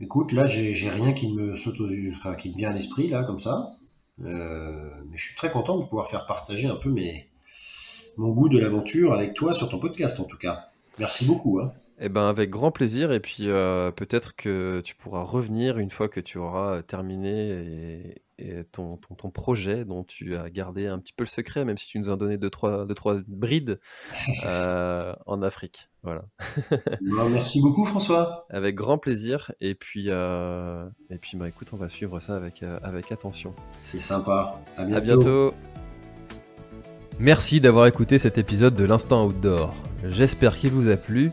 Écoute, 0.00 0.32
là, 0.32 0.46
j'ai 0.46 0.90
rien 0.90 1.14
qui 1.14 1.32
me 1.32 1.54
saute 1.54 1.80
enfin, 2.12 2.34
qui 2.34 2.50
me 2.50 2.56
vient 2.56 2.70
à 2.70 2.74
l'esprit, 2.74 3.08
là, 3.08 3.24
comme 3.24 3.38
ça. 3.38 3.70
Euh, 4.22 4.90
mais 5.10 5.16
je 5.16 5.26
suis 5.26 5.34
très 5.34 5.50
content 5.50 5.78
de 5.78 5.84
pouvoir 5.84 6.08
faire 6.08 6.26
partager 6.26 6.66
un 6.66 6.76
peu 6.76 6.90
mes, 6.90 7.28
mon 8.16 8.30
goût 8.30 8.48
de 8.48 8.58
l'aventure 8.58 9.12
avec 9.12 9.34
toi 9.34 9.52
sur 9.52 9.68
ton 9.68 9.78
podcast 9.78 10.18
en 10.20 10.24
tout 10.24 10.38
cas. 10.38 10.68
Merci 10.98 11.26
beaucoup. 11.26 11.60
Hein. 11.60 11.72
Eh 11.98 12.10
ben 12.10 12.28
avec 12.28 12.50
grand 12.50 12.70
plaisir 12.70 13.10
et 13.10 13.20
puis 13.20 13.48
euh, 13.48 13.90
peut-être 13.90 14.36
que 14.36 14.82
tu 14.84 14.94
pourras 14.94 15.22
revenir 15.22 15.78
une 15.78 15.88
fois 15.88 16.08
que 16.08 16.20
tu 16.20 16.36
auras 16.36 16.82
terminé 16.82 18.12
et, 18.38 18.64
ton, 18.70 18.98
ton, 18.98 19.30
projet 19.30 19.86
dont 19.86 20.04
tu 20.04 20.36
as 20.36 20.50
gardé 20.50 20.86
un 20.86 20.98
petit 20.98 21.14
peu 21.14 21.24
le 21.24 21.28
secret, 21.28 21.64
même 21.64 21.78
si 21.78 21.86
tu 21.86 21.98
nous 21.98 22.10
as 22.10 22.16
donné 22.16 22.36
deux 22.36 22.50
trois, 22.50 22.84
deux, 22.84 22.94
trois 22.94 23.16
brides 23.26 23.80
euh, 24.44 25.14
en 25.24 25.40
Afrique. 25.40 25.88
Voilà. 26.02 26.26
Ben, 26.70 27.30
merci 27.30 27.62
beaucoup 27.62 27.86
François. 27.86 28.46
Avec 28.50 28.74
grand 28.74 28.98
plaisir 28.98 29.52
et 29.62 29.74
puis 29.74 30.08
euh, 30.08 30.86
et 31.08 31.16
puis 31.16 31.38
bah 31.38 31.48
écoute 31.48 31.68
on 31.72 31.78
va 31.78 31.88
suivre 31.88 32.20
ça 32.20 32.36
avec 32.36 32.62
avec 32.82 33.10
attention. 33.10 33.54
C'est 33.80 33.98
sympa. 33.98 34.60
À 34.76 34.84
bientôt. 34.84 34.96
À 34.96 35.00
bientôt. 35.00 35.54
Merci 37.18 37.62
d'avoir 37.62 37.86
écouté 37.86 38.18
cet 38.18 38.36
épisode 38.36 38.74
de 38.74 38.84
l'Instant 38.84 39.24
Outdoor. 39.24 39.74
J'espère 40.04 40.54
qu'il 40.54 40.70
vous 40.70 40.88
a 40.88 40.96
plu. 40.98 41.32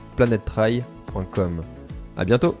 planettry.com. 0.15 1.61
A 2.17 2.25
bientôt 2.25 2.57